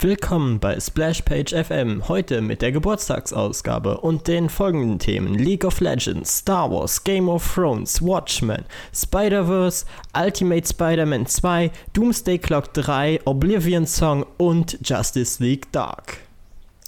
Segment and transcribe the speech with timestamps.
[0.00, 6.38] Willkommen bei Splashpage FM, heute mit der Geburtstagsausgabe und den folgenden Themen League of Legends,
[6.38, 8.64] Star Wars, Game of Thrones, Watchmen,
[8.94, 9.86] Spider-Verse,
[10.16, 16.18] Ultimate Spider-Man 2, Doomsday Clock 3, Oblivion Song und Justice League Dark.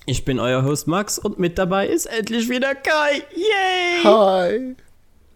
[0.07, 3.25] Ich bin euer Host Max und mit dabei ist endlich wieder Kai.
[3.35, 4.05] Yay!
[4.05, 4.77] Hi!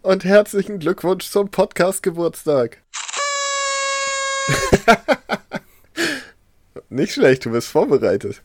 [0.02, 2.84] Und herzlichen Glückwunsch zum Podcast-Geburtstag.
[6.94, 8.42] Nicht schlecht, du bist vorbereitet.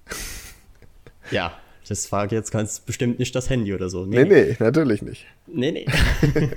[1.29, 1.53] Ja,
[1.87, 4.07] das war jetzt ganz bestimmt nicht das Handy oder so.
[4.07, 5.27] Nee, nee, nee natürlich nicht.
[5.45, 5.85] Nee, nee.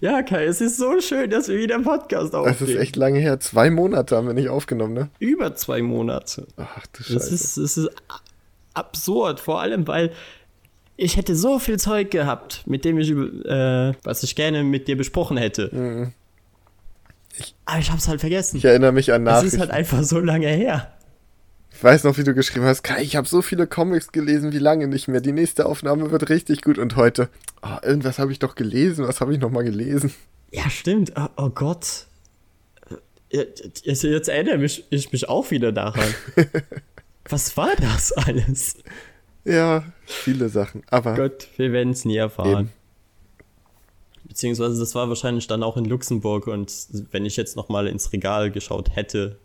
[0.00, 2.56] ja, Kai, es ist so schön, dass wir wieder einen Podcast aufnehmen.
[2.58, 3.38] Das ist echt lange her.
[3.38, 5.10] Zwei Monate haben wir nicht aufgenommen, ne?
[5.18, 6.46] Über zwei Monate.
[6.56, 7.14] Ach du Scheiße.
[7.14, 7.90] Das ist, das ist
[8.72, 10.10] absurd, vor allem, weil
[10.96, 14.96] ich hätte so viel Zeug gehabt, mit dem ich, äh, was ich gerne mit dir
[14.96, 15.68] besprochen hätte.
[15.70, 16.12] Mhm.
[17.38, 18.56] Ich, Aber ich hab's halt vergessen.
[18.56, 19.46] Ich erinnere mich an Nachrichten.
[19.48, 20.92] Es ist halt einfach so lange her.
[21.72, 24.58] Ich weiß noch, wie du geschrieben hast, Kai, ich habe so viele Comics gelesen, wie
[24.58, 25.20] lange nicht mehr.
[25.20, 26.78] Die nächste Aufnahme wird richtig gut.
[26.78, 27.28] Und heute,
[27.62, 29.06] oh, irgendwas habe ich doch gelesen.
[29.06, 30.12] Was habe ich noch mal gelesen?
[30.52, 31.12] Ja, stimmt.
[31.16, 32.06] Oh, oh Gott.
[33.28, 36.14] Jetzt, jetzt erinnere mich, ich mich auch wieder daran.
[37.28, 38.76] Was war das alles?
[39.44, 40.82] Ja, viele Sachen.
[40.90, 42.50] Aber Gott, wir werden es nie erfahren.
[42.50, 42.72] Eben.
[44.36, 46.70] Beziehungsweise das war wahrscheinlich dann auch in Luxemburg und
[47.10, 49.38] wenn ich jetzt noch mal ins Regal geschaut hätte,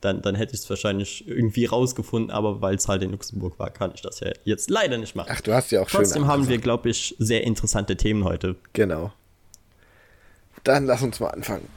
[0.00, 3.68] dann, dann hätte ich es wahrscheinlich irgendwie rausgefunden, aber weil es halt in Luxemburg war,
[3.68, 5.28] kann ich das ja jetzt leider nicht machen.
[5.30, 6.00] Ach, du hast ja auch schon.
[6.00, 8.56] Trotzdem haben wir, glaube ich, sehr interessante Themen heute.
[8.72, 9.12] Genau.
[10.64, 11.68] Dann lass uns mal anfangen.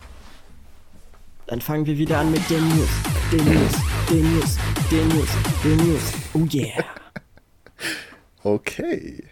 [1.48, 2.90] Dann fangen wir wieder an mit den News.
[3.34, 3.74] Den News,
[4.10, 4.58] den News,
[4.90, 5.30] den News,
[5.62, 6.14] den News.
[6.34, 6.86] Oh yeah.
[8.44, 9.26] okay.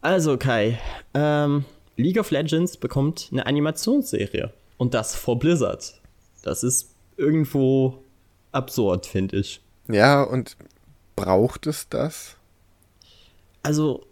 [0.00, 0.78] Also Kai,
[1.12, 1.66] ähm,
[1.96, 4.52] League of Legends bekommt eine Animationsserie.
[4.78, 6.00] Und das vor Blizzard.
[6.42, 8.02] Das ist irgendwo
[8.50, 9.60] absurd, finde ich.
[9.88, 10.56] Ja, und
[11.16, 12.36] braucht es das?
[13.62, 14.04] Also,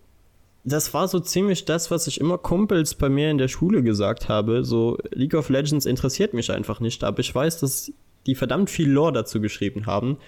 [0.64, 4.28] das war so ziemlich das, was ich immer Kumpels bei mir in der Schule gesagt
[4.28, 4.64] habe.
[4.64, 7.92] So, League of Legends interessiert mich einfach nicht, aber ich weiß, dass
[8.26, 10.18] die verdammt viel Lore dazu geschrieben haben.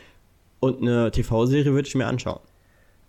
[0.61, 2.41] Und eine TV-Serie würde ich mir anschauen.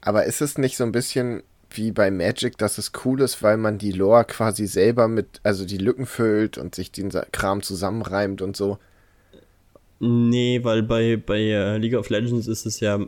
[0.01, 1.43] Aber ist es nicht so ein bisschen
[1.77, 5.65] wie bei Magic, dass es cool ist, weil man die Lore quasi selber mit, also
[5.65, 8.77] die Lücken füllt und sich den Kram zusammenreimt und so.
[9.99, 12.99] Nee, weil bei, bei äh, League of Legends ist es ja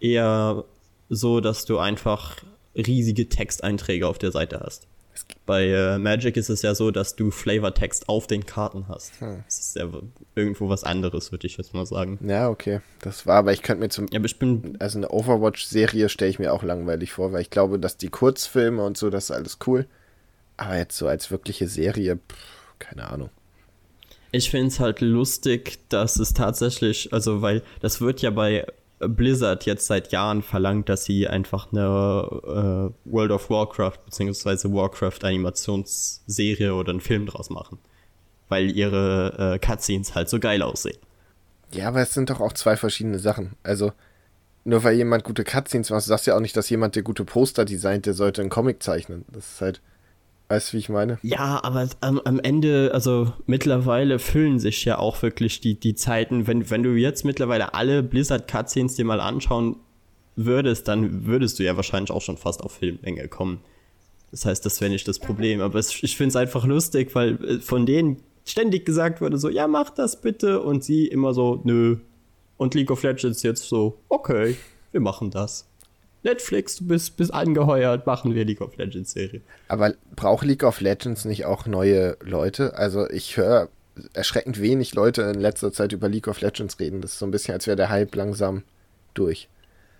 [0.00, 0.64] eher
[1.08, 2.36] so, dass du einfach
[2.74, 4.86] riesige Texteinträge auf der Seite hast.
[5.46, 9.20] Bei äh, Magic ist es ja so, dass du Flavortext auf den Karten hast.
[9.20, 9.42] Hm.
[9.46, 9.88] Das ist ja
[10.34, 12.18] irgendwo was anderes, würde ich jetzt mal sagen.
[12.26, 12.80] Ja, okay.
[13.02, 14.06] Das war, aber ich könnte mir zum.
[14.10, 14.76] Ja, aber ich bin.
[14.78, 18.82] Also eine Overwatch-Serie stelle ich mir auch langweilig vor, weil ich glaube, dass die Kurzfilme
[18.84, 19.86] und so, das ist alles cool.
[20.56, 23.30] Aber jetzt so als wirkliche Serie, pff, keine Ahnung.
[24.32, 28.64] Ich finde es halt lustig, dass es tatsächlich, also weil das wird ja bei
[29.00, 34.72] Blizzard jetzt seit Jahren verlangt, dass sie einfach eine äh, World of Warcraft bzw.
[34.72, 37.78] Warcraft Animationsserie oder einen Film draus machen.
[38.48, 40.98] Weil ihre äh, Cutscenes halt so geil aussehen.
[41.72, 43.56] Ja, aber es sind doch auch zwei verschiedene Sachen.
[43.62, 43.92] Also,
[44.64, 47.24] nur weil jemand gute Cutscenes macht, sagst du ja auch nicht, dass jemand, der gute
[47.24, 49.24] Poster designt, der sollte einen Comic zeichnen.
[49.32, 49.80] Das ist halt.
[50.50, 51.20] Weißt du, wie ich meine?
[51.22, 56.48] Ja, aber am, am Ende, also mittlerweile füllen sich ja auch wirklich die, die Zeiten.
[56.48, 59.76] Wenn, wenn du jetzt mittlerweile alle Blizzard-Cutscenes dir mal anschauen
[60.34, 63.60] würdest, dann würdest du ja wahrscheinlich auch schon fast auf Filmlänge kommen.
[64.32, 65.60] Das heißt, das wäre nicht das Problem.
[65.60, 69.48] Aber es, ich finde es einfach lustig, weil äh, von denen ständig gesagt wurde, so,
[69.48, 70.62] ja, mach das bitte.
[70.62, 71.98] Und sie immer so, nö.
[72.56, 74.56] Und League of Legends jetzt so, okay,
[74.90, 75.69] wir machen das.
[76.22, 79.40] Netflix, du bist, bist angeheuert, machen wir League of Legends Serie.
[79.68, 82.76] Aber braucht League of Legends nicht auch neue Leute?
[82.76, 83.68] Also ich höre
[84.12, 87.00] erschreckend wenig Leute in letzter Zeit über League of Legends reden.
[87.00, 88.62] Das ist so ein bisschen, als wäre der Hype langsam
[89.14, 89.48] durch.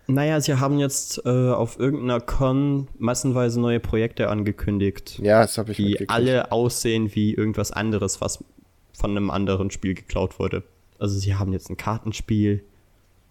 [0.07, 5.21] Naja, sie haben jetzt äh, auf irgendeiner Con massenweise neue Projekte angekündigt.
[5.23, 8.43] Ja, das habe ich Die alle aussehen wie irgendwas anderes, was
[8.93, 10.65] von einem anderen Spiel geklaut wurde.
[10.99, 12.65] Also sie haben jetzt ein Kartenspiel,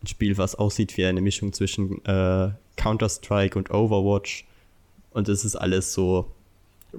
[0.03, 4.45] ein Spiel, was aussieht wie eine Mischung zwischen äh, Counter-Strike und Overwatch.
[5.11, 6.31] Und es ist alles so.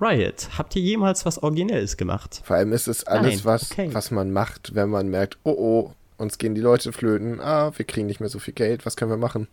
[0.01, 2.43] Riot, habt ihr jemals was Originelles gemacht?
[2.45, 3.45] Vor allem ist es alles, Nein.
[3.45, 3.89] was, okay.
[3.93, 7.85] was man macht, wenn man merkt, oh oh, uns gehen die Leute flöten, ah, wir
[7.85, 9.49] kriegen nicht mehr so viel Geld, was können wir machen?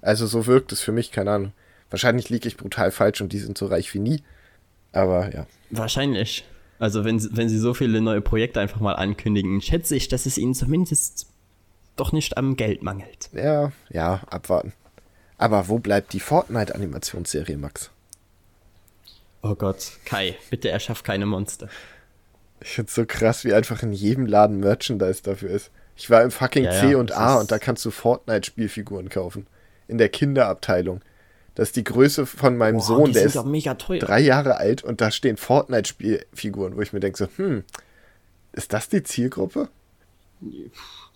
[0.00, 1.52] Also so wirkt es für mich, keine Ahnung.
[1.90, 4.22] Wahrscheinlich liege ich brutal falsch und die sind so reich wie nie.
[4.92, 5.46] Aber ja.
[5.70, 6.44] Wahrscheinlich.
[6.78, 10.38] Also wenn, wenn sie so viele neue Projekte einfach mal ankündigen, schätze ich, dass es
[10.38, 11.26] ihnen zumindest
[12.00, 13.30] doch nicht am Geld mangelt.
[13.32, 14.72] Ja, ja, abwarten.
[15.38, 17.90] Aber wo bleibt die Fortnite-Animationsserie, Max?
[19.42, 21.68] Oh Gott, Kai, bitte erschaff keine Monster.
[22.60, 25.70] Ich find's so krass, wie einfach in jedem Laden Merchandise dafür ist.
[25.96, 29.46] Ich war im fucking ja, C und A und da kannst du Fortnite-Spielfiguren kaufen.
[29.88, 31.00] In der Kinderabteilung.
[31.54, 35.10] Das ist die Größe von meinem Boah, Sohn, der ist drei Jahre alt und da
[35.10, 37.64] stehen Fortnite-Spielfiguren, wo ich mir denke so, hm,
[38.52, 39.68] ist das die Zielgruppe?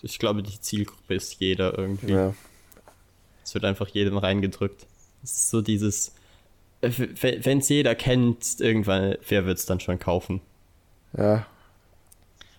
[0.03, 2.13] Ich glaube, die Zielgruppe ist jeder irgendwie.
[2.13, 2.35] Ja.
[3.43, 4.87] Es wird einfach jedem reingedrückt.
[5.23, 6.15] Es ist so dieses,
[6.81, 6.91] äh,
[7.43, 10.41] wenn es jeder kennt, irgendwann, wer wird es dann schon kaufen?
[11.17, 11.47] Ja.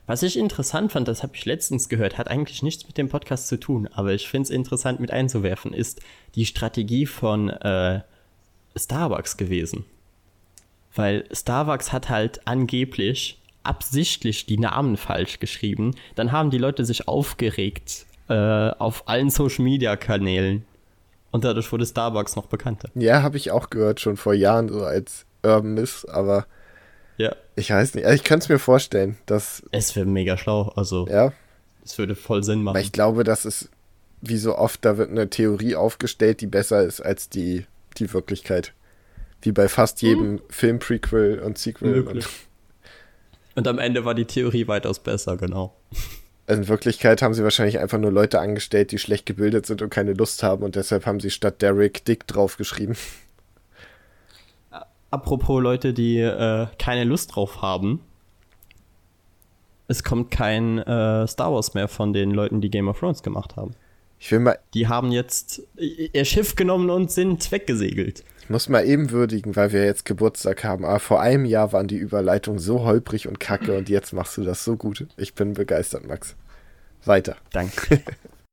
[0.08, 3.48] Was ich interessant fand, das habe ich letztens gehört, hat eigentlich nichts mit dem Podcast
[3.48, 6.02] zu tun, aber ich finde es interessant mit einzuwerfen, ist
[6.36, 8.02] die Strategie von äh,
[8.76, 9.86] Starbucks gewesen.
[10.94, 15.96] Weil Starbucks hat halt angeblich absichtlich die Namen falsch geschrieben.
[16.16, 20.66] Dann haben die Leute sich aufgeregt äh, auf allen Social Media Kanälen.
[21.32, 22.90] Und dadurch wurde Starbucks noch bekannter.
[22.96, 26.46] Ja, habe ich auch gehört, schon vor Jahren so als Urban Myth, aber
[27.18, 27.36] ja.
[27.56, 28.06] Ich weiß nicht.
[28.06, 29.64] Also ich könnte es mir vorstellen, dass.
[29.72, 30.74] Es wäre mega schlau.
[30.76, 31.08] Also.
[31.08, 31.34] Ja.
[31.84, 32.76] Es würde voll Sinn machen.
[32.76, 33.70] Aber ich glaube, das ist,
[34.22, 37.66] wie so oft, da wird eine Theorie aufgestellt, die besser ist als die,
[37.98, 38.74] die Wirklichkeit.
[39.42, 40.10] Wie bei fast hm.
[40.10, 40.42] jedem hm.
[40.50, 42.02] Film-Prequel und Sequel.
[42.02, 42.28] Und,
[43.56, 45.76] und am Ende war die Theorie weitaus besser, genau.
[46.48, 49.90] Also in Wirklichkeit haben sie wahrscheinlich einfach nur Leute angestellt, die schlecht gebildet sind und
[49.90, 52.96] keine Lust haben und deshalb haben sie statt Derek Dick draufgeschrieben.
[55.10, 58.02] Apropos Leute, die äh, keine Lust drauf haben.
[59.88, 63.56] Es kommt kein äh, Star Wars mehr von den Leuten, die Game of Thrones gemacht
[63.56, 63.76] haben.
[64.20, 64.58] Ich will mal.
[64.74, 68.24] Die haben jetzt ihr Schiff genommen und sind weggesegelt.
[68.46, 70.86] Ich muss mal eben würdigen, weil wir jetzt Geburtstag haben.
[70.86, 74.44] Aber vor einem Jahr waren die Überleitungen so holprig und kacke und jetzt machst du
[74.44, 75.08] das so gut.
[75.18, 76.36] Ich bin begeistert, Max.
[77.04, 77.36] Weiter.
[77.52, 78.02] Danke.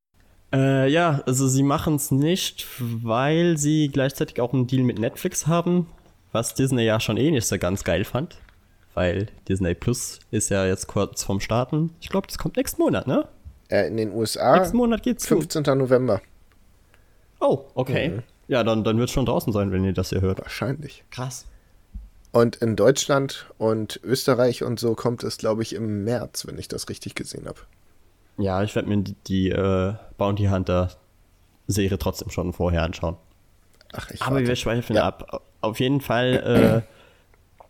[0.53, 5.47] äh, ja, also sie machen es nicht, weil sie gleichzeitig auch einen Deal mit Netflix
[5.47, 5.87] haben
[6.33, 8.35] was Disney ja schon eh nicht so ganz geil fand.
[8.93, 11.91] Weil Disney Plus ist ja jetzt kurz vorm Starten.
[12.01, 13.27] Ich glaube, das kommt nächsten Monat, ne?
[13.69, 14.57] Äh, in den USA.
[14.57, 15.63] Nächsten Monat geht's 15.
[15.63, 15.75] Zu.
[15.75, 16.21] November.
[17.39, 18.09] Oh, okay.
[18.09, 18.23] Mhm.
[18.47, 20.41] Ja, dann, dann wird es schon draußen sein, wenn ihr das hier hört.
[20.41, 21.03] Wahrscheinlich.
[21.11, 21.45] Krass.
[22.31, 26.67] Und in Deutschland und Österreich und so kommt es, glaube ich, im März, wenn ich
[26.67, 27.59] das richtig gesehen habe.
[28.37, 30.89] Ja, ich werde mir die, die äh, Bounty Hunter
[31.67, 33.17] Serie trotzdem schon vorher anschauen.
[33.93, 34.47] Ach, ich Aber warte.
[34.47, 35.03] wir schweifen ja.
[35.03, 35.43] ab.
[35.61, 36.83] Auf jeden Fall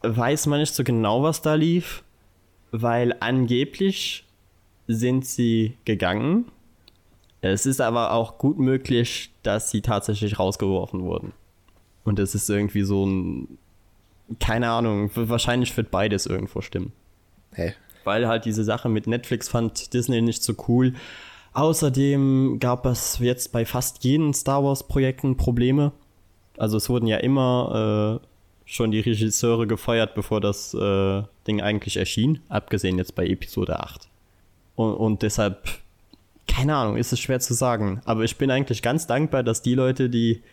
[0.04, 2.04] äh, weiß man nicht so genau, was da lief,
[2.72, 4.26] weil angeblich
[4.88, 6.52] sind sie gegangen.
[7.52, 11.34] Es ist aber auch gut möglich, dass sie tatsächlich rausgeworfen wurden.
[12.06, 13.58] Und es ist irgendwie so ein.
[14.40, 16.94] Keine Ahnung, wahrscheinlich wird beides irgendwo stimmen.
[17.52, 17.74] Hey.
[18.06, 20.94] Weil halt diese Sache mit Netflix fand Disney nicht so cool.
[21.54, 25.92] Außerdem gab es jetzt bei fast jeden Star Wars-Projekten Probleme.
[26.58, 28.28] Also es wurden ja immer äh,
[28.66, 34.08] schon die Regisseure gefeuert, bevor das äh, Ding eigentlich erschien, abgesehen jetzt bei Episode 8.
[34.76, 35.68] Und, und deshalb,
[36.48, 38.02] keine Ahnung, ist es schwer zu sagen.
[38.06, 40.44] Aber ich bin eigentlich ganz dankbar, dass die Leute, die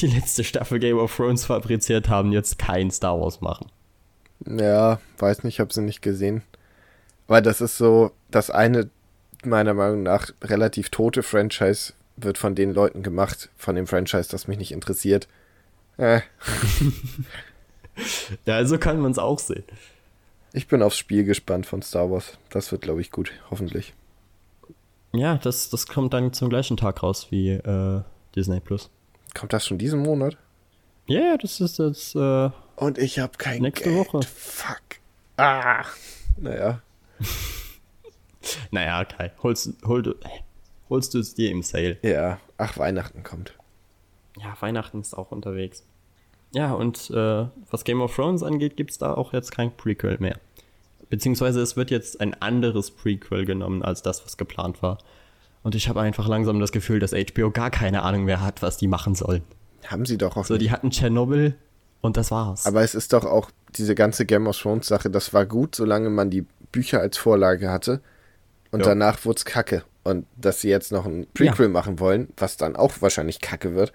[0.00, 3.70] die letzte Staffel Game of Thrones fabriziert haben, jetzt kein Star Wars machen.
[4.44, 6.42] Ja, weiß nicht, ich habe sie nicht gesehen.
[7.26, 8.90] Weil das ist so, das eine
[9.44, 14.48] meiner Meinung nach relativ tote Franchise wird von den Leuten gemacht, von dem Franchise, das
[14.48, 15.28] mich nicht interessiert.
[15.98, 16.20] Äh.
[18.46, 19.64] ja, also kann man es auch sehen.
[20.52, 22.38] Ich bin aufs Spiel gespannt von Star Wars.
[22.50, 23.94] Das wird, glaube ich, gut, hoffentlich.
[25.16, 28.02] Ja, das, das kommt dann zum gleichen Tag raus wie äh,
[28.34, 28.90] Disney Plus.
[29.34, 30.36] Kommt das schon diesen Monat?
[31.06, 32.16] Ja, yeah, das ist jetzt.
[32.16, 34.12] Äh, Und ich habe kein nächste Geld.
[34.12, 34.22] Woche.
[34.22, 34.82] Fuck.
[35.36, 35.84] Ah.
[36.36, 36.82] Naja.
[38.70, 40.16] naja, Kai, holst, hol,
[40.88, 41.98] holst du es dir im Sale.
[42.02, 43.54] Ja, ach, Weihnachten kommt.
[44.38, 45.84] Ja, Weihnachten ist auch unterwegs.
[46.52, 50.18] Ja, und äh, was Game of Thrones angeht, gibt es da auch jetzt kein Prequel
[50.18, 50.38] mehr.
[51.08, 54.98] Beziehungsweise es wird jetzt ein anderes Prequel genommen als das, was geplant war.
[55.62, 58.76] Und ich habe einfach langsam das Gefühl, dass HBO gar keine Ahnung mehr hat, was
[58.76, 59.42] die machen sollen.
[59.86, 60.44] Haben sie doch auch.
[60.44, 60.64] So, nicht.
[60.64, 61.54] die hatten Tschernobyl
[62.00, 62.66] und das war's.
[62.66, 66.10] Aber es ist doch auch diese ganze Game of Thrones Sache, das war gut, solange
[66.10, 68.00] man die Bücher als Vorlage hatte.
[68.70, 68.86] Und jo.
[68.86, 69.84] danach wurde es kacke.
[70.04, 71.72] Und dass sie jetzt noch ein Prequel ja.
[71.72, 73.92] machen wollen, was dann auch wahrscheinlich kacke wird,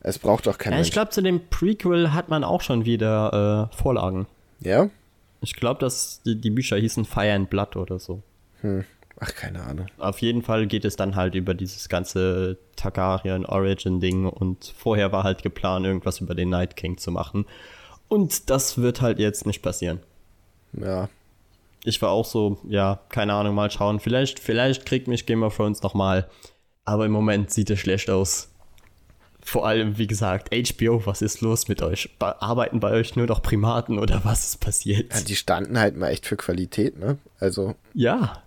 [0.00, 3.68] es braucht doch kein ja, Ich glaube, zu dem Prequel hat man auch schon wieder
[3.70, 4.26] äh, Vorlagen.
[4.60, 4.88] Ja?
[5.40, 8.22] Ich glaube, dass die, die, Bücher hießen Fire and Blood oder so.
[8.60, 8.84] Hm.
[9.18, 9.86] Ach, keine Ahnung.
[9.98, 15.12] Auf jeden Fall geht es dann halt über dieses ganze Targaryen Origin Ding und vorher
[15.12, 17.44] war halt geplant, irgendwas über den Night King zu machen.
[18.08, 20.00] Und das wird halt jetzt nicht passieren.
[20.72, 21.08] Ja,
[21.84, 24.00] ich war auch so, ja, keine Ahnung, mal schauen.
[24.00, 26.28] Vielleicht, vielleicht kriegt mich Game of Thrones nochmal.
[26.84, 28.49] Aber im Moment sieht es schlecht aus.
[29.42, 32.10] Vor allem, wie gesagt, HBO, was ist los mit euch?
[32.18, 35.12] Arbeiten bei euch nur noch Primaten oder was ist passiert?
[35.14, 37.18] Ja, die standen halt mal echt für Qualität, ne?
[37.38, 37.74] Also.
[37.94, 38.42] Ja.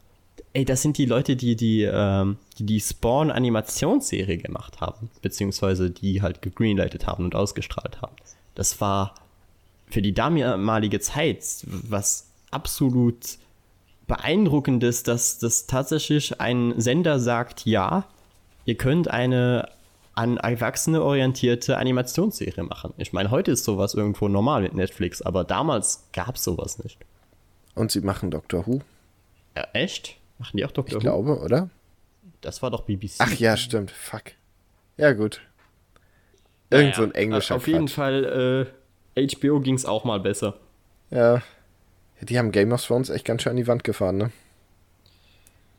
[0.53, 6.21] ey, das sind die Leute, die die, ähm, die, die Spawn-Animationsserie gemacht haben, beziehungsweise die
[6.21, 8.15] halt gegreenlightet haben und ausgestrahlt haben.
[8.55, 9.15] Das war
[9.87, 13.37] für die damalige Zeit was absolut
[14.07, 18.05] beeindruckendes, dass das tatsächlich ein Sender sagt, ja,
[18.65, 19.69] ihr könnt eine
[20.15, 22.93] an Erwachsene orientierte Animationsserie machen.
[22.97, 26.97] Ich meine, heute ist sowas irgendwo normal mit Netflix, aber damals gab es sowas nicht.
[27.75, 28.81] Und sie machen Doctor Who.
[29.55, 30.17] Ja, echt?
[30.37, 30.97] Machen die auch Doctor ich Who?
[30.97, 31.69] Ich glaube, oder?
[32.41, 33.15] Das war doch BBC.
[33.19, 33.91] Ach ja, stimmt.
[33.91, 34.33] Fuck.
[34.97, 35.41] Ja, gut.
[36.69, 37.73] Irgend naja, so ein englischer Auf Quatsch.
[37.73, 38.69] jeden Fall,
[39.15, 40.55] äh, HBO ging es auch mal besser.
[41.09, 41.41] Ja.
[42.21, 44.31] Die haben Game of Thrones echt ganz schön an die Wand gefahren, ne?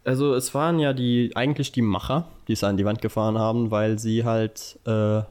[0.05, 3.71] Also es waren ja die eigentlich die Macher, die es an die Wand gefahren haben,
[3.71, 5.23] weil sie halt äh,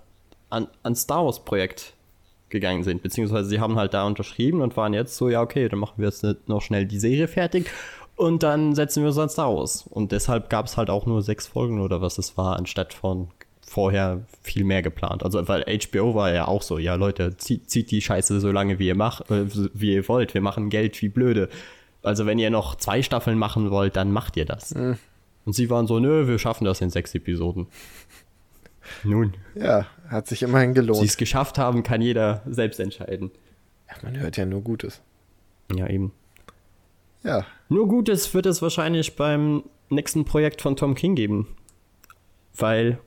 [0.49, 1.93] an, an Star Wars Projekt
[2.49, 5.79] gegangen sind, beziehungsweise sie haben halt da unterschrieben und waren jetzt so, ja okay, dann
[5.79, 7.69] machen wir jetzt noch schnell die Serie fertig
[8.15, 9.85] und dann setzen wir uns an Star Wars.
[9.89, 13.29] Und deshalb gab es halt auch nur sechs Folgen oder was es war, anstatt von
[13.65, 15.23] vorher viel mehr geplant.
[15.23, 18.77] Also weil HBO war ja auch so, ja Leute, zieht, zieht die Scheiße so lange
[18.77, 21.49] wie ihr macht, äh, wie ihr wollt, wir machen Geld wie blöde.
[22.03, 24.75] Also wenn ihr noch zwei Staffeln machen wollt, dann macht ihr das.
[24.75, 24.97] Mhm.
[25.45, 27.67] Und sie waren so, nö, wir schaffen das in sechs Episoden.
[29.03, 29.33] Nun.
[29.55, 30.99] Ja, hat sich immerhin gelohnt.
[30.99, 33.31] Sie es geschafft haben, kann jeder selbst entscheiden.
[33.89, 35.01] Ja, man hört ja nur Gutes.
[35.73, 36.11] Ja, eben.
[37.23, 37.45] Ja.
[37.69, 41.47] Nur Gutes wird es wahrscheinlich beim nächsten Projekt von Tom King geben.
[42.55, 42.99] Weil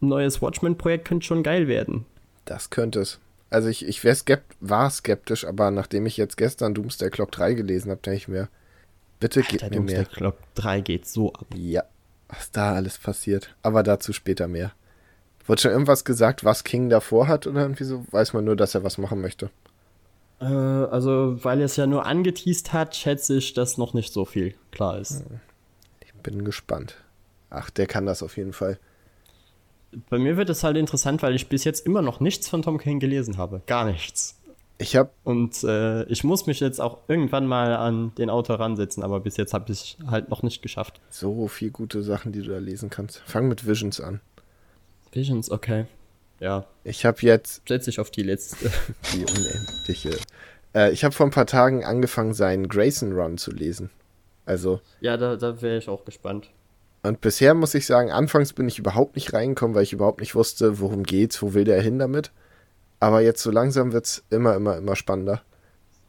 [0.00, 2.04] ein neues Watchmen-Projekt könnte schon geil werden.
[2.44, 3.20] Das könnte es.
[3.52, 7.90] Also ich, ich skept, war skeptisch, aber nachdem ich jetzt gestern Doomsday Clock 3 gelesen
[7.90, 8.48] habe, denke ich mir,
[9.20, 10.04] bitte Alter, gib mir Doomsday mehr.
[10.06, 11.46] Clock 3 geht so ab.
[11.54, 11.84] Ja,
[12.28, 13.54] was da alles passiert.
[13.62, 14.72] Aber dazu später mehr.
[15.46, 18.06] Wurde schon irgendwas gesagt, was King davor hat oder irgendwie so?
[18.10, 19.50] Weiß man nur, dass er was machen möchte.
[20.40, 24.24] Äh, also, weil er es ja nur angeteased hat, schätze ich, dass noch nicht so
[24.24, 25.20] viel klar ist.
[25.20, 25.40] Hm.
[26.00, 26.96] Ich bin gespannt.
[27.50, 28.78] Ach, der kann das auf jeden Fall
[30.08, 32.78] bei mir wird es halt interessant, weil ich bis jetzt immer noch nichts von Tom
[32.78, 33.62] King gelesen habe.
[33.66, 34.38] Gar nichts.
[34.78, 39.02] Ich habe und äh, ich muss mich jetzt auch irgendwann mal an den Autor ransetzen,
[39.02, 41.00] aber bis jetzt habe ich es halt noch nicht geschafft.
[41.08, 43.22] So viel gute Sachen, die du da lesen kannst.
[43.26, 44.20] Fang mit Visions an.
[45.12, 45.86] Visions, okay.
[46.40, 46.66] Ja.
[46.82, 48.72] Ich habe jetzt setze ich auf die letzte.
[49.12, 50.18] die unendliche.
[50.74, 53.90] Äh, ich habe vor ein paar Tagen angefangen, seinen Grayson Run zu lesen.
[54.46, 54.80] Also.
[55.00, 56.50] Ja, da, da wäre ich auch gespannt.
[57.02, 60.34] Und bisher muss ich sagen, anfangs bin ich überhaupt nicht reingekommen, weil ich überhaupt nicht
[60.34, 62.30] wusste, worum geht's, wo will der hin damit.
[63.00, 65.42] Aber jetzt so langsam wird's immer, immer, immer spannender.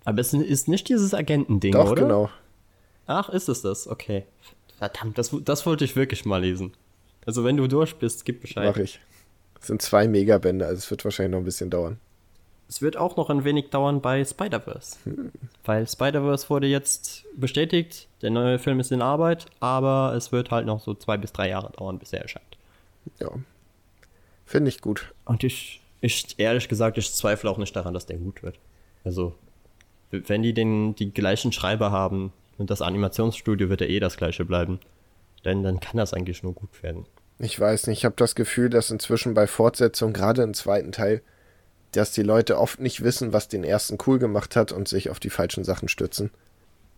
[0.06, 2.04] Aber es ist nicht dieses Agentending, Doch, oder?
[2.04, 2.30] genau.
[3.08, 3.88] Ach, ist es das?
[3.88, 4.26] Okay.
[4.78, 6.74] Verdammt, das, das wollte ich wirklich mal lesen.
[7.26, 8.66] Also wenn du durch bist, gib Bescheid.
[8.66, 9.00] Mach ich.
[9.60, 12.00] Es sind zwei Megabände, also es wird wahrscheinlich noch ein bisschen dauern.
[12.74, 14.98] Es wird auch noch ein wenig dauern bei Spider-Verse.
[15.04, 15.32] Hm.
[15.64, 20.66] Weil Spider-Verse wurde jetzt bestätigt, der neue Film ist in Arbeit, aber es wird halt
[20.66, 22.58] noch so zwei bis drei Jahre dauern, bis er erscheint.
[23.20, 23.30] Ja.
[24.48, 25.14] Finde ich gut.
[25.24, 28.58] Und ich, ich, ehrlich gesagt, ich zweifle auch nicht daran, dass der gut wird.
[29.04, 29.36] Also,
[30.10, 34.46] wenn die den, die gleichen Schreiber haben und das Animationsstudio wird ja eh das gleiche
[34.46, 34.80] bleiben,
[35.44, 37.06] dann, dann kann das eigentlich nur gut werden.
[37.38, 41.22] Ich weiß nicht, ich habe das Gefühl, dass inzwischen bei Fortsetzung, gerade im zweiten Teil,
[41.94, 45.20] dass die Leute oft nicht wissen, was den ersten cool gemacht hat und sich auf
[45.20, 46.32] die falschen Sachen stützen.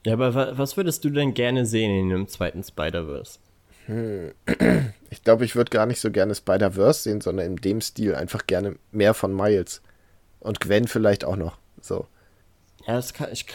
[0.05, 3.39] Ja, aber was würdest du denn gerne sehen in einem zweiten Spider-Verse?
[3.87, 4.31] Hm.
[5.09, 8.47] Ich glaube, ich würde gar nicht so gerne Spider-Verse sehen, sondern in dem Stil einfach
[8.47, 9.81] gerne mehr von Miles.
[10.39, 11.57] Und Gwen vielleicht auch noch.
[11.81, 12.07] So.
[12.85, 13.45] Ja, kann, ich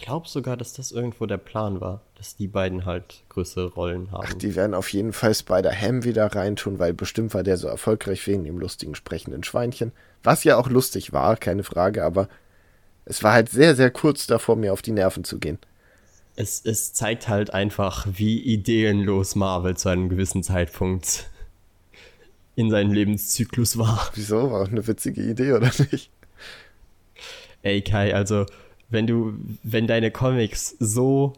[0.00, 4.24] glaube sogar, dass das irgendwo der Plan war, dass die beiden halt größere Rollen haben.
[4.26, 8.26] Ach, die werden auf jeden Fall Spider-Ham wieder reintun, weil bestimmt war der so erfolgreich
[8.26, 9.92] wegen dem lustigen sprechenden Schweinchen.
[10.22, 12.28] Was ja auch lustig war, keine Frage, aber
[13.04, 15.58] es war halt sehr, sehr kurz davor, mir auf die Nerven zu gehen
[16.40, 21.28] es, es zeigt halt einfach, wie ideenlos Marvel zu einem gewissen Zeitpunkt
[22.56, 24.10] in seinem Lebenszyklus war.
[24.14, 24.50] Wieso?
[24.50, 26.10] War auch eine witzige Idee, oder nicht?
[27.62, 28.46] Ey, Kai, also,
[28.90, 31.32] wenn du, wenn deine Comics so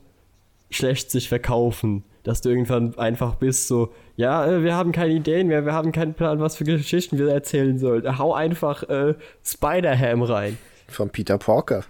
[0.70, 5.48] schlecht sich verkaufen, dass du irgendwann einfach bist so, ja, äh, wir haben keine Ideen
[5.48, 8.18] mehr, wir haben keinen Plan, was für Geschichten wir erzählen sollen.
[8.18, 10.58] Hau einfach äh, Spider-Ham rein.
[10.88, 11.84] Von Peter Parker.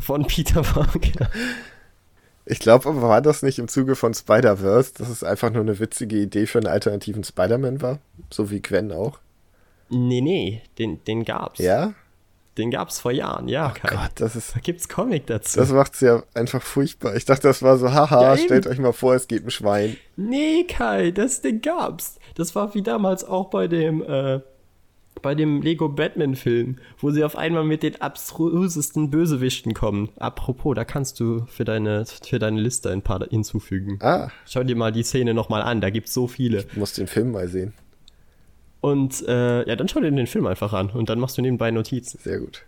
[0.00, 1.30] Von Peter Parker.
[2.44, 5.78] Ich glaube aber, war das nicht im Zuge von Spider-Verse, dass es einfach nur eine
[5.78, 7.98] witzige Idee für einen alternativen Spider-Man war?
[8.30, 9.18] So wie Gwen auch?
[9.90, 11.58] Nee, nee, den, den gab's.
[11.58, 11.94] Ja?
[12.58, 13.72] Den gab's vor Jahren, ja.
[13.72, 14.56] Oh Gott, das ist.
[14.56, 15.60] Da gibt's Comic dazu.
[15.60, 17.14] Das macht's ja einfach furchtbar.
[17.14, 19.96] Ich dachte, das war so, haha, ja, stellt euch mal vor, es geht ein Schwein.
[20.16, 22.18] Nee, Kai, das Ding gab's.
[22.34, 24.40] Das war wie damals auch bei dem, äh,
[25.22, 30.08] bei dem Lego Batman Film, wo sie auf einmal mit den abstrusesten Bösewichten kommen.
[30.18, 33.98] Apropos, da kannst du für deine, für deine Liste ein paar hinzufügen.
[34.02, 34.30] Ah.
[34.46, 36.58] Schau dir mal die Szene nochmal an, da gibt's so viele.
[36.58, 37.72] Ich muss den Film mal sehen.
[38.80, 41.70] Und äh, ja, dann schau dir den Film einfach an und dann machst du nebenbei
[41.70, 42.18] Notizen.
[42.22, 42.62] Sehr gut.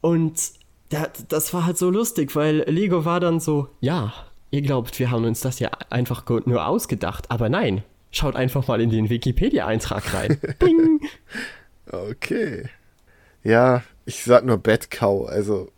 [0.00, 0.40] Und
[0.88, 4.12] da, das war halt so lustig, weil Lego war dann so, ja,
[4.50, 8.80] ihr glaubt, wir haben uns das ja einfach nur ausgedacht, aber nein, schaut einfach mal
[8.80, 10.38] in den Wikipedia-Eintrag rein.
[10.58, 11.00] Bing!
[11.90, 12.68] Okay.
[13.44, 15.70] Ja, ich sag nur Bad Cow, also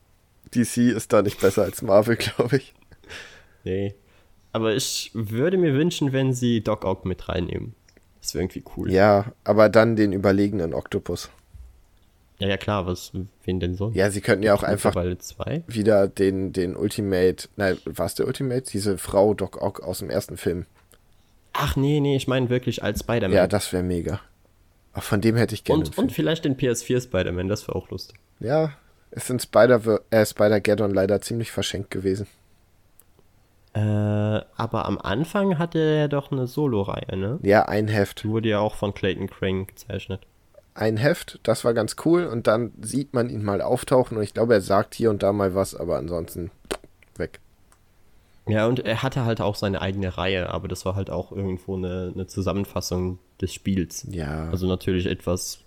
[0.55, 2.75] DC ist da nicht besser als Marvel, glaube ich.
[3.65, 3.95] Nee.
[4.53, 7.75] Aber ich würde mir wünschen, wenn sie Doc Ock mit reinnehmen.
[8.21, 8.91] Das wäre irgendwie cool.
[8.91, 11.31] Ja, aber dann den überlegenen Oktopus.
[12.39, 13.13] Ja, ja, klar, was,
[13.45, 13.91] wen denn so?
[13.95, 15.63] Ja, sie könnten ja auch einfach zwei?
[15.67, 18.63] wieder den, den Ultimate, nein, war es der Ultimate?
[18.63, 20.65] Diese Frau Doc Ock aus dem ersten Film.
[21.53, 23.37] Ach nee, nee, ich meine wirklich als Spider-Man.
[23.37, 24.21] Ja, das wäre mega.
[24.95, 25.85] Ach, von dem hätte ich gerne.
[25.85, 28.19] Und, und vielleicht den PS4 Spider-Man, das wäre auch lustig.
[28.41, 28.73] Ja,
[29.11, 32.27] es sind Spider äh, Spider-Geddon leider ziemlich verschenkt gewesen.
[33.73, 37.39] Äh, aber am Anfang hatte er doch eine Solo-Reihe, ne?
[37.43, 38.25] Ja, ein Heft.
[38.25, 40.27] Wurde ja auch von Clayton Crane gezeichnet.
[40.75, 44.35] Ein Heft, das war ganz cool und dann sieht man ihn mal auftauchen und ich
[44.35, 46.51] glaube, er sagt hier und da mal was, aber ansonsten
[47.17, 47.41] weg.
[48.49, 51.77] Ja, und er hatte halt auch seine eigene Reihe, aber das war halt auch irgendwo
[51.77, 54.07] eine, eine Zusammenfassung des Spiels.
[54.11, 54.49] Ja.
[54.51, 55.61] Also natürlich etwas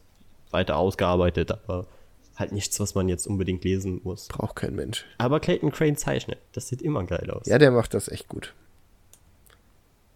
[0.51, 1.86] weiter ausgearbeitet, aber
[2.35, 4.27] halt nichts, was man jetzt unbedingt lesen muss.
[4.27, 5.05] Braucht kein Mensch.
[5.17, 6.39] Aber Clayton Crane zeichnet.
[6.51, 7.45] Das sieht immer geil aus.
[7.45, 8.53] Ja, der macht das echt gut.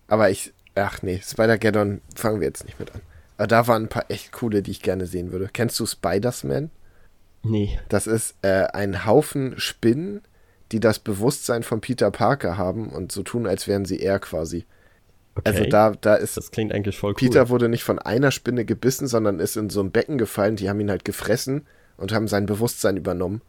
[0.07, 3.01] Aber ich, ach nee, Spider-Geddon fangen wir jetzt nicht mit an.
[3.37, 5.49] Aber da waren ein paar echt coole, die ich gerne sehen würde.
[5.51, 6.71] Kennst du Spider-Man?
[7.43, 7.79] Nee.
[7.89, 10.21] Das ist äh, ein Haufen Spinnen,
[10.71, 14.65] die das Bewusstsein von Peter Parker haben und so tun, als wären sie er quasi.
[15.35, 15.49] Okay.
[15.49, 16.35] Also da, da ist.
[16.35, 17.15] Das klingt eigentlich voll cool.
[17.15, 20.55] Peter wurde nicht von einer Spinne gebissen, sondern ist in so ein Becken gefallen.
[20.55, 23.41] Die haben ihn halt gefressen und haben sein Bewusstsein übernommen.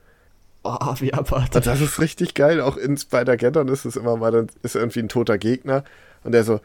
[0.64, 1.54] Oh, wie abartig.
[1.56, 2.60] Und das ist richtig geil.
[2.60, 5.84] Auch in Spider-Geddon ist es immer mal, dann ist irgendwie ein toter Gegner.
[6.24, 6.60] Und der so,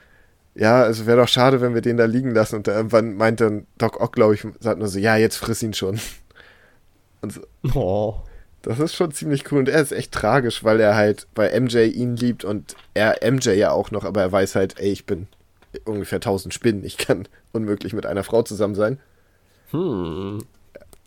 [0.56, 2.58] ja, es wäre doch schade, wenn wir den da liegen lassen.
[2.58, 5.74] Und irgendwann meint dann Doc Ock, glaube ich, sagt nur so, ja, jetzt friss ihn
[5.74, 6.00] schon.
[7.22, 7.42] Und so.
[7.74, 8.16] Oh.
[8.64, 11.80] Das ist schon ziemlich cool und er ist echt tragisch, weil er halt bei MJ
[11.80, 15.28] ihn liebt und er MJ ja auch noch, aber er weiß halt, ey, ich bin
[15.84, 19.00] ungefähr 1000 Spinnen, ich kann unmöglich mit einer Frau zusammen sein.
[19.72, 20.40] Hm.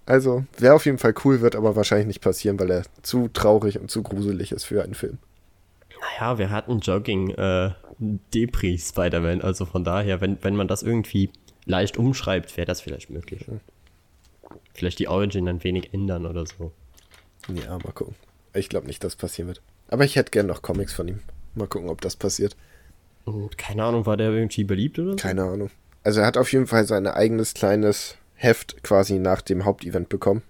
[0.07, 3.79] Also, wäre auf jeden Fall cool, wird aber wahrscheinlich nicht passieren, weil er zu traurig
[3.81, 5.19] und zu gruselig ist für einen Film.
[6.01, 11.31] Naja, wir hatten Jogging äh, Depri Spider-Man, also von daher, wenn, wenn man das irgendwie
[11.65, 13.49] leicht umschreibt, wäre das vielleicht möglich.
[13.49, 13.61] Mhm.
[14.75, 16.71] Vielleicht die Origin ein wenig ändern oder so.
[17.49, 18.15] Ja, mal gucken.
[18.55, 19.61] Ich glaube nicht, dass das passieren wird.
[19.89, 21.21] Aber ich hätte gern noch Comics von ihm.
[21.55, 22.57] Mal gucken, ob das passiert.
[23.25, 25.17] Und keine Ahnung, war der irgendwie beliebt oder so?
[25.17, 25.71] Keine Ahnung.
[26.05, 30.43] Also er hat auf jeden Fall sein eigenes kleines Heft quasi nach dem Hauptevent bekommen.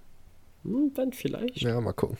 [0.64, 1.62] Hm, dann vielleicht.
[1.62, 2.18] Ja, mal gucken.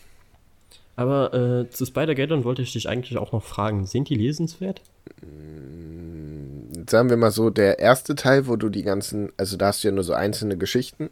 [0.95, 3.85] Aber äh, zu Spider-Geddon wollte ich dich eigentlich auch noch fragen.
[3.85, 4.81] Sind die lesenswert?
[5.21, 9.83] Hm, sagen wir mal so, der erste Teil, wo du die ganzen, also da hast
[9.83, 11.11] du ja nur so einzelne Geschichten.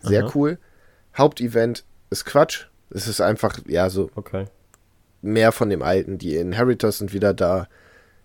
[0.00, 0.32] Sehr Aha.
[0.34, 0.58] cool.
[1.16, 2.66] Hauptevent ist Quatsch.
[2.90, 4.44] Es ist einfach, ja, so okay.
[5.20, 6.18] mehr von dem Alten.
[6.18, 7.68] Die Inheritors sind wieder da.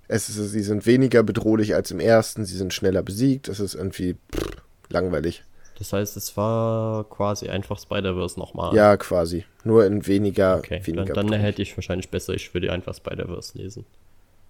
[0.07, 2.45] Es ist, sie sind weniger bedrohlich als im ersten.
[2.45, 3.47] Sie sind schneller besiegt.
[3.47, 4.57] Es ist irgendwie pff,
[4.89, 5.43] langweilig.
[5.83, 8.73] Das heißt, es war quasi einfach Spider-Verse nochmal.
[8.73, 9.43] Ja, quasi.
[9.65, 10.59] Nur in weniger.
[10.59, 13.85] Okay, weniger dann, dann hätte ich wahrscheinlich besser, ich würde einfach Spider-Verse lesen.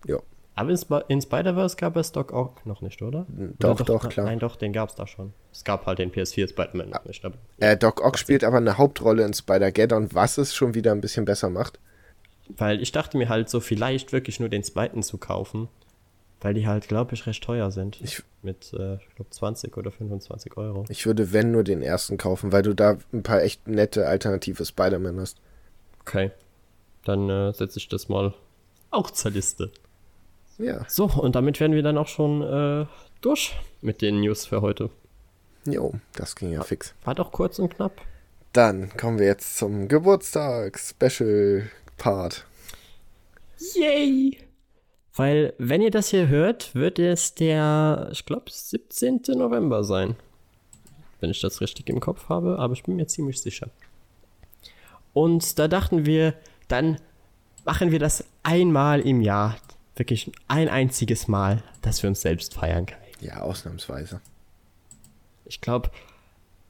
[0.06, 0.20] Ja.
[0.54, 3.26] Aber in, Sp in Spider-Verse gab es Doc Ock noch nicht, oder?
[3.58, 4.28] Doch, oder doch, doch, klar.
[4.28, 5.34] Nein, doch, den gab es da schon.
[5.52, 7.26] Es gab halt den PS4 Spider-Man noch nicht.
[7.26, 11.02] Aber, äh, Doc Ock spielt aber eine Hauptrolle in Spider-Geddon, was es schon wieder ein
[11.02, 11.80] bisschen besser macht.
[12.48, 15.68] Weil ich dachte mir halt so, vielleicht wirklich nur den zweiten zu kaufen,
[16.44, 18.00] weil die halt, glaube ich, recht teuer sind.
[18.02, 20.84] Ich, Mit, äh, ich glaube, 20 oder 25 Euro.
[20.90, 24.66] Ich würde, wenn, nur den ersten kaufen, weil du da ein paar echt nette alternative
[24.66, 25.38] Spider-Man hast.
[26.02, 26.32] Okay.
[27.06, 28.34] Dann äh, setze ich das mal
[28.92, 29.72] auch zur Liste.
[30.58, 30.84] Ja.
[30.90, 32.86] So, und damit wären wir dann auch schon äh,
[33.22, 34.90] durch mit den News für heute.
[35.66, 36.94] Jo, das ging ja fix.
[37.06, 38.02] War doch kurz und knapp.
[38.52, 42.46] Dann kommen wir jetzt zum Geburtstag-Special-Part.
[43.76, 44.38] Yay!
[45.16, 49.22] Weil, wenn ihr das hier hört, wird es der, ich glaube, 17.
[49.36, 50.16] November sein.
[51.20, 53.70] Wenn ich das richtig im Kopf habe, aber ich bin mir ziemlich sicher.
[55.14, 56.34] Und da dachten wir,
[56.68, 56.98] dann
[57.64, 59.56] machen wir das einmal im Jahr
[59.96, 63.02] wirklich ein einziges Mal, dass wir uns selbst feiern können.
[63.22, 64.20] Ja, ausnahmsweise.
[65.46, 65.92] Ich glaube,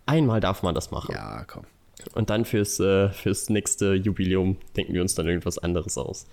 [0.06, 1.14] einmal darf man das machen.
[1.14, 1.64] Ja, komm.
[2.14, 6.28] Und dann fürs, äh, fürs nächste Jubiläum denken wir uns dann irgendwas anderes aus.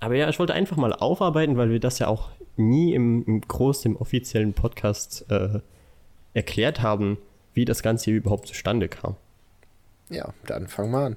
[0.00, 3.40] Aber ja, ich wollte einfach mal aufarbeiten, weil wir das ja auch nie im, im
[3.42, 5.60] groß, im offiziellen Podcast äh,
[6.34, 7.18] erklärt haben,
[7.52, 9.16] wie das Ganze hier überhaupt zustande kam.
[10.08, 11.16] Ja, dann fang mal an.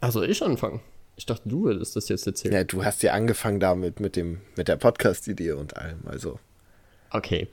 [0.00, 0.80] Also ich anfangen.
[1.16, 2.54] Ich dachte, du würdest das jetzt erzählen.
[2.54, 6.38] Ja, du hast ja angefangen damit mit dem mit der Podcast-Idee und allem, also.
[7.10, 7.48] Okay.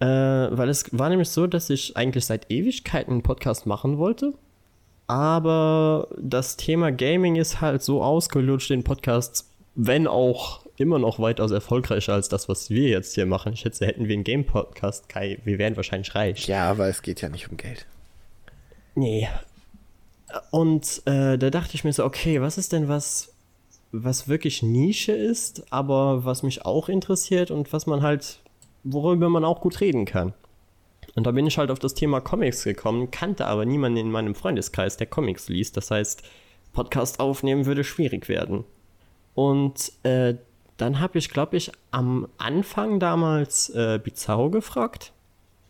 [0.00, 4.32] Äh, weil es war nämlich so, dass ich eigentlich seit Ewigkeiten einen Podcast machen wollte.
[5.06, 11.50] Aber das Thema Gaming ist halt so ausgelutscht in Podcasts, wenn auch immer noch weitaus
[11.50, 13.52] erfolgreicher als das, was wir jetzt hier machen.
[13.52, 16.46] Ich schätze, hätten wir einen Game-Podcast, Kai, wir wären wahrscheinlich reich.
[16.46, 17.86] Ja, aber es geht ja nicht um Geld.
[18.94, 19.28] Nee.
[20.50, 23.32] Und äh, da dachte ich mir so, okay, was ist denn was,
[23.92, 28.40] was wirklich Nische ist, aber was mich auch interessiert und was man halt,
[28.82, 30.34] worüber man auch gut reden kann.
[31.16, 34.34] Und da bin ich halt auf das Thema Comics gekommen, kannte aber niemanden in meinem
[34.34, 35.76] Freundeskreis, der Comics liest.
[35.76, 36.22] Das heißt,
[36.74, 38.64] Podcast aufnehmen würde schwierig werden.
[39.34, 40.34] Und äh,
[40.76, 45.12] dann habe ich, glaube ich, am Anfang damals äh, Bizarro gefragt,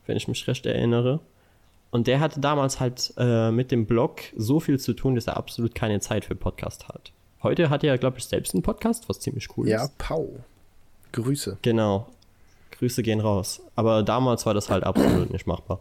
[0.06, 1.20] wenn ich mich recht erinnere.
[1.92, 5.36] Und der hatte damals halt äh, mit dem Blog so viel zu tun, dass er
[5.36, 7.12] absolut keine Zeit für Podcast hat.
[7.44, 9.90] Heute hat er, glaube ich, selbst einen Podcast, was ziemlich cool ja, ist.
[9.90, 10.28] Ja, Pau.
[11.12, 11.58] Grüße.
[11.62, 12.08] Genau.
[12.78, 13.62] Grüße gehen raus.
[13.74, 15.80] Aber damals war das halt absolut nicht machbar.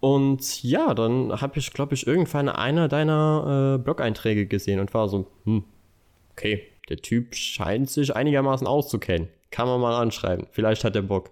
[0.00, 5.08] Und ja, dann habe ich, glaube ich, irgendwann einer deiner äh, Blog-Einträge gesehen und war
[5.08, 5.64] so, hm,
[6.32, 9.28] okay, der Typ scheint sich einigermaßen auszukennen.
[9.50, 10.46] Kann man mal anschreiben.
[10.50, 11.30] Vielleicht hat er Bock.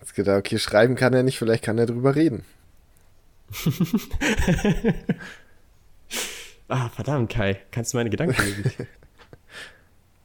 [0.00, 2.44] Jetzt gedacht, okay, schreiben kann er nicht, vielleicht kann er drüber reden.
[6.68, 7.60] ah, verdammt, Kai.
[7.70, 8.72] Kannst du meine Gedanken lesen?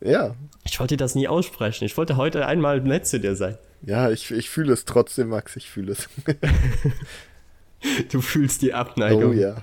[0.02, 0.36] ja.
[0.64, 1.86] Ich wollte das nie aussprechen.
[1.86, 3.58] Ich wollte heute einmal nett zu dir sein.
[3.82, 5.56] Ja, ich, ich fühle es trotzdem, Max.
[5.56, 6.10] Ich fühle es.
[8.12, 9.32] du fühlst die Abneigung.
[9.32, 9.56] Oh ja.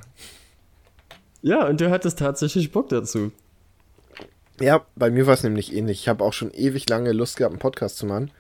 [1.42, 3.32] Ja, und du hattest tatsächlich Bock dazu.
[4.60, 6.00] Ja, bei mir war es nämlich ähnlich.
[6.00, 8.30] Ich habe auch schon ewig lange Lust gehabt, einen Podcast zu machen.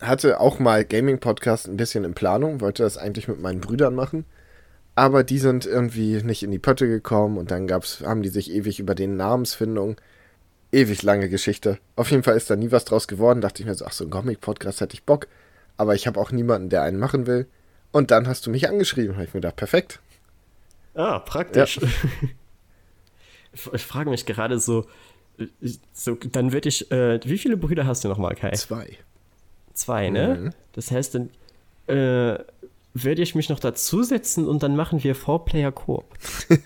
[0.00, 4.24] Hatte auch mal Gaming-Podcast ein bisschen in Planung, wollte das eigentlich mit meinen Brüdern machen.
[4.96, 8.52] Aber die sind irgendwie nicht in die Pötte gekommen und dann gab's, haben die sich
[8.52, 9.96] ewig über den Namensfindung.
[10.70, 11.78] Ewig lange Geschichte.
[11.96, 13.40] Auf jeden Fall ist da nie was draus geworden.
[13.40, 15.28] Dachte ich mir so, ach, so ein Comic-Podcast hätte ich Bock.
[15.76, 17.46] Aber ich habe auch niemanden, der einen machen will.
[17.90, 19.14] Und dann hast du mich angeschrieben.
[19.14, 20.00] Habe ich mir gedacht, perfekt.
[20.94, 21.80] Ah, praktisch.
[21.80, 21.88] Ja.
[23.72, 24.86] ich frage mich gerade so,
[25.92, 28.50] so dann würde ich, äh, wie viele Brüder hast du nochmal, Kai?
[28.52, 28.98] Zwei.
[29.72, 30.38] Zwei, ne?
[30.40, 30.50] Mhm.
[30.72, 31.30] Das heißt, dann
[31.86, 32.42] äh,
[32.94, 36.04] würde ich mich noch dazusetzen und dann machen wir Four-Player Koop.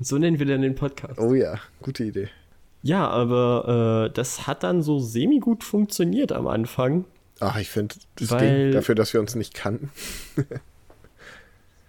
[0.00, 1.18] so nennen wir dann den Podcast.
[1.18, 2.28] Oh ja, gute Idee.
[2.82, 7.04] Ja, aber äh, das hat dann so semi-gut funktioniert am Anfang.
[7.40, 9.90] Ach, ich finde, das weil, ging dafür, dass wir uns nicht kannten.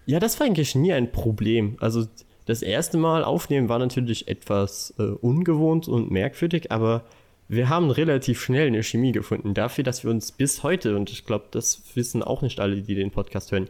[0.06, 1.76] ja, das war eigentlich nie ein Problem.
[1.80, 2.06] Also
[2.46, 7.04] das erste Mal aufnehmen war natürlich etwas äh, ungewohnt und merkwürdig, aber
[7.48, 9.54] wir haben relativ schnell eine Chemie gefunden.
[9.54, 12.94] Dafür, dass wir uns bis heute, und ich glaube, das wissen auch nicht alle, die
[12.94, 13.68] den Podcast hören,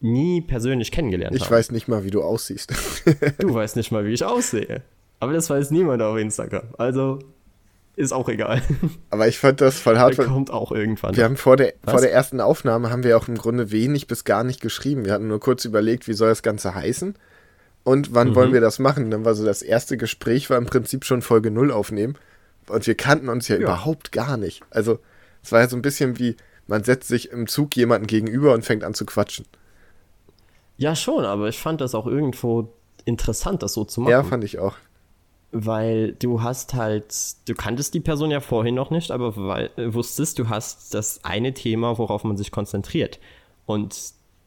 [0.00, 1.48] nie persönlich kennengelernt ich haben.
[1.48, 2.72] Ich weiß nicht mal, wie du aussiehst.
[3.38, 4.82] du weißt nicht mal, wie ich aussehe.
[5.20, 6.74] Aber das weiß niemand auf Instagram.
[6.78, 7.20] Also
[7.96, 8.62] ist auch egal.
[9.10, 10.16] Aber ich fand das voll hart.
[10.16, 11.16] Der kommt auch irgendwann.
[11.16, 14.24] Wir haben vor der, vor der ersten Aufnahme haben wir auch im Grunde wenig bis
[14.24, 15.04] gar nicht geschrieben.
[15.04, 17.14] Wir hatten nur kurz überlegt, wie soll das Ganze heißen
[17.84, 18.34] und wann mhm.
[18.34, 19.10] wollen wir das machen?
[19.10, 22.16] Dann war so das erste Gespräch war im Prinzip schon Folge 0 aufnehmen
[22.68, 23.62] und wir kannten uns ja, ja.
[23.62, 24.62] überhaupt gar nicht.
[24.70, 24.98] Also
[25.42, 28.64] es war ja so ein bisschen wie, man setzt sich im Zug jemanden gegenüber und
[28.64, 29.46] fängt an zu quatschen.
[30.78, 32.72] Ja, schon, aber ich fand das auch irgendwo
[33.04, 34.10] interessant, das so zu machen.
[34.10, 34.76] Ja, fand ich auch.
[35.52, 37.12] Weil du hast halt,
[37.48, 41.24] du kanntest die Person ja vorhin noch nicht, aber weil, äh, wusstest, du hast das
[41.24, 43.18] eine Thema, worauf man sich konzentriert.
[43.66, 43.96] Und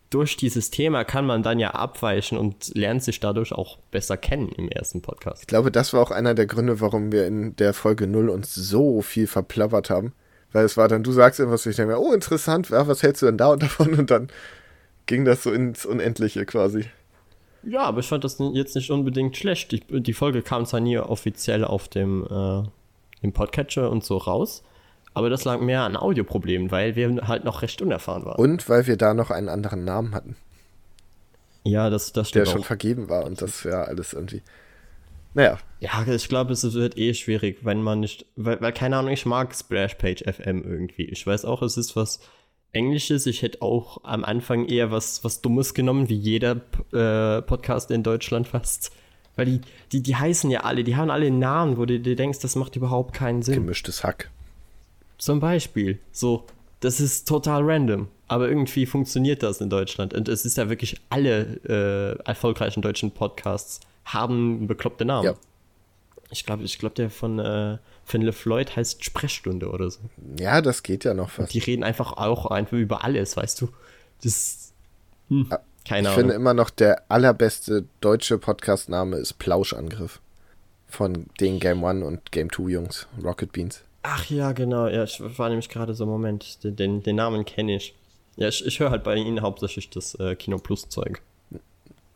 [0.09, 4.49] durch dieses Thema kann man dann ja abweichen und lernt sich dadurch auch besser kennen
[4.49, 5.41] im ersten Podcast.
[5.41, 8.53] Ich glaube, das war auch einer der Gründe, warum wir in der Folge 0 uns
[8.53, 10.13] so viel verplappert haben.
[10.51, 13.25] Weil es war dann, du sagst irgendwas, ich denke mir, oh, interessant, was hältst du
[13.25, 13.95] denn da und davon?
[13.95, 14.27] Und dann
[15.07, 16.85] ging das so ins Unendliche quasi.
[17.65, 19.71] Ja, aber ich fand das jetzt nicht unbedingt schlecht.
[19.71, 22.63] Die, die Folge kam zwar nie offiziell auf dem äh,
[23.21, 24.63] im Podcatcher und so raus,
[25.13, 28.35] aber das lag mehr an Audioproblemen, weil wir halt noch recht unerfahren waren.
[28.35, 30.35] Und weil wir da noch einen anderen Namen hatten.
[31.63, 32.47] Ja, das, das stimmt.
[32.47, 32.65] Der schon auch.
[32.65, 34.41] vergeben war und das wäre alles irgendwie.
[35.33, 35.57] Naja.
[35.79, 38.25] Ja, ich glaube, es wird eh schwierig, wenn man nicht.
[38.35, 41.05] Weil, weil, keine Ahnung, ich mag Splashpage FM irgendwie.
[41.05, 42.19] Ich weiß auch, es ist was
[42.73, 43.25] Englisches.
[43.25, 48.03] Ich hätte auch am Anfang eher was, was Dummes genommen, wie jeder äh, Podcast in
[48.03, 48.91] Deutschland fast.
[49.35, 52.39] Weil die, die, die heißen ja alle, die haben alle Namen, wo du dir denkst,
[52.39, 53.55] das macht überhaupt keinen Sinn.
[53.55, 54.29] Gemischtes Hack.
[55.17, 55.99] Zum Beispiel.
[56.11, 56.45] So,
[56.81, 58.09] das ist total random.
[58.27, 60.13] Aber irgendwie funktioniert das in Deutschland.
[60.13, 65.25] Und es ist ja wirklich alle äh, erfolgreichen deutschen Podcasts haben bekloppte Namen.
[65.25, 65.33] Ja.
[66.29, 69.99] Ich glaube, ich glaube, der von, äh, von LeFloid heißt Sprechstunde oder so.
[70.39, 71.39] Ja, das geht ja noch fast.
[71.39, 73.69] Und die reden einfach auch einfach über alles, weißt du.
[74.23, 74.73] Das.
[75.29, 76.09] Hm, ah, keine ich Ahnung.
[76.09, 80.19] Ich finde immer noch, der allerbeste deutsche Podcast-Name ist Plauschangriff.
[80.87, 83.83] Von den Game One und Game Two Jungs, Rocket Beans.
[84.03, 84.87] Ach ja, genau.
[84.87, 87.95] Ja, ich war nämlich gerade so, Moment, den, den, den Namen kenne ich.
[88.35, 91.21] Ja, ich, ich höre halt bei ihnen hauptsächlich das äh, Kino Plus Zeug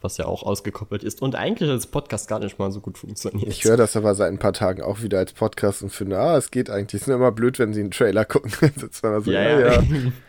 [0.02, 3.48] was ja auch ausgekoppelt ist und eigentlich als Podcast gar nicht mal so gut funktioniert.
[3.50, 6.38] Ich höre das aber seit ein paar Tagen auch wieder als Podcast und finde, ah,
[6.38, 7.02] es geht eigentlich.
[7.02, 8.52] Es ist immer blöd, wenn sie einen Trailer gucken.
[8.76, 9.84] sitzt man so, ja, ja, ja.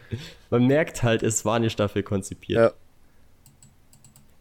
[0.50, 2.58] man merkt halt, es war nicht dafür konzipiert.
[2.58, 2.72] Ja.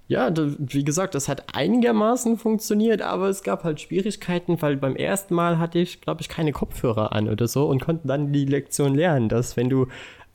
[0.10, 5.36] Ja, wie gesagt, das hat einigermaßen funktioniert, aber es gab halt Schwierigkeiten, weil beim ersten
[5.36, 8.96] Mal hatte ich, glaube ich, keine Kopfhörer an oder so und konnte dann die Lektion
[8.96, 9.88] lernen, dass wenn du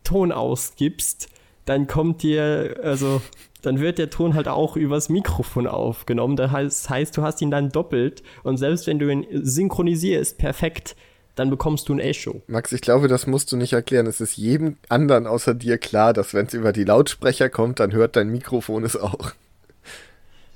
[0.04, 1.31] Ton ausgibst,
[1.64, 3.22] dann kommt dir, also
[3.62, 6.36] dann wird der Ton halt auch übers Mikrofon aufgenommen.
[6.36, 10.96] Das heißt, heißt, du hast ihn dann doppelt und selbst wenn du ihn synchronisierst perfekt,
[11.34, 12.42] dann bekommst du ein Echo.
[12.46, 14.06] Max, ich glaube, das musst du nicht erklären.
[14.06, 17.92] Es ist jedem anderen außer dir klar, dass wenn es über die Lautsprecher kommt, dann
[17.92, 19.32] hört dein Mikrofon es auch.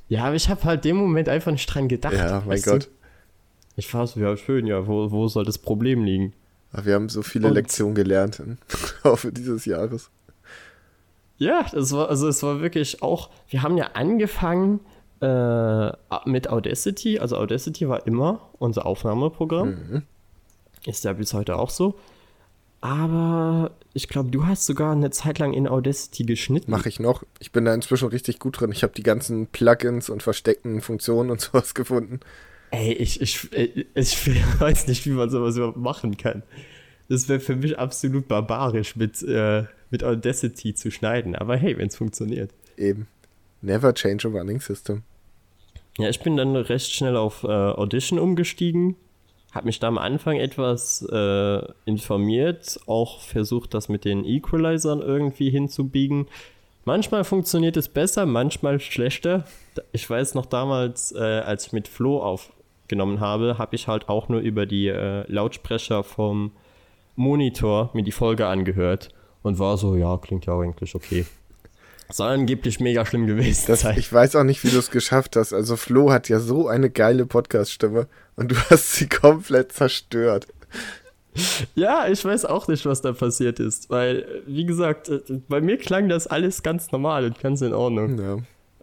[0.08, 2.14] Ja, aber ich habe halt dem Moment einfach nicht dran gedacht.
[2.14, 2.84] Ja, mein Gott.
[2.84, 2.88] Du?
[3.76, 6.32] Ich war so, ja, schön, ja, wo, wo soll das Problem liegen?
[6.72, 8.58] Wir haben so viele und Lektionen gelernt im
[9.04, 10.10] Laufe dieses Jahres.
[11.38, 14.80] Ja, das war, also es war wirklich auch, wir haben ja angefangen
[15.20, 15.92] äh,
[16.24, 19.68] mit Audacity, also Audacity war immer unser Aufnahmeprogramm.
[19.68, 20.02] Mhm.
[20.86, 21.96] Ist ja bis heute auch so.
[22.80, 26.70] Aber ich glaube, du hast sogar eine Zeit lang in Audacity geschnitten.
[26.70, 27.24] Mache ich noch.
[27.40, 28.70] Ich bin da inzwischen richtig gut drin.
[28.70, 32.20] Ich habe die ganzen Plugins und versteckten Funktionen und sowas gefunden.
[32.70, 36.42] Ey, ich, ich, ich weiß nicht, wie man sowas überhaupt machen kann.
[37.08, 39.64] Das wäre für mich absolut barbarisch mit äh,
[39.96, 41.34] mit Audacity zu schneiden.
[41.34, 42.50] Aber hey, wenn es funktioniert.
[42.76, 43.06] Eben.
[43.62, 45.02] Never change a running system.
[45.96, 48.96] Ja, ich bin dann recht schnell auf äh, Audition umgestiegen.
[49.52, 55.48] Habe mich da am Anfang etwas äh, informiert, auch versucht, das mit den Equalizern irgendwie
[55.48, 56.26] hinzubiegen.
[56.84, 59.46] Manchmal funktioniert es besser, manchmal schlechter.
[59.92, 64.28] Ich weiß noch damals, äh, als ich mit Flo aufgenommen habe, habe ich halt auch
[64.28, 66.52] nur über die äh, Lautsprecher vom
[67.14, 69.08] Monitor mir die Folge angehört
[69.46, 71.24] und war so, ja, klingt ja eigentlich okay.
[72.10, 73.98] Soll angeblich mega schlimm gewesen das, sein.
[73.98, 75.52] Ich weiß auch nicht, wie du es geschafft hast.
[75.52, 78.06] Also Flo hat ja so eine geile Podcast-Stimme
[78.36, 80.46] und du hast sie komplett zerstört.
[81.74, 85.76] Ja, ich weiß auch nicht, was da passiert ist, weil, wie gesagt, äh, bei mir
[85.76, 88.18] klang das alles ganz normal und ganz in Ordnung.
[88.18, 88.38] Ja.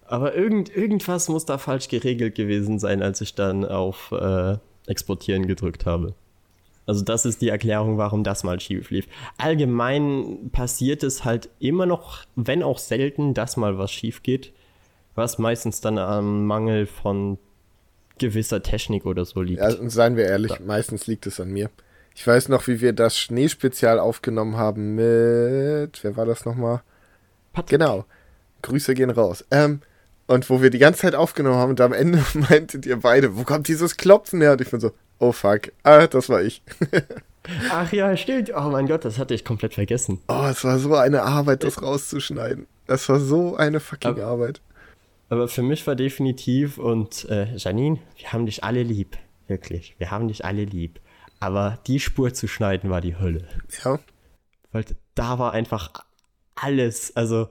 [0.05, 5.47] Aber irgend, irgendwas muss da falsch geregelt gewesen sein, als ich dann auf äh, Exportieren
[5.47, 6.13] gedrückt habe.
[6.85, 9.07] Also das ist die Erklärung, warum das mal schief lief.
[9.37, 14.51] Allgemein passiert es halt immer noch, wenn auch selten, dass mal was schief geht,
[15.15, 17.37] was meistens dann am Mangel von
[18.17, 19.61] gewisser Technik oder so liegt.
[19.61, 20.59] Ja, und seien wir ehrlich, ja.
[20.65, 21.69] meistens liegt es an mir.
[22.15, 26.81] Ich weiß noch, wie wir das Schneespezial aufgenommen haben mit, wer war das nochmal?
[27.53, 27.79] Patrick.
[27.79, 28.05] Genau.
[28.61, 29.45] Grüße gehen raus.
[29.51, 29.81] Ähm,
[30.27, 33.43] und wo wir die ganze Zeit aufgenommen haben und am Ende meintet ihr beide, wo
[33.43, 34.53] kommt dieses Klopfen her?
[34.53, 35.71] Und ich bin so, Oh fuck.
[35.83, 36.61] Ah, das war ich.
[37.71, 38.51] Ach ja, stimmt.
[38.55, 40.21] Oh mein Gott, das hatte ich komplett vergessen.
[40.27, 42.67] Oh, es war so eine Arbeit, das rauszuschneiden.
[42.87, 44.61] Das war so eine fucking aber, Arbeit.
[45.29, 49.17] Aber für mich war definitiv, und äh, Janine, wir haben dich alle lieb.
[49.47, 49.95] Wirklich.
[49.97, 50.99] Wir haben dich alle lieb.
[51.39, 53.47] Aber die Spur zu schneiden war die Hölle.
[53.83, 53.99] Ja.
[54.71, 55.91] Weil da war einfach
[56.55, 57.49] alles, also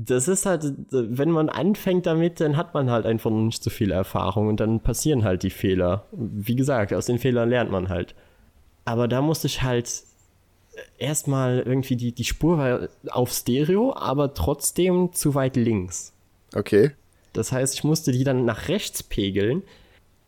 [0.00, 3.68] das ist halt, wenn man anfängt damit, dann hat man halt einfach noch nicht so
[3.68, 6.04] viel Erfahrung und dann passieren halt die Fehler.
[6.12, 8.14] Wie gesagt, aus den Fehlern lernt man halt.
[8.84, 10.04] Aber da musste ich halt
[10.98, 16.12] erstmal irgendwie, die, die Spur war auf Stereo, aber trotzdem zu weit links.
[16.54, 16.92] Okay.
[17.32, 19.64] Das heißt, ich musste die dann nach rechts pegeln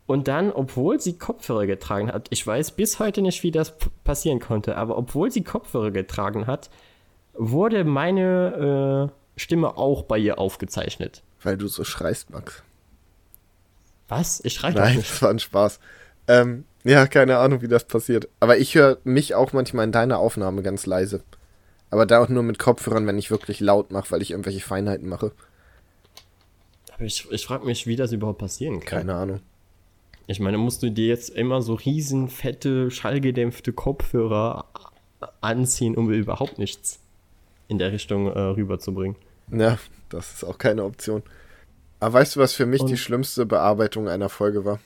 [0.05, 4.41] und dann, obwohl sie Kopfhörer getragen hat, ich weiß bis heute nicht, wie das passieren
[4.41, 6.69] konnte, aber obwohl sie Kopfhörer getragen hat,
[7.33, 11.23] wurde meine äh, Stimme auch bei ihr aufgezeichnet.
[11.41, 12.63] Weil du so schreist, Max.
[14.07, 14.41] Was?
[14.43, 15.79] Ich schreie Nein, das war ein Spaß.
[16.27, 18.29] Ähm, ja, keine Ahnung, wie das passiert.
[18.39, 21.23] Aber ich höre mich auch manchmal in deiner Aufnahme ganz leise.
[21.89, 25.09] Aber da auch nur mit Kopfhörern, wenn ich wirklich laut mache, weil ich irgendwelche Feinheiten
[25.09, 25.31] mache.
[26.93, 28.99] Aber ich, ich frage mich, wie das überhaupt passieren kann.
[28.99, 29.39] Keine Ahnung.
[30.27, 34.65] Ich meine, musst du dir jetzt immer so riesen, fette, schallgedämpfte Kopfhörer
[35.41, 36.99] anziehen, um überhaupt nichts
[37.67, 39.17] in der Richtung äh, rüberzubringen.
[39.51, 39.77] Ja,
[40.09, 41.23] das ist auch keine Option.
[41.99, 44.79] Aber weißt du, was für mich Und die schlimmste Bearbeitung einer Folge war?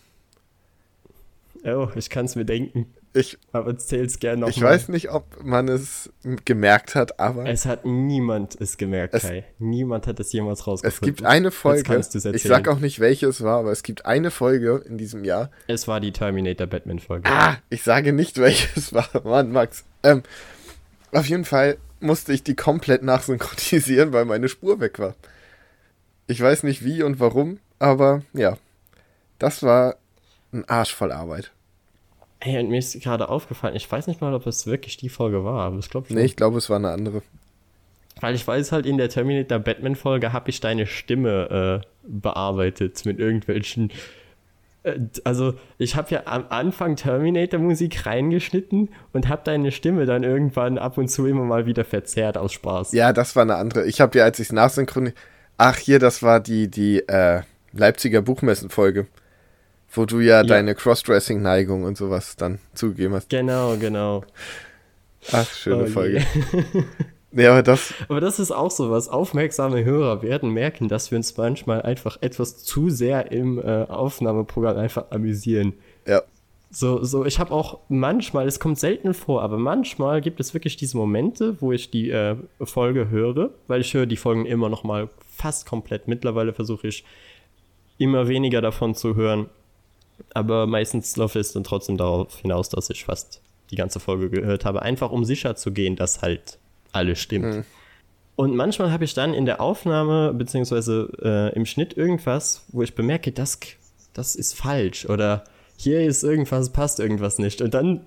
[1.64, 2.94] Oh, ich kann es mir denken.
[3.14, 4.72] Ich, aber erzähl's gerne noch Ich mal.
[4.72, 6.12] weiß nicht, ob man es
[6.44, 7.46] gemerkt hat, aber.
[7.46, 9.46] Es hat niemand es gemerkt, es, Kai.
[9.58, 10.94] Niemand hat es jemals rausgefunden.
[10.94, 12.02] Es gibt eine Folge.
[12.34, 15.50] Ich sag auch nicht, welche es war, aber es gibt eine Folge in diesem Jahr.
[15.68, 17.30] Es war die Terminator Batman Folge.
[17.32, 19.08] Ah, ich sage nicht, welches war.
[19.24, 19.86] Mann, Max.
[20.04, 20.22] Ähm,
[21.14, 25.16] auf jeden Fall musste ich die komplett nachsynchronisieren, weil meine Spur weg war.
[26.28, 28.58] Ich weiß nicht wie und warum, aber ja.
[29.38, 29.98] Das war
[30.54, 31.52] ein Arsch voll Arbeit.
[32.40, 35.44] Hey, und mir ist gerade aufgefallen, ich weiß nicht mal, ob es wirklich die Folge
[35.44, 36.18] war, aber ich glaube schon.
[36.18, 37.22] Nee, ich glaube, es war eine andere.
[38.22, 43.20] Weil ich weiß halt, in der Terminator Batman-Folge habe ich deine Stimme äh, bearbeitet mit
[43.20, 43.92] irgendwelchen.
[44.86, 50.78] Äh, also, ich habe ja am Anfang Terminator-Musik reingeschnitten und habe deine Stimme dann irgendwann
[50.78, 52.94] ab und zu immer mal wieder verzerrt aus Spaß.
[52.94, 53.86] Ja, das war eine andere.
[53.86, 55.18] Ich habe ja, als ich es nachsynchronisiert.
[55.58, 57.42] Ach, hier, das war die, die äh,
[57.74, 59.08] Leipziger Buchmessen-Folge
[59.98, 60.44] wo du ja, ja.
[60.44, 63.30] deine Crossdressing-Neigung und sowas dann zugegeben hast.
[63.30, 64.24] Genau, genau.
[65.32, 66.26] Ach, schöne oh, Folge.
[67.36, 67.94] ja, aber das.
[68.10, 69.10] Aber das ist auch so was.
[69.10, 74.78] Aufmerksame Hörer werden merken, dass wir uns manchmal einfach etwas zu sehr im äh, Aufnahmeprogramm
[74.78, 75.74] einfach amüsieren.
[76.08, 76.22] Ja.
[76.72, 80.76] So, so, ich habe auch manchmal, es kommt selten vor, aber manchmal gibt es wirklich
[80.76, 84.84] diese Momente, wo ich die äh, Folge höre, weil ich höre die Folgen immer noch
[84.84, 86.08] mal fast komplett.
[86.08, 87.06] Mittlerweile versuche ich
[87.98, 89.50] immer weniger davon zu hören
[90.34, 94.66] aber meistens läuft es dann trotzdem darauf hinaus, dass ich fast die ganze Folge gehört
[94.66, 96.60] habe, einfach um sicher zu gehen, dass halt
[96.96, 97.56] alles stimmt.
[97.56, 97.64] Mhm.
[98.36, 102.96] Und manchmal habe ich dann in der Aufnahme beziehungsweise äh, im Schnitt irgendwas, wo ich
[102.96, 103.60] bemerke, das,
[104.14, 105.46] das ist falsch oder
[105.78, 107.62] hier ist irgendwas, passt irgendwas nicht.
[107.62, 108.02] Und dann,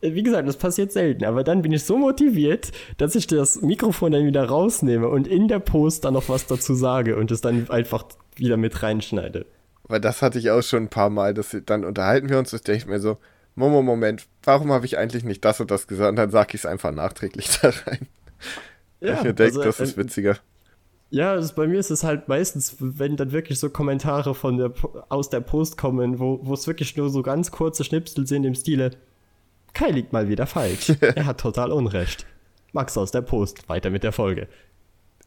[0.00, 3.60] äh, wie gesagt, das passiert selten, aber dann bin ich so motiviert, dass ich das
[3.60, 7.42] Mikrofon dann wieder rausnehme und in der Post dann noch was dazu sage und es
[7.42, 9.44] dann einfach wieder mit reinschneide.
[9.88, 12.62] Weil das hatte ich auch schon ein paar Mal, dass dann unterhalten wir uns, das
[12.62, 13.18] denke ich mir so,
[13.54, 16.10] Moment, warum habe ich eigentlich nicht das und das gesagt?
[16.10, 18.06] Und dann sage ich es einfach nachträglich da rein.
[19.00, 20.36] Ja, ich mir denke, also, das ist äh, witziger.
[21.10, 24.72] Ja, also bei mir ist es halt meistens, wenn dann wirklich so Kommentare von der,
[25.08, 28.90] aus der Post kommen, wo es wirklich nur so ganz kurze Schnipsel sind im Stile,
[29.76, 30.90] Kai liegt mal wieder falsch.
[31.00, 32.26] er hat total Unrecht.
[32.72, 34.48] Max aus der Post, weiter mit der Folge.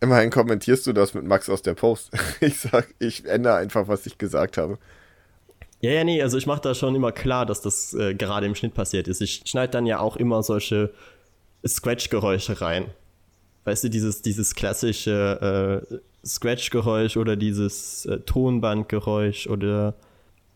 [0.02, 2.12] Immerhin kommentierst du das mit Max aus der Post.
[2.42, 4.78] Ich sag, ich ändere einfach, was ich gesagt habe.
[5.82, 8.56] Ja, ja, nee, also ich mache da schon immer klar, dass das äh, gerade im
[8.56, 9.22] Schnitt passiert ist.
[9.22, 10.92] Ich schneide dann ja auch immer solche
[11.66, 12.86] Scratch-Geräusche rein.
[13.66, 19.96] Weißt du, dieses, dieses klassische äh, Scratch-Geräusch oder dieses äh, Tonbandgeräusch oder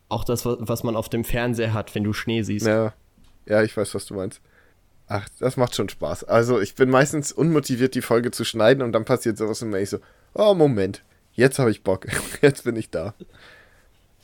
[0.10, 2.68] auch das, was man auf dem Fernseher hat, wenn du Schnee siehst.
[2.68, 2.94] Ja,
[3.46, 4.42] ja ich weiß, was du meinst.
[5.08, 6.24] Ach, das macht schon Spaß.
[6.26, 9.90] Also ich bin meistens unmotiviert, die Folge zu schneiden und dann passiert sowas und ich
[9.90, 9.98] so,
[10.34, 12.08] oh Moment, jetzt habe ich Bock,
[12.42, 13.14] jetzt bin ich da.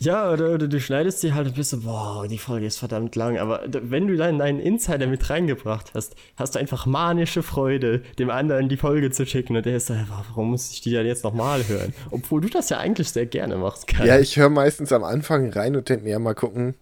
[0.01, 3.17] Ja, oder, oder, du schneidest sie halt und bist so, boah, die Folge ist verdammt
[3.17, 3.38] lang.
[3.38, 8.29] Aber wenn du dann deinen Insider mit reingebracht hast, hast du einfach manische Freude, dem
[8.29, 9.57] anderen die Folge zu schicken.
[9.57, 11.93] Und der ist so, warum muss ich die dann jetzt nochmal hören?
[12.12, 13.88] Obwohl du das ja eigentlich sehr gerne machst.
[13.88, 14.05] Kai.
[14.05, 16.75] Ja, ich höre meistens am Anfang rein und denke mir ja mal gucken,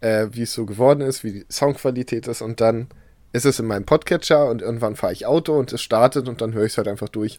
[0.00, 2.88] äh, wie es so geworden ist, wie die Soundqualität ist und dann
[3.34, 6.54] ist es in meinem Podcatcher und irgendwann fahre ich Auto und es startet und dann
[6.54, 7.38] höre ich es halt einfach durch.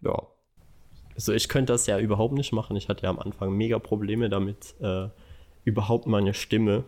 [0.00, 0.31] Ja.
[1.14, 2.76] Also ich könnte das ja überhaupt nicht machen.
[2.76, 5.08] Ich hatte ja am Anfang mega Probleme damit, äh,
[5.64, 6.84] überhaupt meine Stimme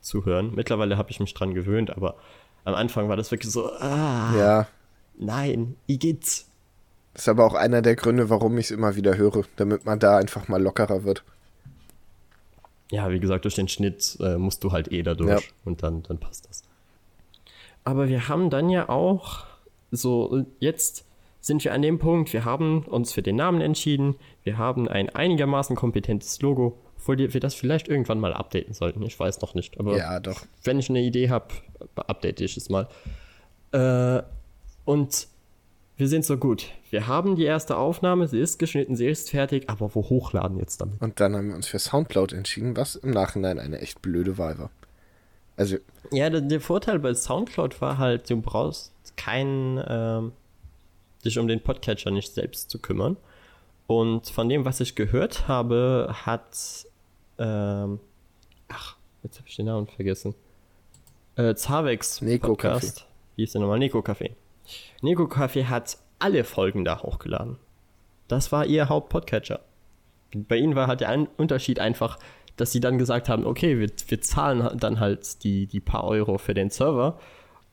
[0.00, 0.54] zu hören.
[0.54, 2.16] Mittlerweile habe ich mich dran gewöhnt, aber
[2.64, 4.66] am Anfang war das wirklich so, ah, ja.
[5.18, 6.48] nein, wie geht's?
[7.14, 9.98] Das ist aber auch einer der Gründe, warum ich es immer wieder höre, damit man
[9.98, 11.24] da einfach mal lockerer wird.
[12.90, 15.38] Ja, wie gesagt, durch den Schnitt äh, musst du halt eh da durch ja.
[15.64, 16.62] und dann, dann passt das.
[17.84, 19.44] Aber wir haben dann ja auch
[19.90, 21.04] so, jetzt
[21.48, 25.08] sind wir an dem Punkt, wir haben uns für den Namen entschieden, wir haben ein
[25.08, 29.02] einigermaßen kompetentes Logo, obwohl wir das vielleicht irgendwann mal updaten sollten.
[29.02, 29.80] Ich weiß noch nicht.
[29.80, 30.42] Aber ja, doch.
[30.62, 31.48] wenn ich eine Idee habe,
[31.96, 32.86] update ich es mal.
[33.72, 34.22] Äh,
[34.84, 35.28] und
[35.96, 36.66] wir sind so gut.
[36.90, 40.80] Wir haben die erste Aufnahme, sie ist geschnitten, sie ist fertig, aber wo hochladen jetzt
[40.80, 41.00] damit?
[41.00, 44.58] Und dann haben wir uns für Soundcloud entschieden, was im Nachhinein eine echt blöde Wahl
[44.58, 44.70] war.
[45.56, 45.78] Also.
[46.12, 50.32] Ja, der, der, Vorteil bei Soundcloud war halt, du brauchst keinen, ähm,
[51.24, 53.16] dich um den Podcatcher nicht selbst zu kümmern.
[53.86, 56.86] Und von dem, was ich gehört habe, hat,
[57.38, 58.00] ähm,
[58.68, 60.34] ach, jetzt habe ich den Namen vergessen.
[61.36, 63.00] Äh, Zavex Neko Podcast.
[63.00, 63.04] Café.
[63.36, 63.78] Wie ist der nochmal?
[63.78, 64.32] Neko Café.
[65.00, 67.56] Neko Café hat alle Folgen da hochgeladen.
[68.26, 69.60] Das war ihr Hauptpodcatcher.
[70.34, 72.18] Bei ihnen war halt der Unterschied einfach,
[72.56, 76.36] dass sie dann gesagt haben, okay, wir, wir zahlen dann halt die, die paar Euro
[76.36, 77.18] für den Server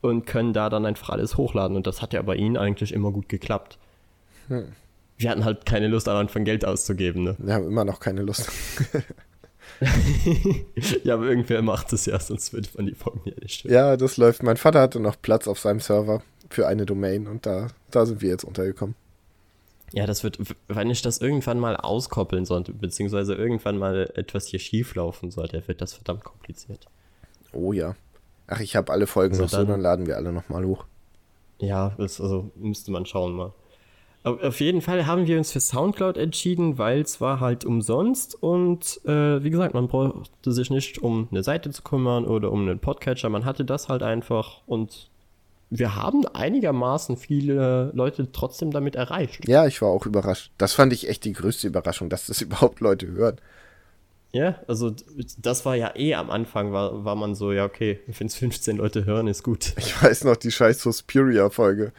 [0.00, 1.76] und können da dann einfach alles hochladen.
[1.76, 3.78] Und das hat ja bei ihnen eigentlich immer gut geklappt.
[4.48, 4.72] Hm.
[5.18, 7.24] Wir hatten halt keine Lust, am Anfang Geld auszugeben.
[7.24, 7.36] Ne?
[7.38, 8.50] Wir haben immer noch keine Lust.
[11.04, 13.74] ja, aber irgendwer macht es ja, sonst würde man die Folgen ja nicht hören.
[13.74, 14.42] Ja, das läuft.
[14.42, 18.22] Mein Vater hatte noch Platz auf seinem Server für eine Domain und da, da sind
[18.22, 18.94] wir jetzt untergekommen.
[19.92, 20.38] Ja, das wird,
[20.68, 25.66] wenn ich das irgendwann mal auskoppeln sollte, beziehungsweise irgendwann mal etwas hier schief laufen sollte,
[25.68, 26.86] wird das verdammt kompliziert.
[27.52, 27.94] Oh ja.
[28.48, 30.84] Ach, ich habe alle Folgen also noch dann, so, dann laden wir alle nochmal hoch.
[31.58, 33.52] Ja, das, also müsste man schauen mal.
[34.24, 39.00] Auf jeden Fall haben wir uns für Soundcloud entschieden, weil es war halt umsonst und
[39.04, 42.80] äh, wie gesagt, man brauchte sich nicht um eine Seite zu kümmern oder um einen
[42.80, 45.10] Podcatcher, man hatte das halt einfach und
[45.70, 49.46] wir haben einigermaßen viele Leute trotzdem damit erreicht.
[49.48, 50.50] Ja, ich war auch überrascht.
[50.58, 53.36] Das fand ich echt die größte Überraschung, dass das überhaupt Leute hören.
[54.32, 54.94] Ja, also
[55.38, 58.76] das war ja eh am Anfang, war, war man so, ja, okay, wenn es 15
[58.76, 59.72] Leute hören, ist gut.
[59.78, 61.92] Ich weiß noch die scheiß Suspiria-Folge.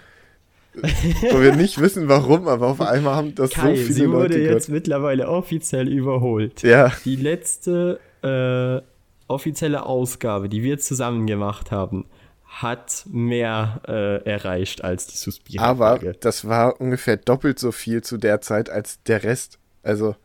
[1.32, 4.36] wo wir nicht wissen, warum, aber auf einmal haben das Kai, so viele sie Leute
[4.36, 6.61] wurde jetzt mittlerweile offiziell überholt.
[6.61, 6.91] Ja.
[7.03, 8.86] Die letzte äh,
[9.28, 12.05] offizielle Ausgabe, die wir zusammen gemacht haben,
[12.45, 15.61] hat mehr äh, erreicht als die Suspiria.
[15.61, 19.59] Aber das war ungefähr doppelt so viel zu der Zeit als der Rest.
[19.84, 20.15] Also,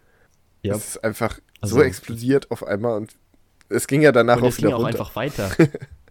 [0.62, 0.74] ja.
[0.74, 3.14] es ist einfach also, so explodiert auf einmal und
[3.68, 5.50] es ging ja danach und auch wieder ging auch einfach weiter.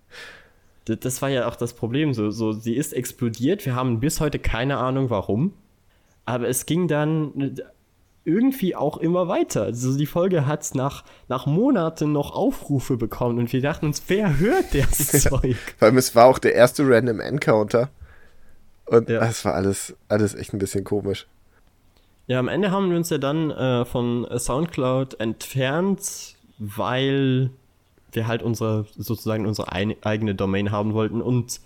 [0.85, 2.13] das war ja auch das Problem.
[2.13, 3.65] So, so, sie ist explodiert.
[3.65, 5.53] Wir haben bis heute keine Ahnung warum.
[6.25, 7.55] Aber es ging dann
[8.23, 9.63] irgendwie auch immer weiter.
[9.63, 14.37] Also die Folge hat nach, nach Monaten noch Aufrufe bekommen und wir dachten uns, wer
[14.37, 15.57] hört das Zeug?
[15.77, 17.89] Vor allem, es war auch der erste Random Encounter.
[18.85, 19.19] Und ja.
[19.19, 21.27] das war alles, alles echt ein bisschen komisch.
[22.31, 27.49] Ja, am Ende haben wir uns ja dann äh, von Soundcloud entfernt, weil
[28.13, 31.59] wir halt unsere, sozusagen unsere ein, eigene Domain haben wollten und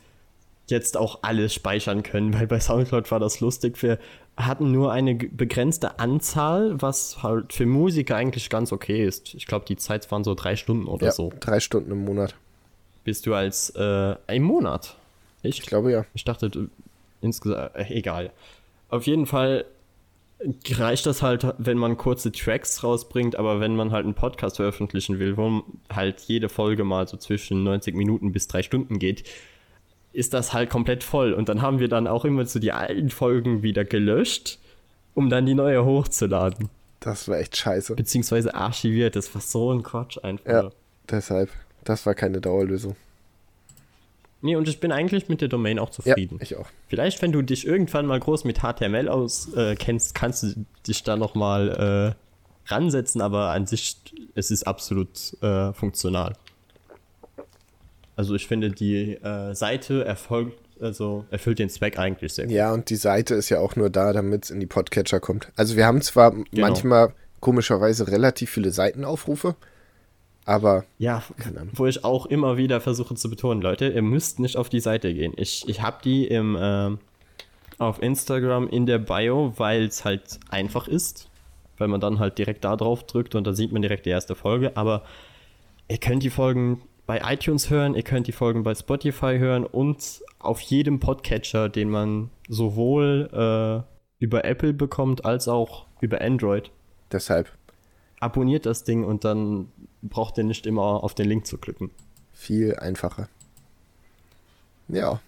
[0.66, 3.80] jetzt auch alles speichern können, weil bei Soundcloud war das lustig.
[3.84, 4.00] Wir
[4.38, 9.36] hatten nur eine begrenzte Anzahl, was halt für Musiker eigentlich ganz okay ist.
[9.36, 11.32] Ich glaube, die Zeit waren so drei Stunden oder ja, so.
[11.42, 12.34] Drei Stunden im Monat.
[13.04, 14.98] Bist du als äh, ein Monat?
[15.44, 16.06] Ich, ich glaube ja.
[16.16, 16.70] Ich dachte
[17.22, 18.32] insgesamt, äh, egal.
[18.90, 19.66] Auf jeden Fall
[20.72, 25.20] reicht das halt, wenn man kurze Tracks rausbringt, aber wenn man halt einen Podcast veröffentlichen
[25.20, 29.24] will, wo halt jede Folge mal so zwischen 90 Minuten bis drei Stunden geht,
[30.14, 31.34] ist das halt komplett voll.
[31.34, 34.60] Und dann haben wir dann auch immer so die alten Folgen wieder gelöscht,
[35.14, 36.70] um dann die neue hochzuladen.
[37.00, 37.96] Das war echt scheiße.
[37.96, 39.16] Beziehungsweise archiviert.
[39.16, 40.52] Das war so ein Quatsch einfach.
[40.52, 40.70] Ja,
[41.10, 41.50] deshalb.
[41.84, 42.96] Das war keine Dauerlösung.
[44.46, 46.38] Nee, und ich bin eigentlich mit der Domain auch zufrieden.
[46.38, 46.68] Ja, ich auch.
[46.88, 51.18] Vielleicht, wenn du dich irgendwann mal groß mit HTML auskennst, äh, kannst du dich da
[51.18, 53.98] noch mal äh, ransetzen, aber an sich,
[54.36, 56.34] es ist absolut äh, funktional.
[58.16, 62.54] Also ich finde, die äh, Seite erfolgt, also erfüllt den Zweck eigentlich sehr gut.
[62.54, 65.52] Ja, und die Seite ist ja auch nur da, damit es in die Podcatcher kommt.
[65.56, 66.46] Also wir haben zwar genau.
[66.54, 69.56] manchmal komischerweise relativ viele Seitenaufrufe,
[70.46, 70.86] aber.
[70.98, 71.24] Ja,
[71.74, 75.14] wo ich auch immer wieder versuche zu betonen, Leute, ihr müsst nicht auf die Seite
[75.14, 75.34] gehen.
[75.36, 76.92] Ich, ich habe die im, äh,
[77.78, 81.30] auf Instagram in der Bio, weil es halt einfach ist.
[81.78, 84.34] Weil man dann halt direkt da drauf drückt und dann sieht man direkt die erste
[84.34, 84.78] Folge.
[84.78, 85.04] Aber
[85.90, 90.22] ihr könnt die Folgen bei iTunes hören, ihr könnt die Folgen bei Spotify hören und
[90.40, 96.72] auf jedem Podcatcher, den man sowohl äh, über Apple bekommt als auch über Android.
[97.12, 97.52] Deshalb.
[98.20, 99.68] Abonniert das Ding und dann
[100.10, 101.92] braucht ihr nicht immer auf den Link zu klicken.
[102.34, 103.30] Viel einfacher.
[104.88, 105.20] Ja.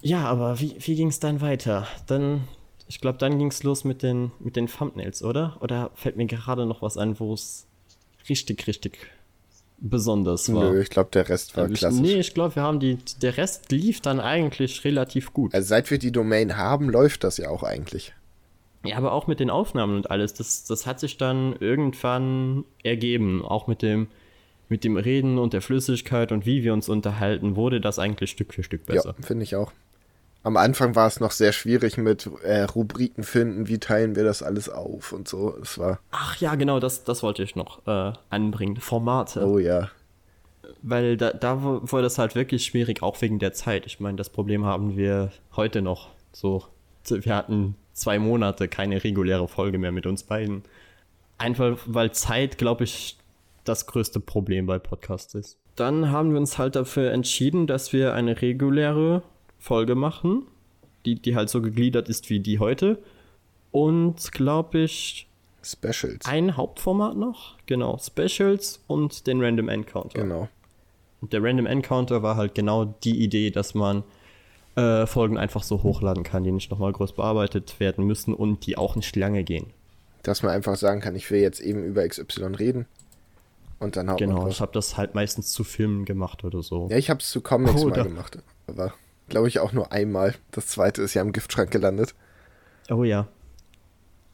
[0.00, 1.86] Ja, aber wie, wie ging es dann weiter?
[2.06, 2.48] Dann,
[2.88, 5.58] ich glaube, dann ging es los mit den, mit den Thumbnails, oder?
[5.60, 7.66] Oder fällt mir gerade noch was ein, wo es
[8.28, 8.98] richtig, richtig
[9.78, 10.70] besonders war?
[10.70, 12.00] Nö, ich glaube, der Rest war klasse.
[12.00, 15.54] Nee, ich glaube, wir haben die, der Rest lief dann eigentlich relativ gut.
[15.54, 18.14] Also seit wir die Domain haben, läuft das ja auch eigentlich.
[18.84, 23.44] Ja, aber auch mit den Aufnahmen und alles, das, das hat sich dann irgendwann ergeben.
[23.44, 24.08] Auch mit dem,
[24.72, 28.54] mit dem Reden und der Flüssigkeit und wie wir uns unterhalten, wurde das eigentlich Stück
[28.54, 29.14] für Stück besser.
[29.18, 29.70] Ja, finde ich auch.
[30.44, 34.42] Am Anfang war es noch sehr schwierig mit äh, Rubriken finden, wie teilen wir das
[34.42, 35.54] alles auf und so.
[35.60, 36.00] Es war.
[36.10, 38.78] Ach ja, genau, das, das wollte ich noch äh, anbringen.
[38.78, 39.46] Formate.
[39.46, 39.90] Oh ja.
[40.80, 43.84] Weil da, da wurde es halt wirklich schwierig, auch wegen der Zeit.
[43.84, 46.08] Ich meine, das Problem haben wir heute noch.
[46.32, 46.64] So,
[47.06, 50.62] wir hatten zwei Monate keine reguläre Folge mehr mit uns beiden.
[51.36, 53.18] Einfach weil Zeit, glaube ich,
[53.64, 55.58] das größte Problem bei Podcasts ist.
[55.76, 59.22] Dann haben wir uns halt dafür entschieden, dass wir eine reguläre
[59.58, 60.46] Folge machen,
[61.06, 62.98] die, die halt so gegliedert ist wie die heute.
[63.70, 65.28] Und glaube ich.
[65.64, 66.26] Specials.
[66.26, 67.56] Ein Hauptformat noch.
[67.66, 67.98] Genau.
[67.98, 70.20] Specials und den Random Encounter.
[70.20, 70.48] Genau.
[71.20, 74.02] Und der Random Encounter war halt genau die Idee, dass man
[74.74, 78.76] äh, Folgen einfach so hochladen kann, die nicht nochmal groß bearbeitet werden müssen und die
[78.76, 79.66] auch nicht lange gehen.
[80.24, 82.86] Dass man einfach sagen kann, ich will jetzt eben über XY reden
[83.82, 86.88] Und dann haut Genau, ich habe das halt meistens zu Filmen gemacht oder so.
[86.90, 88.38] Ja, ich habe es zu Comics oh, mal gemacht.
[88.66, 88.94] Aber
[89.28, 90.34] glaube ich auch nur einmal.
[90.52, 92.14] Das zweite ist ja im Giftschrank gelandet.
[92.90, 93.26] Oh ja.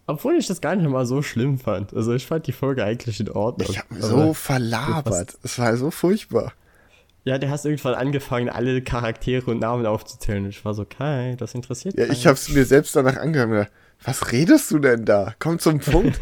[0.07, 1.95] Obwohl ich das gar nicht mal so schlimm fand.
[1.95, 3.69] Also ich fand die Folge eigentlich in Ordnung.
[3.71, 5.37] Ich habe so verlabert.
[5.43, 6.53] Es war so furchtbar.
[7.25, 10.45] Ja, der hast irgendwann angefangen, alle Charaktere und Namen aufzuzählen.
[10.45, 13.71] Und ich war so, okay, das interessiert Ja, ich habe es mir selbst danach angehört.
[14.03, 15.35] Was redest du denn da?
[15.39, 16.19] Komm zum Punkt.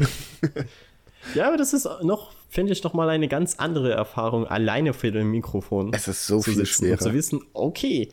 [1.35, 5.13] ja, aber das ist noch, finde ich, noch mal eine ganz andere Erfahrung, alleine für
[5.13, 5.91] den Mikrofon.
[5.93, 6.93] Es ist so viel schwerer.
[6.93, 8.09] Und zu wissen, okay,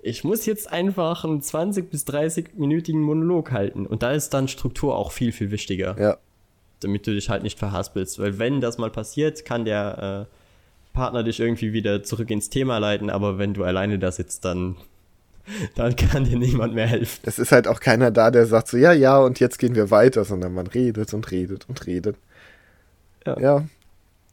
[0.00, 3.84] ich muss jetzt einfach einen 20 bis 30-minütigen Monolog halten.
[3.84, 5.96] Und da ist dann Struktur auch viel, viel wichtiger.
[5.98, 6.18] Ja.
[6.80, 8.20] Damit du dich halt nicht verhaspelst.
[8.20, 12.78] Weil wenn das mal passiert, kann der äh, Partner dich irgendwie wieder zurück ins Thema
[12.78, 13.10] leiten.
[13.10, 14.76] Aber wenn du alleine da sitzt, dann,
[15.74, 17.22] dann kann dir niemand mehr helfen.
[17.24, 19.90] Es ist halt auch keiner da, der sagt so, ja, ja, und jetzt gehen wir
[19.90, 22.14] weiter, sondern man redet und redet und redet.
[23.26, 23.40] Ja.
[23.40, 23.64] ja.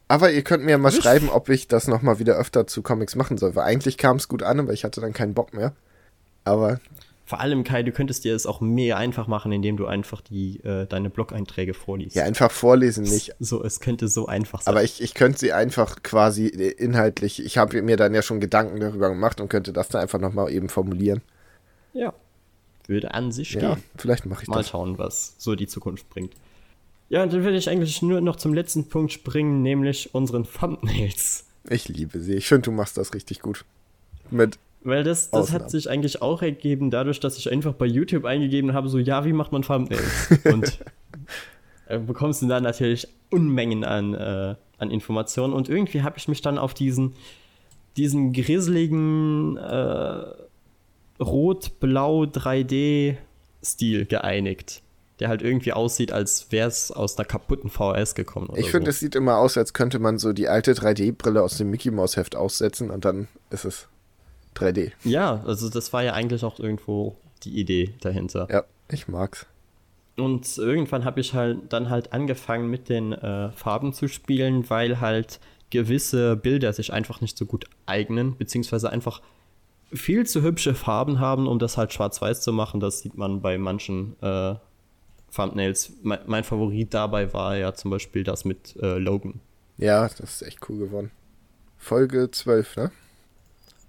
[0.08, 3.16] Aber ihr könnt mir ja mal schreiben, ob ich das nochmal wieder öfter zu Comics
[3.16, 3.54] machen soll.
[3.54, 5.72] Weil eigentlich kam es gut an, aber ich hatte dann keinen Bock mehr.
[6.44, 6.80] Aber.
[7.24, 10.58] Vor allem, Kai, du könntest dir es auch mega einfach machen, indem du einfach die,
[10.64, 12.14] äh, deine Blog-Einträge vorliest.
[12.14, 13.34] Ja, einfach vorlesen nicht.
[13.40, 14.74] So, es könnte so einfach sein.
[14.74, 18.80] Aber ich, ich könnte sie einfach quasi inhaltlich, ich habe mir dann ja schon Gedanken
[18.80, 21.22] darüber gemacht und könnte das dann einfach nochmal eben formulieren.
[21.94, 22.12] Ja.
[22.86, 23.82] Würde an sich ja, gehen.
[23.96, 24.66] vielleicht mache ich mal das.
[24.66, 26.34] Mal schauen, was so die Zukunft bringt.
[27.12, 31.44] Ja, und dann will ich eigentlich nur noch zum letzten Punkt springen, nämlich unseren Thumbnails.
[31.68, 32.32] Ich liebe sie.
[32.32, 33.66] Ich finde, du machst das richtig gut.
[34.30, 38.24] Mit Weil das, das hat sich eigentlich auch ergeben, dadurch, dass ich einfach bei YouTube
[38.24, 40.40] eingegeben habe, so, ja, wie macht man Thumbnails?
[40.44, 40.78] und
[41.86, 45.52] äh, bekommst du dann natürlich Unmengen an, äh, an Informationen.
[45.52, 47.12] Und irgendwie habe ich mich dann auf diesen,
[47.98, 50.22] diesen grisseligen äh,
[51.20, 54.82] Rot-Blau 3D-Stil geeinigt
[55.22, 58.48] der halt irgendwie aussieht, als wäre es aus einer kaputten VHS gekommen.
[58.56, 58.90] ich finde, so.
[58.90, 62.16] es sieht immer aus, als könnte man so die alte 3D-Brille aus dem Mickey Mouse
[62.16, 63.86] Heft aussetzen und dann ist es
[64.56, 64.90] 3D.
[65.04, 67.14] Ja, also das war ja eigentlich auch irgendwo
[67.44, 68.48] die Idee dahinter.
[68.50, 69.46] Ja, ich mag's.
[70.16, 75.00] Und irgendwann habe ich halt dann halt angefangen mit den äh, Farben zu spielen, weil
[75.00, 75.38] halt
[75.70, 79.22] gewisse Bilder sich einfach nicht so gut eignen, beziehungsweise einfach
[79.92, 82.80] viel zu hübsche Farben haben, um das halt schwarz-weiß zu machen.
[82.80, 84.56] Das sieht man bei manchen äh,
[85.34, 85.92] Thumbnails.
[86.02, 89.40] Mein, mein, Favorit dabei war ja zum Beispiel das mit äh, Logan.
[89.78, 91.10] Ja, das ist echt cool geworden.
[91.78, 92.90] Folge 12, ne?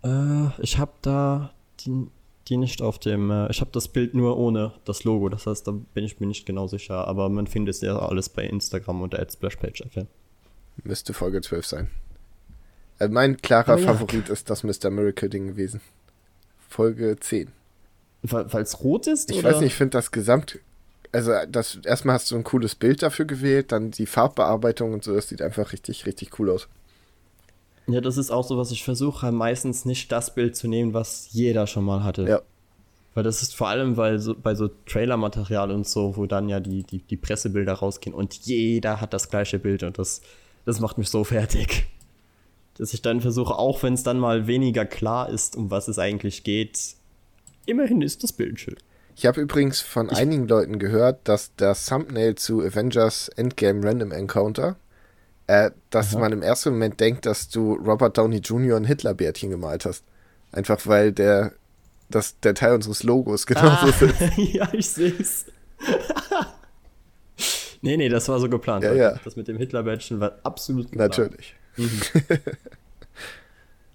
[0.03, 2.07] Äh, ich habe da die,
[2.47, 3.29] die nicht auf dem.
[3.29, 5.29] Äh, ich habe das Bild nur ohne das Logo.
[5.29, 7.07] Das heißt, da bin ich mir nicht genau sicher.
[7.07, 10.07] Aber man findet es ja alles bei Instagram unter AdSplashPage.fm.
[10.83, 11.91] Müsste Folge 12 sein.
[12.99, 13.85] Äh, mein klarer ja.
[13.85, 14.89] Favorit ist das Mr.
[14.89, 15.81] Miracle-Ding gewesen.
[16.69, 17.51] Folge 10.
[18.23, 19.29] Weil es rot ist?
[19.29, 19.51] Ich oder?
[19.51, 20.59] weiß nicht, ich finde das Gesamt
[21.13, 25.13] also das erstmal hast du ein cooles Bild dafür gewählt, dann die Farbbearbeitung und so,
[25.13, 26.67] das sieht einfach richtig, richtig cool aus.
[27.87, 31.27] Ja, das ist auch so, was ich versuche, meistens nicht das Bild zu nehmen, was
[31.31, 32.23] jeder schon mal hatte.
[32.23, 32.41] Ja.
[33.13, 36.59] Weil das ist vor allem weil so, bei so Trailer-Material und so, wo dann ja
[36.59, 40.21] die, die, die Pressebilder rausgehen und jeder hat das gleiche Bild und das,
[40.65, 41.85] das macht mich so fertig.
[42.77, 45.99] Dass ich dann versuche, auch wenn es dann mal weniger klar ist, um was es
[45.99, 46.95] eigentlich geht,
[47.67, 48.77] immerhin ist das Bild schön.
[49.15, 54.11] Ich habe übrigens von ich einigen Leuten gehört, dass das Thumbnail zu Avengers Endgame Random
[54.11, 54.75] Encounter,
[55.47, 56.21] äh, dass Aha.
[56.21, 58.77] man im ersten Moment denkt, dass du Robert Downey Jr.
[58.77, 60.03] ein Hitlerbärtchen gemalt hast.
[60.51, 61.53] Einfach weil der,
[62.09, 64.37] das, der Teil unseres Logos genauso ah, ist.
[64.37, 65.45] ja, ich sehe es.
[67.81, 68.83] nee, nee, das war so geplant.
[68.83, 69.19] Ja, ja.
[69.23, 71.17] Das mit dem Hitlerbärtchen war absolut geplant.
[71.17, 71.55] Natürlich.
[71.77, 72.01] Mhm.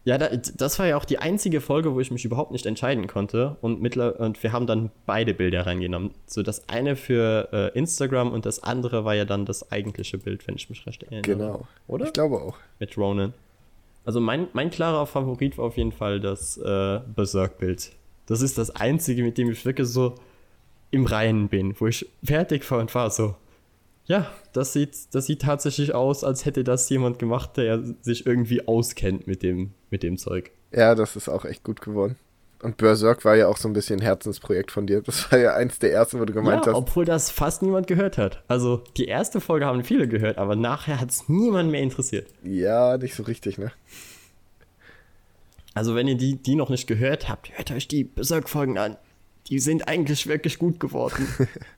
[0.09, 3.09] Ja, da, das war ja auch die einzige Folge, wo ich mich überhaupt nicht entscheiden
[3.09, 3.59] konnte.
[3.61, 6.13] Und, mittler und wir haben dann beide Bilder reingenommen.
[6.25, 10.49] So das eine für äh, Instagram und das andere war ja dann das eigentliche Bild,
[10.49, 11.21] wenn ich mich recht erinnere.
[11.21, 11.69] Genau.
[11.89, 12.07] Oder?
[12.07, 12.57] Ich glaube auch.
[12.79, 13.35] Mit Ronan.
[14.07, 17.93] Also mein, mein klarer Favorit war auf jeden Fall das äh, Berserk-Bild.
[18.25, 20.15] Das ist das einzige, mit dem ich wirklich so
[20.91, 23.35] im Reinen bin, wo ich fertig war und war so,
[24.09, 28.67] ja, das sieht, das sieht tatsächlich aus, als hätte das jemand gemacht, der sich irgendwie
[28.67, 30.51] auskennt mit dem, mit dem Zeug.
[30.73, 32.17] Ja, das ist auch echt gut geworden.
[32.63, 35.03] Und Berserk war ja auch so ein bisschen ein Herzensprojekt von dir.
[35.03, 36.79] Das war ja eins der ersten, wo du gemeint ja, hast.
[36.79, 38.43] Obwohl das fast niemand gehört hat.
[38.49, 42.29] Also die erste Folge haben viele gehört, aber nachher hat es niemand mehr interessiert.
[42.43, 43.71] Ja, nicht so richtig, ne?
[45.75, 48.97] Also wenn ihr die, die noch nicht gehört habt, hört euch die Berserk-Folgen an.
[49.49, 51.29] Die sind eigentlich wirklich gut geworden.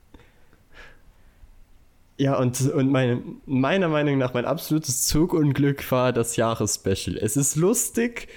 [2.21, 7.17] Ja, und, und meine, meiner Meinung nach mein absolutes Zugunglück war das Jahresspecial.
[7.17, 8.27] Es ist lustig,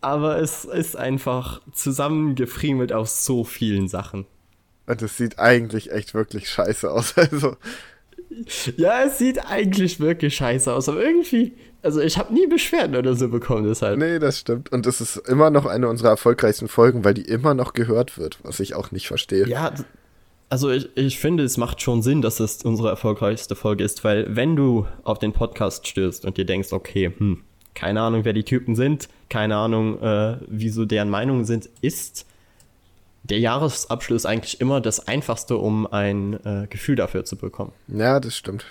[0.00, 4.26] aber es ist einfach zusammengefriemelt aus so vielen Sachen.
[4.86, 7.14] Und es sieht eigentlich echt wirklich scheiße aus.
[7.30, 7.56] Also.
[8.76, 11.52] ja, es sieht eigentlich wirklich scheiße aus, aber irgendwie,
[11.82, 14.00] also ich habe nie Beschwerden oder so bekommen deshalb.
[14.00, 14.72] Nee, das stimmt.
[14.72, 18.40] Und es ist immer noch eine unserer erfolgreichsten Folgen, weil die immer noch gehört wird,
[18.42, 19.46] was ich auch nicht verstehe.
[19.46, 19.72] Ja,
[20.48, 24.34] also ich, ich finde, es macht schon Sinn, dass es unsere erfolgreichste Folge ist, weil
[24.34, 27.42] wenn du auf den Podcast stößt und dir denkst, okay, hm,
[27.74, 32.26] keine Ahnung, wer die Typen sind, keine Ahnung, äh, wieso deren Meinungen sind, ist
[33.24, 37.72] der Jahresabschluss eigentlich immer das Einfachste, um ein äh, Gefühl dafür zu bekommen.
[37.88, 38.64] Ja, das stimmt.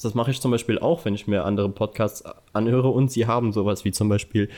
[0.00, 3.52] Das mache ich zum Beispiel auch, wenn ich mir andere Podcasts anhöre und sie haben
[3.52, 4.50] sowas wie zum Beispiel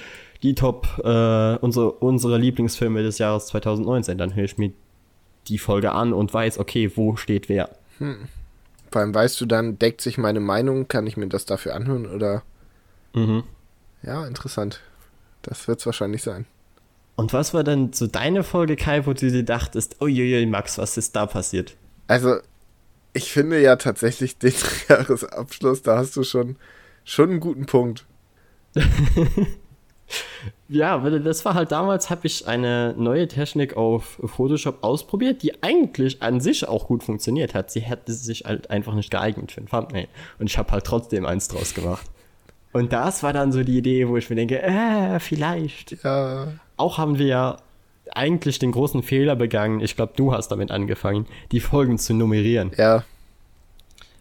[0.43, 4.19] die Top, äh, unsere, unsere Lieblingsfilme des Jahres 2019.
[4.19, 4.73] Dann höre ich mir
[5.49, 7.71] die Folge an und weiß, okay, wo steht wer.
[7.99, 8.29] Hm.
[8.91, 12.07] Vor allem weißt du dann, deckt sich meine Meinung, kann ich mir das dafür anhören
[12.07, 12.43] oder?
[13.15, 13.45] Mhm.
[14.03, 14.81] Ja, interessant.
[15.43, 16.47] Das wird es wahrscheinlich sein.
[17.17, 20.97] Und was war denn so deine Folge, Kai, wo du dir dachtest, uiuiui, Max, was
[20.97, 21.77] ist da passiert?
[22.07, 22.37] Also,
[23.15, 24.53] ich finde ja tatsächlich den
[24.89, 26.57] Jahresabschluss, da hast du schon,
[27.05, 28.05] schon einen guten Punkt.
[30.69, 36.23] ja, das war halt damals, habe ich eine neue Technik auf Photoshop ausprobiert, die eigentlich
[36.23, 37.71] an sich auch gut funktioniert hat.
[37.71, 40.09] Sie hätte sich halt einfach nicht geeignet für ein Thumbnail.
[40.39, 42.07] Und ich habe halt trotzdem eins draus gemacht.
[42.73, 46.03] Und das war dann so die Idee, wo ich mir denke, äh, vielleicht.
[46.03, 46.49] Ja.
[46.77, 47.57] Auch haben wir ja
[48.13, 52.73] eigentlich den großen Fehler begangen, ich glaube, du hast damit angefangen, die Folgen zu nummerieren.
[52.77, 53.05] Ja.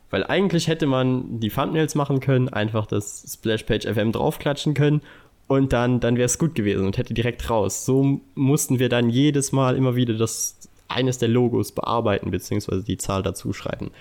[0.10, 5.02] Weil eigentlich hätte man die Thumbnails machen können, einfach das Splashpage FM draufklatschen können
[5.48, 7.86] und dann, dann wäre es gut gewesen und hätte direkt raus.
[7.86, 12.98] So mussten wir dann jedes Mal immer wieder das eines der Logos bearbeiten, beziehungsweise die
[12.98, 13.92] Zahl dazu schreiben.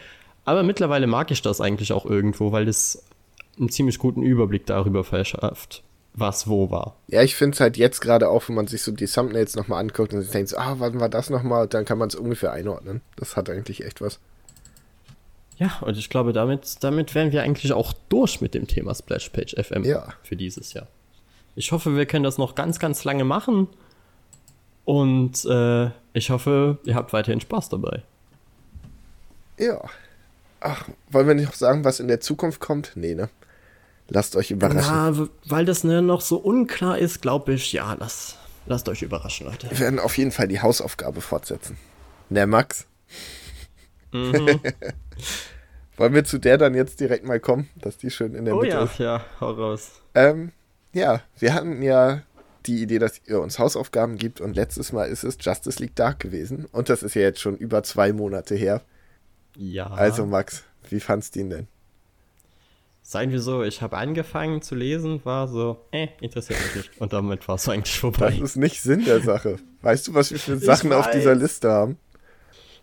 [0.45, 3.03] Aber mittlerweile mag ich das eigentlich auch irgendwo, weil es
[3.59, 5.82] einen ziemlich guten Überblick darüber verschafft,
[6.14, 6.97] was wo war.
[7.09, 9.80] Ja, ich finde es halt jetzt gerade auch, wenn man sich so die Thumbnails nochmal
[9.80, 11.68] anguckt und sich denkt, ah, wann war das nochmal?
[11.68, 13.01] Dann kann man es ungefähr einordnen.
[13.16, 14.18] Das hat eigentlich echt was.
[15.57, 19.55] Ja, und ich glaube, damit, damit wären wir eigentlich auch durch mit dem Thema Splashpage
[19.55, 20.09] FM ja.
[20.22, 20.88] für dieses Jahr.
[21.57, 23.68] Ich hoffe, wir können das noch ganz, ganz lange machen.
[24.84, 28.02] Und äh, ich hoffe, ihr habt weiterhin Spaß dabei.
[29.59, 29.80] Ja.
[30.61, 32.92] Ach, wollen wir nicht noch sagen, was in der Zukunft kommt?
[32.94, 33.28] Nee, ne?
[34.09, 34.92] Lasst euch überraschen.
[34.92, 39.46] Na, weil das ne, noch so unklar ist, glaube ich, ja, lasst, lasst euch überraschen,
[39.46, 39.70] Leute.
[39.70, 41.78] Wir werden auf jeden Fall die Hausaufgabe fortsetzen.
[42.28, 42.86] Ne, Max?
[44.12, 44.61] Mhm.
[45.96, 48.61] Wollen wir zu der dann jetzt direkt mal kommen, dass die schön in der oh,
[48.61, 49.00] Mitte ja, ist?
[49.00, 50.02] Oh ja, hau raus.
[50.14, 50.52] Ähm,
[50.95, 52.22] ja, wir hatten ja
[52.66, 56.20] die Idee, dass ihr uns Hausaufgaben gibt und letztes Mal ist es Justice League Dark
[56.20, 58.80] gewesen und das ist ja jetzt schon über zwei Monate her.
[59.57, 59.88] Ja.
[59.88, 61.66] Also Max, wie fandst du ihn denn?
[63.03, 67.01] Seien wir so, ich habe angefangen zu lesen, war so, äh, interessiert mich nicht.
[67.01, 68.30] Und damit war es eigentlich vorbei.
[68.30, 69.59] Das ist nicht Sinn der Sache.
[69.82, 71.99] Weißt du, was wir für Sachen auf dieser Liste haben?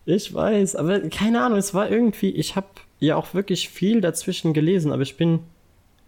[0.06, 2.68] Ich weiß, aber keine Ahnung, es war irgendwie, ich habe
[3.00, 5.40] ja auch wirklich viel dazwischen gelesen, aber ich bin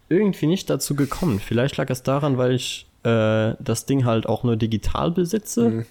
[0.08, 1.40] irgendwie nicht dazu gekommen.
[1.40, 5.68] Vielleicht lag es daran, weil ich äh, das Ding halt auch nur digital besitze.
[5.68, 5.86] Mhm.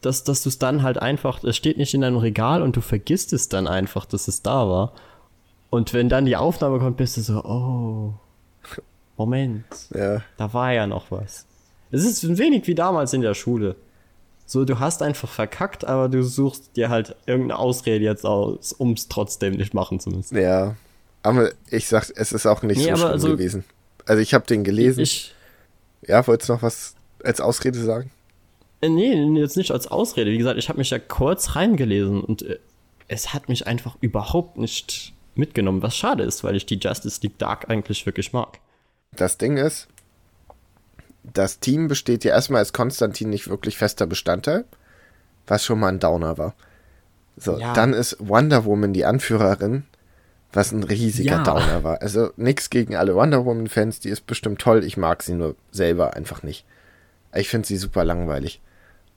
[0.00, 2.82] Dass, dass du es dann halt einfach, es steht nicht in deinem Regal und du
[2.82, 4.92] vergisst es dann einfach, dass es da war.
[5.70, 8.12] Und wenn dann die Aufnahme kommt, bist du so, oh,
[9.16, 9.64] Moment,
[9.94, 10.20] ja.
[10.36, 11.46] da war ja noch was.
[11.90, 13.76] Es ist ein wenig wie damals in der Schule.
[14.46, 18.92] So, du hast einfach verkackt, aber du suchst dir halt irgendeine Ausrede jetzt aus, um
[18.92, 20.36] es trotzdem nicht machen zu müssen.
[20.36, 20.76] Ja,
[21.24, 23.64] aber ich sag, es ist auch nicht nee, so schlimm also, gewesen.
[24.04, 25.00] Also ich habe den gelesen.
[25.00, 25.34] Ich,
[26.06, 26.94] ja, wolltest du noch was
[27.24, 28.10] als Ausrede sagen?
[28.82, 30.30] Äh, nee, jetzt nicht als Ausrede.
[30.30, 32.58] Wie gesagt, ich habe mich ja kurz reingelesen und äh,
[33.08, 37.38] es hat mich einfach überhaupt nicht mitgenommen, was schade ist, weil ich die Justice League
[37.38, 38.58] Dark eigentlich wirklich mag.
[39.12, 39.88] Das Ding ist,
[41.22, 44.66] das Team besteht ja erstmal als Konstantin nicht wirklich fester Bestandteil,
[45.46, 46.54] was schon mal ein Downer war.
[47.38, 47.72] So, ja.
[47.72, 49.84] dann ist Wonder Woman die Anführerin
[50.56, 51.42] was ein riesiger ja.
[51.42, 52.02] Downer war.
[52.02, 54.84] Also nichts gegen alle Wonder Woman-Fans, die ist bestimmt toll.
[54.84, 56.64] Ich mag sie nur selber einfach nicht.
[57.34, 58.60] Ich finde sie super langweilig.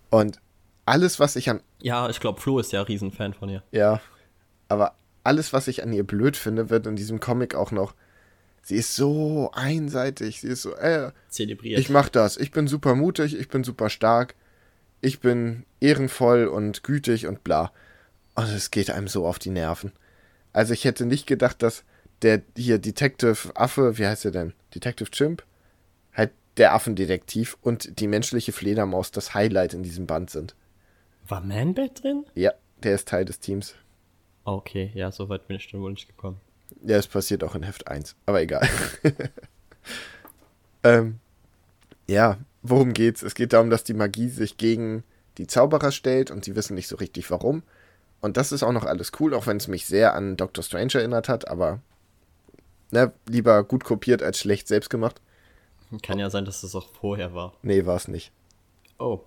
[0.09, 0.39] Und
[0.85, 1.61] alles, was ich an.
[1.81, 3.63] Ja, ich glaube, Flo ist ja ein Riesenfan von ihr.
[3.71, 4.01] Ja.
[4.69, 7.93] Aber alles, was ich an ihr blöd finde, wird in diesem Comic auch noch.
[8.63, 10.41] Sie ist so einseitig.
[10.41, 11.79] Sie ist so, äh, Zelebriert.
[11.79, 12.37] Ich mach das.
[12.37, 13.37] Ich bin super mutig.
[13.37, 14.35] Ich bin super stark.
[15.01, 17.71] Ich bin ehrenvoll und gütig und bla.
[18.35, 19.91] Und es geht einem so auf die Nerven.
[20.53, 21.83] Also ich hätte nicht gedacht, dass
[22.21, 24.53] der hier Detective Affe, wie heißt er denn?
[24.73, 25.43] Detective Chimp?
[26.13, 30.55] Halt der Affendetektiv und die menschliche Fledermaus das Highlight in diesem Band sind.
[31.27, 32.25] War Manbat drin?
[32.33, 33.75] Ja, der ist Teil des Teams.
[34.43, 36.39] Okay, ja, so weit bin ich dann wohl nicht gekommen.
[36.83, 38.67] Ja, es passiert auch in Heft 1, aber egal.
[40.83, 41.19] ähm,
[42.07, 43.21] ja, worum geht's?
[43.23, 45.03] Es geht darum, dass die Magie sich gegen
[45.37, 47.63] die Zauberer stellt und sie wissen nicht so richtig warum.
[48.21, 50.95] Und das ist auch noch alles cool, auch wenn es mich sehr an Doctor Strange
[50.95, 51.81] erinnert hat, aber
[52.91, 55.21] ne, lieber gut kopiert als schlecht selbst gemacht.
[56.01, 57.53] Kann ja sein, dass das auch vorher war.
[57.61, 58.31] Nee, war es nicht.
[58.99, 59.19] Oh.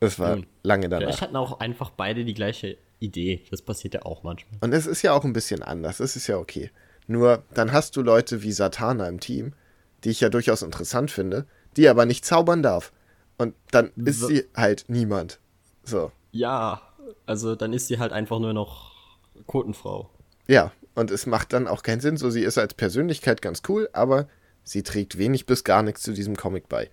[0.00, 0.46] Es war Nun.
[0.62, 1.06] lange danach.
[1.06, 3.44] Vielleicht hatten auch einfach beide die gleiche Idee.
[3.50, 4.58] Das passiert ja auch manchmal.
[4.60, 6.00] Und es ist ja auch ein bisschen anders.
[6.00, 6.70] Es ist ja okay.
[7.06, 9.52] Nur dann hast du Leute wie Satana im Team,
[10.02, 12.92] die ich ja durchaus interessant finde, die aber nicht zaubern darf.
[13.38, 14.26] Und dann ist so.
[14.26, 15.38] sie halt niemand.
[15.84, 16.10] So.
[16.32, 16.82] Ja,
[17.32, 18.92] also dann ist sie halt einfach nur noch
[19.46, 20.10] Quotenfrau.
[20.48, 22.18] Ja, und es macht dann auch keinen Sinn.
[22.18, 24.28] So, sie ist als Persönlichkeit ganz cool, aber
[24.64, 26.90] sie trägt wenig bis gar nichts zu diesem Comic bei.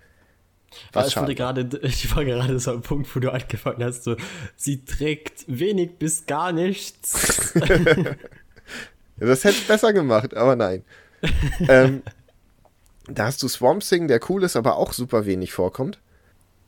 [0.93, 4.15] Was ja, ich, gerade, ich war gerade so am Punkt, wo du angefangen hast, so,
[4.55, 7.51] sie trägt wenig bis gar nichts.
[9.17, 10.85] das hätte besser gemacht, aber nein.
[11.67, 12.01] ähm,
[13.09, 15.99] da hast du Swamp Thing, der cool ist, aber auch super wenig vorkommt.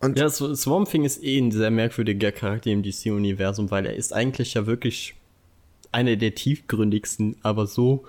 [0.02, 4.14] Und ja, Swamp Thing ist eh ein sehr merkwürdiger Charakter im DC-Universum, weil er ist
[4.14, 5.16] eigentlich ja wirklich
[5.92, 8.06] einer der tiefgründigsten, aber so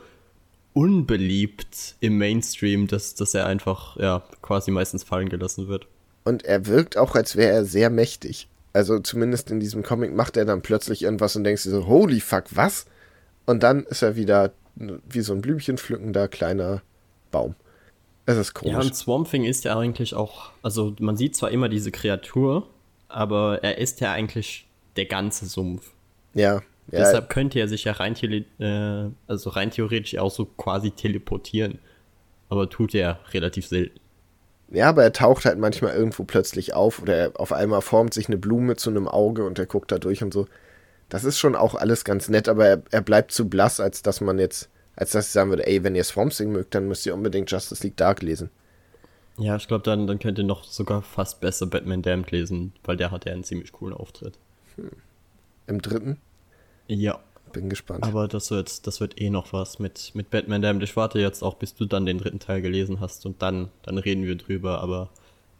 [0.72, 5.86] unbeliebt im Mainstream, dass, dass er einfach ja quasi meistens fallen gelassen wird.
[6.24, 8.49] Und er wirkt auch, als wäre er sehr mächtig.
[8.72, 12.20] Also zumindest in diesem Comic macht er dann plötzlich irgendwas und denkst dir so, holy
[12.20, 12.86] fuck, was?
[13.45, 16.80] Und dann ist er wieder wie so ein Blümchen pflückender kleiner
[17.30, 17.55] Baum.
[18.26, 18.72] Es ist komisch.
[18.72, 22.68] Ja, und Swamp Thing ist ja eigentlich auch, also man sieht zwar immer diese Kreatur,
[23.08, 24.66] aber er ist ja eigentlich
[24.96, 25.90] der ganze Sumpf.
[26.34, 26.54] Ja.
[26.54, 26.60] ja.
[26.90, 28.14] Deshalb könnte er sich ja rein,
[28.58, 31.78] äh, also rein theoretisch auch so quasi teleportieren.
[32.48, 33.98] Aber tut er relativ selten.
[34.70, 38.28] Ja, aber er taucht halt manchmal irgendwo plötzlich auf oder er, auf einmal formt sich
[38.28, 40.46] eine Blume zu einem Auge und er guckt da durch und so.
[41.08, 44.22] Das ist schon auch alles ganz nett, aber er, er bleibt zu blass, als dass
[44.22, 47.07] man jetzt als dass ich sagen würde, ey, wenn ihr Swamp Thing mögt, dann müsst
[47.07, 48.51] ihr unbedingt Justice League Dark lesen.
[49.38, 52.97] Ja, ich glaube, dann, dann könnt ihr noch sogar fast besser Batman Damned lesen, weil
[52.97, 54.38] der hat ja einen ziemlich coolen Auftritt.
[54.76, 54.90] Hm.
[55.66, 56.18] Im dritten?
[56.86, 57.20] Ja.
[57.53, 58.05] Bin gespannt.
[58.05, 60.82] Aber das wird, das wird eh noch was mit, mit Batman Damned.
[60.82, 63.99] Ich warte jetzt auch, bis du dann den dritten Teil gelesen hast und dann, dann
[63.99, 64.80] reden wir drüber.
[64.80, 65.11] Aber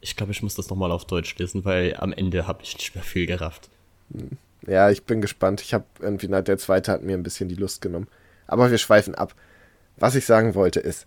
[0.01, 2.95] ich glaube, ich muss das nochmal auf Deutsch lesen, weil am Ende habe ich nicht
[2.95, 3.69] mehr viel gerafft.
[4.13, 4.39] Hm.
[4.67, 5.61] Ja, ich bin gespannt.
[5.61, 8.09] Ich habe irgendwie, der zweite hat mir ein bisschen die Lust genommen.
[8.53, 9.35] Aber wir schweifen ab.
[9.97, 11.07] Was ich sagen wollte ist,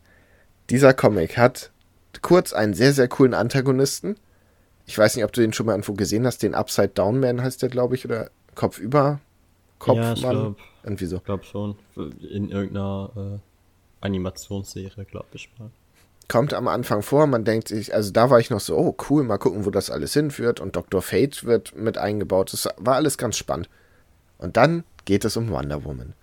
[0.70, 1.72] dieser Comic hat
[2.22, 4.16] kurz einen sehr, sehr coolen Antagonisten.
[4.86, 6.44] Ich weiß nicht, ob du den schon mal irgendwo gesehen hast.
[6.44, 9.20] Den Upside Down Man heißt der, glaube ich, oder Kopf über
[9.80, 11.18] Kopf ja, ich glaub, Irgendwie so.
[11.18, 11.76] Ich glaube schon.
[11.96, 13.40] In irgendeiner äh,
[14.06, 15.70] Animationsserie, glaube ich mal.
[16.28, 19.24] Kommt am Anfang vor, man denkt sich, also da war ich noch so, oh cool,
[19.24, 20.60] mal gucken, wo das alles hinführt.
[20.60, 21.02] Und Dr.
[21.02, 22.52] Fate wird mit eingebaut.
[22.52, 23.70] Das war alles ganz spannend.
[24.40, 26.14] Und dann geht es um Wonder Woman.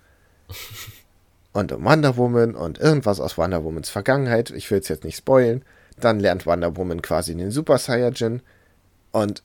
[1.53, 4.49] und um Wonder Woman und irgendwas aus Wonder Womans Vergangenheit.
[4.49, 5.63] Ich will es jetzt nicht spoilen.
[5.99, 8.41] Dann lernt Wonder Woman quasi den Super Saiyajin.
[9.11, 9.43] Und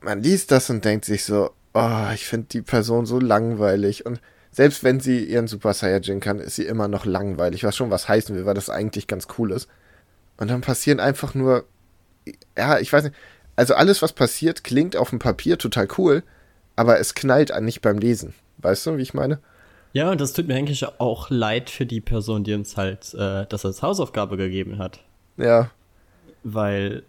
[0.00, 4.06] man liest das und denkt sich so, oh, ich finde die Person so langweilig.
[4.06, 4.20] Und
[4.52, 7.64] selbst wenn sie ihren Super Saiyajin kann, ist sie immer noch langweilig.
[7.64, 9.68] Was schon was heißen will, weil das eigentlich ganz cool ist.
[10.36, 11.64] Und dann passieren einfach nur,
[12.56, 13.16] ja, ich weiß nicht,
[13.56, 16.22] also alles, was passiert, klingt auf dem Papier total cool,
[16.76, 18.32] aber es knallt an nicht beim Lesen.
[18.58, 19.40] Weißt du, wie ich meine?
[19.92, 23.46] Ja, und das tut mir eigentlich auch leid für die Person, die uns halt äh,
[23.46, 25.00] das als Hausaufgabe gegeben hat.
[25.36, 25.70] Ja.
[26.42, 27.02] Weil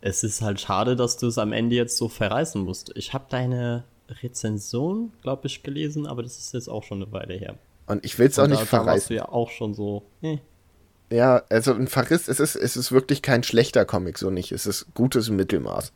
[0.00, 2.92] es ist halt schade, dass du es am Ende jetzt so verreißen musst.
[2.96, 3.84] Ich habe deine
[4.22, 7.56] Rezension, glaube ich, gelesen, aber das ist jetzt auch schon eine Weile her.
[7.86, 8.86] Und ich will es auch nicht da, verreißen.
[8.86, 10.02] Da warst du ja auch schon so.
[10.22, 10.38] Eh.
[11.12, 14.52] Ja, also ein Verriss, es ist, es ist wirklich kein schlechter Comic, so nicht.
[14.52, 15.92] Es ist gutes Mittelmaß.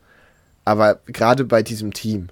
[0.64, 2.28] Aber gerade bei diesem Team,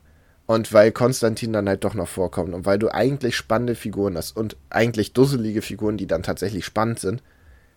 [0.46, 4.36] und weil Konstantin dann halt doch noch vorkommt und weil du eigentlich spannende Figuren hast
[4.36, 7.22] und eigentlich dusselige Figuren, die dann tatsächlich spannend sind,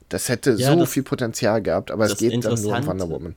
[0.09, 3.09] das hätte ja, so das, viel Potenzial gehabt, aber es geht dann nur um Wonder
[3.09, 3.35] Woman.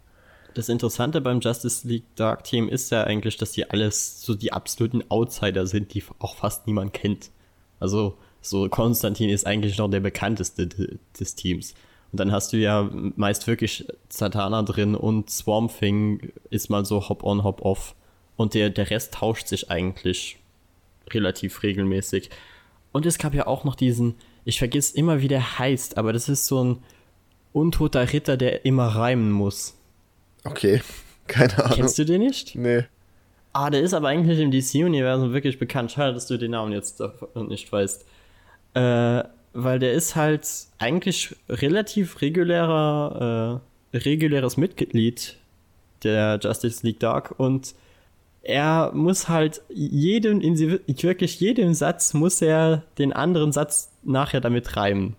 [0.55, 4.53] Das Interessante beim Justice League Dark Team ist ja eigentlich, dass die alles so die
[4.53, 7.31] absoluten Outsider sind, die auch fast niemand kennt.
[7.81, 10.68] Also, so Konstantin ist eigentlich noch der bekannteste
[11.18, 11.74] des Teams.
[12.11, 17.09] Und dann hast du ja meist wirklich Satana drin und Swamp Thing ist mal so
[17.09, 17.95] Hop-on, Hop-off.
[18.39, 20.39] Und der, der Rest tauscht sich eigentlich
[21.11, 22.30] relativ regelmäßig.
[22.93, 24.14] Und es gab ja auch noch diesen,
[24.45, 26.78] ich vergiss immer, wie der heißt, aber das ist so ein
[27.53, 29.76] untoter Ritter, der immer reimen muss.
[30.45, 30.80] Okay,
[31.26, 31.76] keine Ahnung.
[31.76, 32.55] Kennst du den nicht?
[32.55, 32.84] Nee.
[33.53, 35.91] Ah, der ist aber eigentlich im DC-Universum wirklich bekannt.
[35.91, 37.03] Schade, dass du den Namen jetzt
[37.34, 38.07] nicht weißt.
[38.74, 40.47] Äh, weil der ist halt
[40.78, 43.61] eigentlich relativ regulärer,
[43.93, 45.36] äh, reguläres Mitglied
[46.05, 47.74] der Justice League Dark und
[48.43, 54.76] er muss halt jedem, in wirklich jedem Satz muss er den anderen Satz nachher damit
[54.76, 55.16] reimen.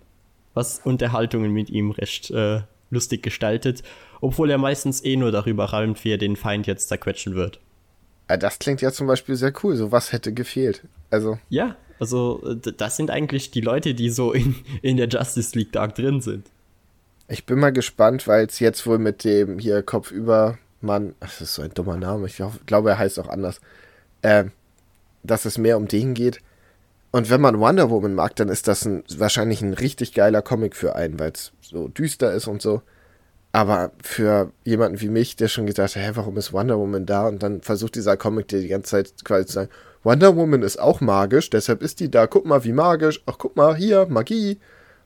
[0.53, 3.83] Was Unterhaltungen mit ihm recht äh, lustig gestaltet,
[4.21, 7.59] obwohl er meistens eh nur darüber reimt, wie er den Feind jetzt zerquetschen wird.
[8.27, 9.75] Das klingt ja zum Beispiel sehr cool.
[9.75, 10.83] So was hätte gefehlt.
[11.09, 11.39] Also.
[11.49, 15.95] Ja, also das sind eigentlich die Leute, die so in, in der Justice League Dark
[15.95, 16.47] drin sind.
[17.27, 21.55] Ich bin mal gespannt, weil es jetzt wohl mit dem hier Kopfüber Mann, das ist
[21.55, 23.59] so ein dummer Name, ich glaube, er heißt auch anders,
[24.21, 24.45] äh,
[25.23, 26.39] dass es mehr um den geht.
[27.11, 30.75] Und wenn man Wonder Woman mag, dann ist das ein, wahrscheinlich ein richtig geiler Comic
[30.75, 32.81] für einen, weil es so düster ist und so.
[33.51, 37.27] Aber für jemanden wie mich, der schon gedacht hat, hä, warum ist Wonder Woman da?
[37.27, 39.69] Und dann versucht dieser Comic dir die ganze Zeit quasi zu sagen,
[40.03, 42.27] Wonder Woman ist auch magisch, deshalb ist die da.
[42.27, 43.21] Guck mal, wie magisch.
[43.25, 44.59] Ach, guck mal, hier, Magie.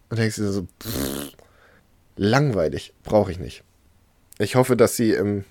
[0.10, 1.32] Und denkst du so, pff,
[2.18, 2.94] langweilig.
[3.04, 3.64] Brauche ich nicht.
[4.40, 5.46] Ich hoffe, dass sie im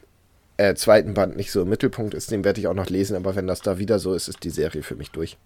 [0.62, 2.30] äh, zweiten Band nicht so im Mittelpunkt ist.
[2.30, 4.50] Den werde ich auch noch lesen, aber wenn das da wieder so ist, ist die
[4.50, 5.36] Serie für mich durch.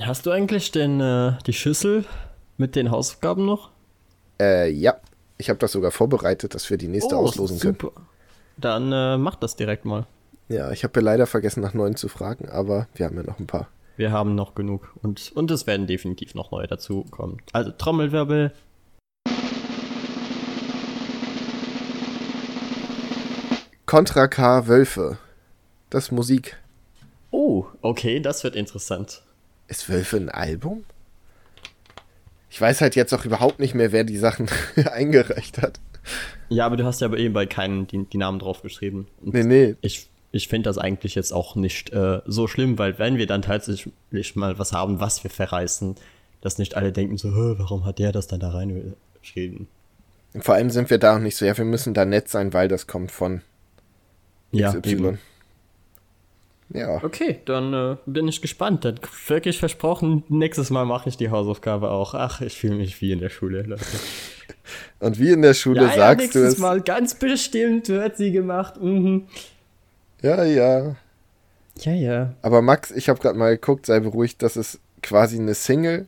[0.00, 2.04] Hast du eigentlich denn äh, die Schüssel
[2.56, 3.70] mit den Hausaufgaben noch?
[4.40, 4.96] Äh, ja.
[5.40, 7.90] Ich habe das sogar vorbereitet, dass wir die nächste oh, auslosen super.
[7.90, 8.06] können.
[8.56, 10.04] Dann äh, mach das direkt mal.
[10.48, 13.38] Ja, ich habe ja leider vergessen, nach neuen zu fragen, aber wir haben ja noch
[13.38, 13.68] ein paar.
[13.96, 17.38] Wir haben noch genug und, und es werden definitiv noch neue dazu kommen.
[17.52, 18.52] Also Trommelwirbel.
[23.88, 25.16] Contra K Wölfe.
[25.88, 26.58] Das ist Musik.
[27.30, 29.22] Oh, okay, das wird interessant.
[29.66, 30.84] Ist Wölfe ein Album?
[32.50, 34.50] Ich weiß halt jetzt auch überhaupt nicht mehr, wer die Sachen
[34.92, 35.80] eingereicht hat.
[36.50, 39.06] Ja, aber du hast ja aber eben bei keinen die, die Namen draufgeschrieben.
[39.22, 39.76] Und nee, nee.
[39.80, 43.40] Ich, ich finde das eigentlich jetzt auch nicht äh, so schlimm, weil wenn wir dann
[43.40, 45.94] tatsächlich mal was haben, was wir verreißen,
[46.42, 49.66] dass nicht alle denken so, warum hat der das dann da reingeschrieben?
[50.40, 52.68] Vor allem sind wir da auch nicht so, ja, wir müssen da nett sein, weil
[52.68, 53.40] das kommt von
[54.52, 54.74] ja.
[54.84, 55.18] Eben.
[56.70, 57.02] Ja.
[57.02, 58.84] Okay, dann äh, bin ich gespannt.
[58.84, 62.14] Dann wirklich versprochen, nächstes Mal mache ich die Hausaufgabe auch.
[62.14, 63.84] Ach, ich fühle mich wie in der Schule, Leute.
[65.00, 66.58] Und wie in der Schule ja, sagst ja, nächstes du es.
[66.58, 68.80] Mal ganz bestimmt wird sie gemacht.
[68.80, 69.26] Mhm.
[70.20, 70.96] Ja, ja.
[71.80, 72.34] Ja, ja.
[72.42, 76.06] Aber Max, ich habe gerade mal geguckt, sei beruhigt, das ist quasi eine Single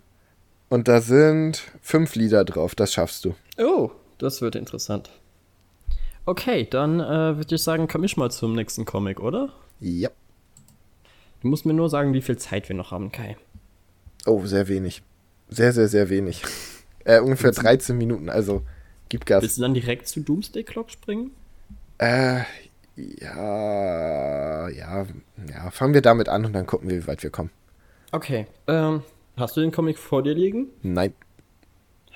[0.68, 2.74] und da sind fünf Lieder drauf.
[2.74, 3.34] Das schaffst du.
[3.56, 5.10] Oh, das wird interessant.
[6.26, 9.52] Okay, dann äh, würde ich sagen, komm ich mal zum nächsten Comic, oder?
[9.80, 10.10] Ja.
[11.40, 13.36] Du musst mir nur sagen, wie viel Zeit wir noch haben, Kai.
[14.26, 15.02] Oh, sehr wenig.
[15.48, 16.42] Sehr, sehr, sehr wenig.
[17.04, 18.62] Äh, ungefähr 13 Minuten, also
[19.08, 19.42] gib Gas.
[19.42, 21.30] Willst du dann direkt zu Doomsday Clock springen?
[21.98, 22.42] Äh,
[22.96, 25.06] ja, ja,
[25.48, 25.70] ja.
[25.70, 27.50] Fangen wir damit an und dann gucken wir, wie weit wir kommen.
[28.12, 28.46] Okay.
[28.66, 29.02] Ähm,
[29.36, 30.68] hast du den Comic vor dir liegen?
[30.82, 31.14] Nein.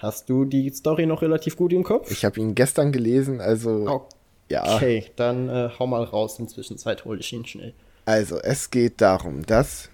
[0.05, 2.11] Hast du die Story noch relativ gut im Kopf?
[2.11, 3.89] Ich habe ihn gestern gelesen, also.
[3.89, 4.15] Okay,
[4.51, 4.75] ja.
[4.75, 6.39] Okay, dann äh, hau mal raus.
[6.39, 7.73] In Zwischenzeit hole ich ihn schnell.
[8.05, 9.89] Also, es geht darum, dass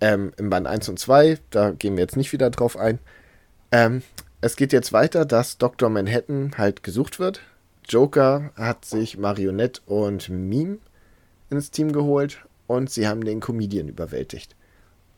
[0.00, 2.98] ähm, im Band 1 und 2, da gehen wir jetzt nicht wieder drauf ein,
[3.70, 4.02] ähm,
[4.40, 5.90] es geht jetzt weiter, dass Dr.
[5.90, 7.40] Manhattan halt gesucht wird.
[7.88, 10.78] Joker hat sich Marionette und Meme
[11.50, 14.56] ins Team geholt und sie haben den Comedian überwältigt.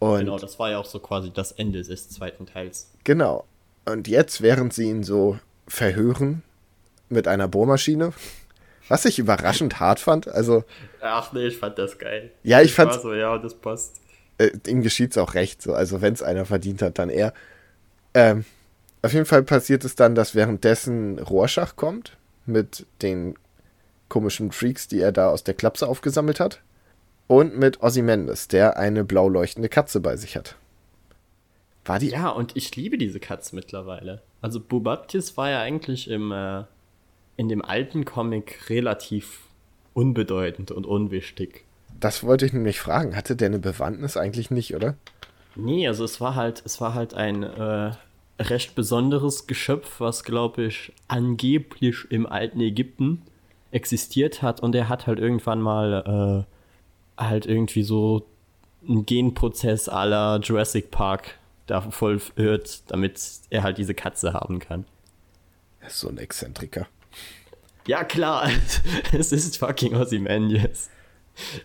[0.01, 2.93] Und genau, das war ja auch so quasi das Ende des zweiten Teils.
[3.05, 3.47] Genau.
[3.91, 6.43] Und jetzt, während sie ihn so verhören
[7.09, 8.13] mit einer Bohrmaschine,
[8.89, 10.65] was ich überraschend hart fand, also.
[11.01, 12.31] Ach nee, ich fand das geil.
[12.43, 12.93] Ja, ich, ich fand.
[12.95, 14.01] so, ja, das passt.
[14.39, 15.75] Äh, ihm geschieht es auch recht, so.
[15.75, 17.33] Also, wenn es einer verdient hat, dann er.
[18.15, 18.45] Ähm,
[19.03, 22.17] auf jeden Fall passiert es dann, dass währenddessen Rorschach kommt
[22.47, 23.35] mit den
[24.09, 26.63] komischen Freaks, die er da aus der Klapse aufgesammelt hat.
[27.27, 30.57] Und mit Ozymandias, der eine blau leuchtende Katze bei sich hat.
[31.89, 32.11] War die?
[32.11, 34.23] Ja, und ich liebe diese Katze mittlerweile.
[34.43, 36.65] Also Bubaptis war ja eigentlich im, äh,
[37.37, 39.41] in dem alten Comic relativ
[39.95, 41.65] unbedeutend und unwichtig.
[41.99, 43.17] Das wollte ich nämlich fragen.
[43.17, 44.97] Hatte der eine Bewandtnis eigentlich nicht, oder?
[45.57, 47.93] Nee, also es war halt, es war halt ein äh,
[48.39, 53.23] recht besonderes Geschöpf, was, glaube ich, angeblich im alten Ägypten
[53.71, 56.47] existiert hat und er hat halt irgendwann mal
[57.19, 58.27] äh, halt irgendwie so
[58.87, 61.38] einen Genprozess aller Jurassic Park
[61.69, 64.85] da voll hört, damit er halt diese Katze haben kann.
[65.81, 66.87] Er ist so ein Exzentriker.
[67.87, 68.51] Ja, klar,
[69.13, 70.91] es ist fucking Ozymandias.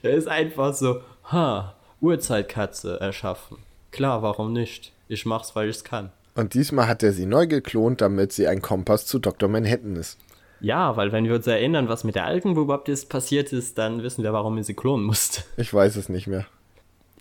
[0.03, 1.01] Er ist einfach so,
[1.31, 3.57] ha, Urzeitkatze erschaffen.
[3.91, 4.93] Klar, warum nicht?
[5.07, 6.11] Ich mach's, weil ich's kann.
[6.35, 9.49] Und diesmal hat er sie neu geklont, damit sie ein Kompass zu Dr.
[9.49, 10.17] Manhattan ist.
[10.59, 14.23] Ja, weil wenn wir uns erinnern, was mit der alten Bubaptis passiert ist, dann wissen
[14.23, 15.43] wir, warum er sie klonen musste.
[15.57, 16.45] Ich weiß es nicht mehr.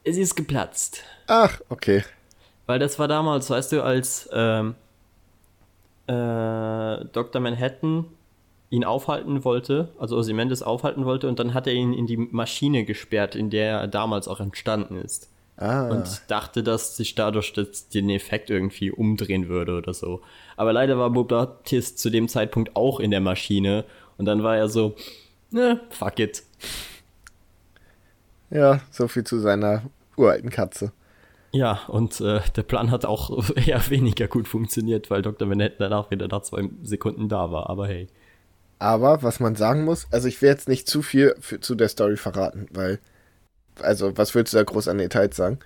[0.04, 1.02] Sie ist geplatzt.
[1.26, 2.04] Ach, okay.
[2.66, 4.74] Weil das war damals, weißt du, als ähm,
[6.06, 7.40] äh, Dr.
[7.40, 8.06] Manhattan
[8.70, 12.84] ihn aufhalten wollte, also Ozymandias aufhalten wollte, und dann hat er ihn in die Maschine
[12.84, 15.28] gesperrt, in der er damals auch entstanden ist.
[15.58, 15.88] Ah.
[15.88, 20.22] Und dachte, dass sich dadurch das, den Effekt irgendwie umdrehen würde oder so.
[20.56, 23.84] Aber leider war Bobatis zu dem Zeitpunkt auch in der Maschine
[24.16, 24.94] und dann war er so,
[25.50, 26.42] ne, fuck it.
[28.50, 29.82] Ja, so viel zu seiner
[30.16, 30.92] uralten Katze.
[31.52, 35.46] Ja, und äh, der Plan hat auch eher weniger gut funktioniert, weil Dr.
[35.46, 38.08] Manhattan danach wieder nach zwei Sekunden da war, aber hey.
[38.78, 41.88] Aber was man sagen muss, also ich will jetzt nicht zu viel für, zu der
[41.88, 42.98] Story verraten, weil,
[43.80, 45.60] also was willst du da groß an Details sagen?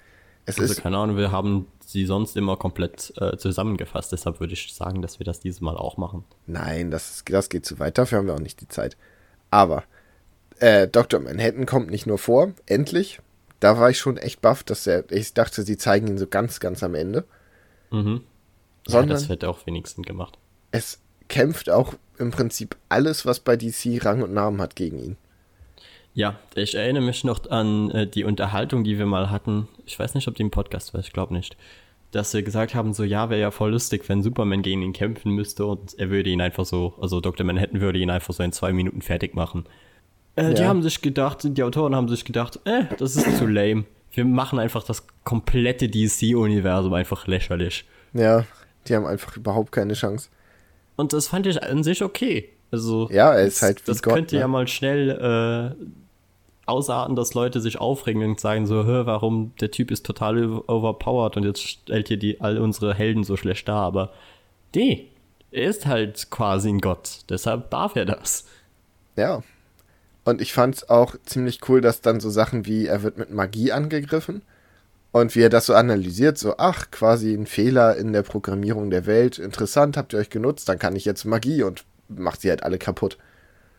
[0.44, 4.52] Es also ist, keine Ahnung, wir haben sie sonst immer komplett äh, zusammengefasst, deshalb würde
[4.52, 6.24] ich sagen, dass wir das dieses Mal auch machen.
[6.46, 8.96] Nein, das, das geht zu weit, dafür haben wir auch nicht die Zeit.
[9.50, 9.84] Aber
[10.58, 11.20] äh, Dr.
[11.20, 13.20] Manhattan kommt nicht nur vor, endlich,
[13.60, 16.60] da war ich schon echt baff, dass er, ich dachte, sie zeigen ihn so ganz,
[16.60, 17.24] ganz am Ende.
[17.90, 18.22] Mhm.
[18.86, 20.38] Sondern ja, das wird auch wenigstens gemacht.
[20.70, 25.16] Es kämpft auch im Prinzip alles, was bei DC Rang und Namen hat, gegen ihn.
[26.14, 29.68] Ja, ich erinnere mich noch an äh, die Unterhaltung, die wir mal hatten.
[29.84, 31.56] Ich weiß nicht, ob die im Podcast war, ich glaube nicht.
[32.10, 35.32] Dass wir gesagt haben, so ja, wäre ja voll lustig, wenn Superman gegen ihn kämpfen
[35.32, 37.44] müsste und er würde ihn einfach so, also Dr.
[37.44, 39.66] Manhattan würde ihn einfach so in zwei Minuten fertig machen.
[40.36, 40.50] Äh, ja.
[40.52, 43.84] Die haben sich gedacht, die Autoren haben sich gedacht, äh, das ist zu lame.
[44.12, 47.84] Wir machen einfach das komplette DC-Universum einfach lächerlich.
[48.12, 48.44] Ja,
[48.86, 50.28] die haben einfach überhaupt keine Chance.
[50.96, 52.50] Und das fand ich an sich okay.
[52.70, 54.40] Also, ja, er ist halt wie Das Gott, könnte ne?
[54.42, 55.84] ja mal schnell äh,
[56.66, 61.36] ausarten, dass Leute sich aufregen und sagen so, hör, warum der Typ ist total overpowered
[61.36, 63.82] und jetzt stellt hier die, all unsere Helden so schlecht dar.
[63.82, 64.12] Aber
[64.74, 65.06] nee,
[65.50, 67.20] er ist halt quasi ein Gott.
[67.28, 68.46] Deshalb darf er das.
[69.16, 69.42] Ja,
[70.26, 73.30] und ich fand es auch ziemlich cool, dass dann so Sachen wie, er wird mit
[73.30, 74.42] Magie angegriffen
[75.12, 79.06] und wie er das so analysiert, so, ach, quasi ein Fehler in der Programmierung der
[79.06, 82.64] Welt, interessant, habt ihr euch genutzt, dann kann ich jetzt Magie und macht sie halt
[82.64, 83.18] alle kaputt.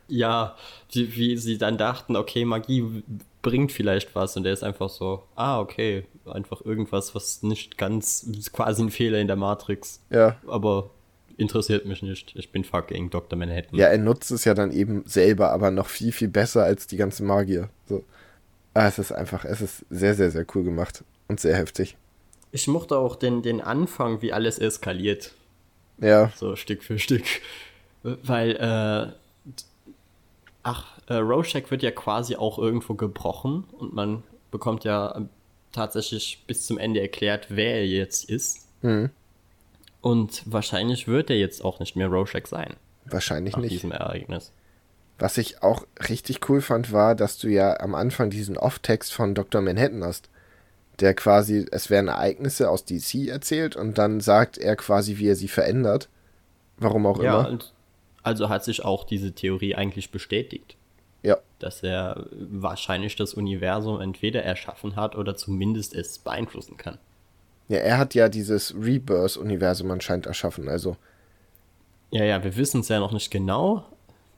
[0.08, 0.56] Ja,
[0.90, 3.04] wie, wie sie dann dachten, okay, Magie
[3.42, 8.26] bringt vielleicht was und er ist einfach so, ah, okay, einfach irgendwas, was nicht ganz,
[8.54, 10.02] quasi ein Fehler in der Matrix.
[10.10, 10.38] Ja.
[10.48, 10.92] Aber
[11.38, 12.34] interessiert mich nicht.
[12.36, 13.38] Ich bin fucking Dr.
[13.38, 13.78] Manhattan.
[13.78, 16.98] Ja, er nutzt es ja dann eben selber, aber noch viel, viel besser als die
[16.98, 17.70] ganze Magier.
[17.88, 18.04] So.
[18.74, 21.96] Ah, es ist einfach, es ist sehr, sehr, sehr cool gemacht und sehr heftig.
[22.52, 25.34] Ich mochte auch den, den Anfang, wie alles eskaliert.
[26.00, 26.32] Ja.
[26.36, 27.26] So Stück für Stück.
[28.04, 29.54] Weil, äh,
[30.64, 35.28] ach, äh, Rorschach wird ja quasi auch irgendwo gebrochen und man bekommt ja
[35.72, 38.68] tatsächlich bis zum Ende erklärt, wer er jetzt ist.
[38.82, 39.10] Mhm.
[40.02, 42.76] Und wahrscheinlich wird er jetzt auch nicht mehr Rorschach sein.
[43.06, 43.74] Wahrscheinlich nach nicht.
[43.74, 44.52] diesem Ereignis.
[45.20, 49.34] Was ich auch richtig cool fand, war, dass du ja am Anfang diesen Off-Text von
[49.34, 49.62] Dr.
[49.62, 50.30] Manhattan hast,
[51.00, 55.36] der quasi, es werden Ereignisse aus DC erzählt und dann sagt er quasi, wie er
[55.36, 56.10] sie verändert.
[56.78, 57.60] Warum auch ja, immer.
[58.22, 60.76] Also hat sich auch diese Theorie eigentlich bestätigt.
[61.24, 61.38] Ja.
[61.60, 67.00] Dass er wahrscheinlich das Universum entweder erschaffen hat oder zumindest es beeinflussen kann.
[67.68, 70.96] Ja, er hat ja dieses Rebirth-Universum anscheinend erschaffen, also.
[72.12, 73.86] Ja, ja, wir wissen es ja noch nicht genau.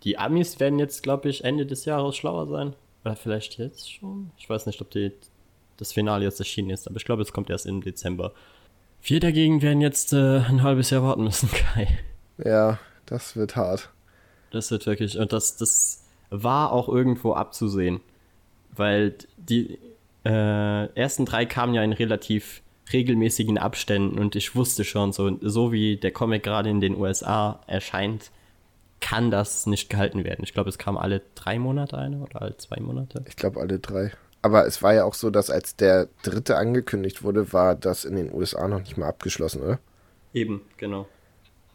[0.03, 2.73] Die Amis werden jetzt, glaube ich, Ende des Jahres schlauer sein.
[3.03, 4.31] Oder vielleicht jetzt schon.
[4.37, 5.11] Ich weiß nicht, ob die,
[5.77, 8.33] das Finale jetzt erschienen ist, aber ich glaube, es kommt erst im Dezember.
[9.01, 11.87] Wir dagegen werden jetzt äh, ein halbes Jahr warten müssen, Kai.
[12.37, 13.89] Ja, das wird hart.
[14.51, 18.01] Das wird wirklich, und das, das war auch irgendwo abzusehen.
[18.75, 19.77] Weil die
[20.25, 22.61] äh, ersten drei kamen ja in relativ
[22.91, 27.61] regelmäßigen Abständen und ich wusste schon, so, so wie der Comic gerade in den USA
[27.67, 28.31] erscheint,
[28.99, 30.43] kann das nicht gehalten werden.
[30.43, 33.23] Ich glaube, es kam alle drei Monate eine oder alle zwei Monate.
[33.27, 34.11] Ich glaube, alle drei.
[34.41, 38.15] Aber es war ja auch so, dass als der dritte angekündigt wurde, war das in
[38.15, 39.79] den USA noch nicht mal abgeschlossen, oder?
[40.33, 41.07] Eben, genau.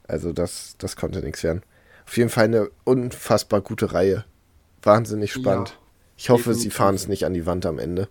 [0.06, 1.62] Also das, das konnte nichts werden.
[2.06, 4.24] Auf jeden Fall eine unfassbar gute Reihe.
[4.82, 5.70] Wahnsinnig spannend.
[5.70, 5.76] Ja,
[6.16, 8.08] ich hoffe, sie fahren es nicht an die Wand am Ende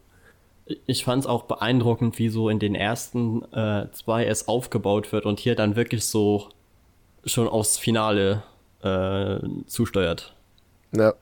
[0.66, 5.26] ich fand es auch beeindruckend, wie so in den ersten äh, zwei es aufgebaut wird
[5.26, 6.49] und hier dann wirklich so
[7.26, 8.43] schon aufs Finale
[8.82, 10.34] äh, zusteuert.
[10.95, 11.14] Ja.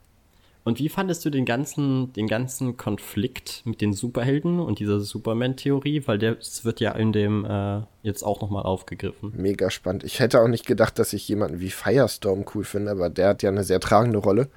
[0.63, 6.03] Und wie fandest du den ganzen, den ganzen Konflikt mit den Superhelden und dieser Superman-Theorie?
[6.05, 9.33] Weil das wird ja in dem äh, jetzt auch nochmal aufgegriffen.
[9.35, 10.03] Mega spannend.
[10.03, 13.41] Ich hätte auch nicht gedacht, dass ich jemanden wie Firestorm cool finde, aber der hat
[13.41, 14.49] ja eine sehr tragende Rolle.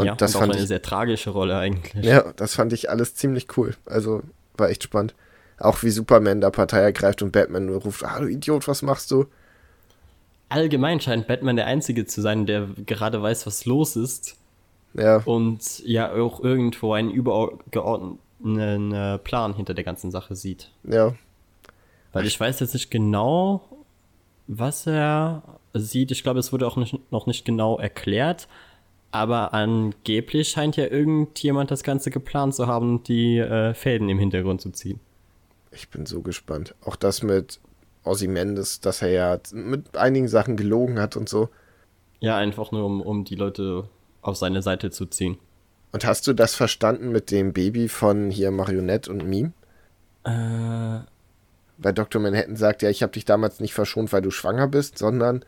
[0.00, 2.04] Und ja, das und fand eine ich, sehr tragische Rolle eigentlich.
[2.04, 3.74] Ja, das fand ich alles ziemlich cool.
[3.84, 4.22] Also
[4.56, 5.14] war echt spannend.
[5.58, 9.10] Auch wie Superman da Partei ergreift und Batman nur ruft, ah du Idiot, was machst
[9.10, 9.26] du?
[10.48, 14.36] Allgemein scheint Batman der Einzige zu sein, der gerade weiß, was los ist.
[14.94, 15.18] Ja.
[15.18, 20.70] Und ja auch irgendwo einen übergeordneten äh, Plan hinter der ganzen Sache sieht.
[20.82, 21.14] Ja.
[22.12, 23.62] Weil ich weiß jetzt nicht genau,
[24.48, 25.42] was er
[25.74, 26.10] sieht.
[26.10, 28.48] Ich glaube, es wurde auch nicht, noch nicht genau erklärt.
[29.12, 34.60] Aber angeblich scheint ja irgendjemand das Ganze geplant zu haben, die äh, Fäden im Hintergrund
[34.60, 35.00] zu ziehen.
[35.72, 36.74] Ich bin so gespannt.
[36.84, 37.60] Auch das mit
[38.04, 41.48] Ozymandias, dass er ja mit einigen Sachen gelogen hat und so.
[42.20, 43.88] Ja, einfach nur, um, um die Leute
[44.22, 45.38] auf seine Seite zu ziehen.
[45.92, 49.52] Und hast du das verstanden mit dem Baby von hier Marionette und Meme?
[50.24, 51.00] Äh,
[51.78, 52.20] Weil Dr.
[52.22, 55.44] Manhattan sagt, ja, ich habe dich damals nicht verschont, weil du schwanger bist, sondern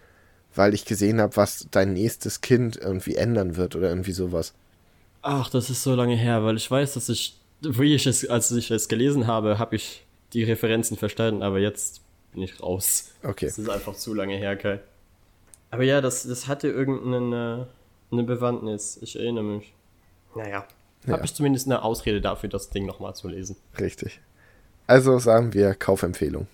[0.55, 4.55] weil ich gesehen habe, was dein nächstes Kind irgendwie ändern wird oder irgendwie sowas.
[5.23, 8.51] Ach, das ist so lange her, weil ich weiß, dass ich, wie ich es, als
[8.51, 12.01] ich es gelesen habe, habe ich die Referenzen verstanden, aber jetzt
[12.33, 13.13] bin ich raus.
[13.23, 13.47] Okay.
[13.47, 14.81] Das ist einfach zu lange her, Kai.
[15.71, 17.69] Aber ja, das, das hatte irgendeine
[18.13, 18.99] eine Bewandtnis.
[19.01, 19.73] Ich erinnere mich.
[20.35, 20.67] Naja.
[21.07, 21.15] Ja.
[21.15, 23.57] Habe ich zumindest eine Ausrede dafür, das Ding nochmal zu lesen.
[23.81, 24.21] Richtig.
[24.87, 26.47] Also sagen wir Kaufempfehlung.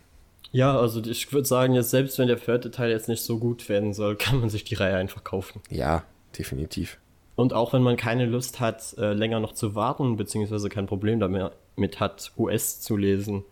[0.53, 3.69] Ja, also ich würde sagen, jetzt selbst wenn der vierte Teil jetzt nicht so gut
[3.69, 5.61] werden soll, kann man sich die Reihe einfach kaufen.
[5.71, 6.05] Ja,
[6.37, 6.99] definitiv.
[7.37, 11.21] Und auch wenn man keine Lust hat, äh, länger noch zu warten, beziehungsweise kein Problem
[11.21, 13.45] damit hat, US zu lesen,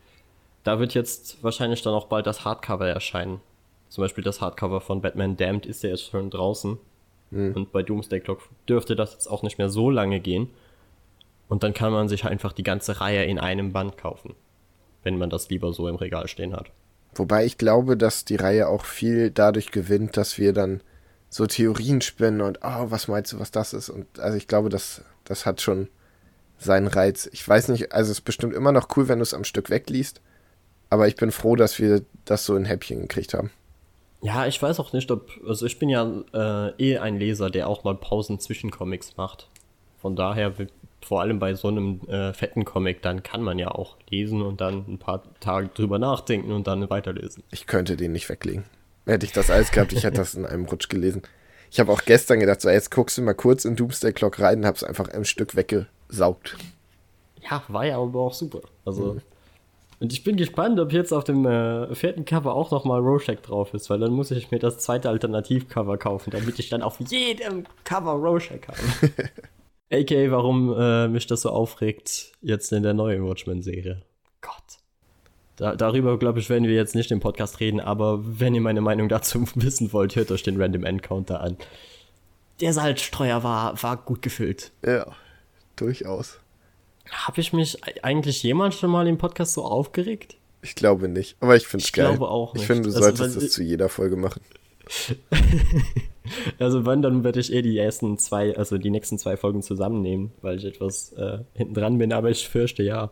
[0.65, 3.41] da wird jetzt wahrscheinlich dann auch bald das Hardcover erscheinen.
[3.89, 6.79] Zum Beispiel das Hardcover von Batman Damned ist ja jetzt schon draußen.
[7.31, 7.53] Mhm.
[7.55, 10.49] Und bei Doomsday Clock dürfte das jetzt auch nicht mehr so lange gehen.
[11.49, 14.35] Und dann kann man sich einfach die ganze Reihe in einem Band kaufen,
[15.05, 16.73] wenn man das lieber so im Regal stehen hat.
[17.19, 20.83] Wobei ich glaube, dass die Reihe auch viel dadurch gewinnt, dass wir dann
[21.29, 23.89] so Theorien spinnen und, oh, was meinst du, was das ist?
[23.89, 25.89] Und also ich glaube, das, das hat schon
[26.59, 27.29] seinen Reiz.
[27.33, 29.71] Ich weiß nicht, also es ist bestimmt immer noch cool, wenn du es am Stück
[29.71, 30.21] wegliest.
[30.89, 33.51] Aber ich bin froh, dass wir das so in Häppchen gekriegt haben.
[34.23, 35.29] Ja, ich weiß auch nicht, ob.
[35.47, 39.49] Also, ich bin ja äh, eh ein Leser, der auch mal Pausen zwischen Comics macht.
[39.99, 40.55] Von daher,
[41.07, 44.61] vor allem bei so einem äh, fetten Comic, dann kann man ja auch lesen und
[44.61, 47.45] dann ein paar Tage drüber nachdenken und dann weiterlesen.
[47.53, 48.65] Ich könnte den nicht weglegen.
[49.07, 51.23] Hätte ich das alles gehabt, ich hätte das in einem Rutsch gelesen.
[51.71, 54.59] Ich habe auch gestern gedacht, so jetzt guckst du mal kurz in Doomsday Clock rein
[54.59, 56.57] und hab's einfach ein Stück weggesaugt.
[57.49, 58.63] Ja, war ja aber auch super.
[58.85, 59.15] Also.
[59.15, 59.21] Mhm.
[60.01, 63.73] Und ich bin gespannt, ob jetzt auf dem äh, vierten Cover auch nochmal Rorschach drauf
[63.75, 67.65] ist, weil dann muss ich mir das zweite Alternativcover kaufen, damit ich dann auf jedem
[67.85, 69.13] Cover Rorschach habe.
[69.91, 70.31] A.k.a.
[70.31, 74.03] warum äh, mich das so aufregt, jetzt in der neuen Watchmen-Serie.
[74.41, 74.79] Gott.
[75.57, 78.81] Da, darüber, glaube ich, werden wir jetzt nicht im Podcast reden, aber wenn ihr meine
[78.81, 81.57] Meinung dazu wissen wollt, hört euch den Random Encounter an.
[82.61, 84.73] Der Salzstreuer war, war gut gefüllt.
[84.85, 85.07] Ja,
[85.77, 86.41] durchaus.
[87.11, 90.37] Habe ich mich eigentlich jemals schon mal im Podcast so aufgeregt?
[90.63, 92.07] Ich glaube nicht, aber ich finde es geil.
[92.07, 92.63] Ich glaube auch nicht.
[92.63, 94.41] Ich finde, du also, solltest es zu jeder Folge machen.
[96.59, 100.33] also wenn, dann werde ich eh die ersten zwei, also die nächsten zwei Folgen zusammennehmen,
[100.43, 103.11] weil ich etwas äh, hinten dran bin, aber ich fürchte ja.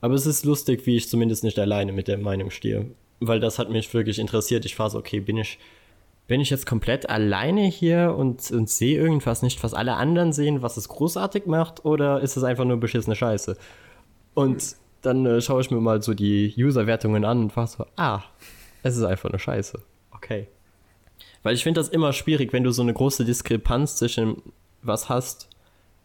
[0.00, 2.86] Aber es ist lustig, wie ich zumindest nicht alleine mit der Meinung stehe.
[3.20, 4.64] Weil das hat mich wirklich interessiert.
[4.66, 5.58] Ich war so, okay, bin ich
[6.26, 10.62] bin ich jetzt komplett alleine hier und, und sehe irgendwas nicht, was alle anderen sehen,
[10.62, 13.56] was es großartig macht, oder ist es einfach nur beschissene Scheiße?
[14.34, 18.22] Und dann äh, schaue ich mir mal so die User-Wertungen an und war so, ah,
[18.82, 19.80] es ist einfach eine Scheiße.
[20.10, 20.48] Okay.
[21.46, 24.42] Weil ich finde das immer schwierig, wenn du so eine große Diskrepanz zwischen
[24.82, 25.48] was hast,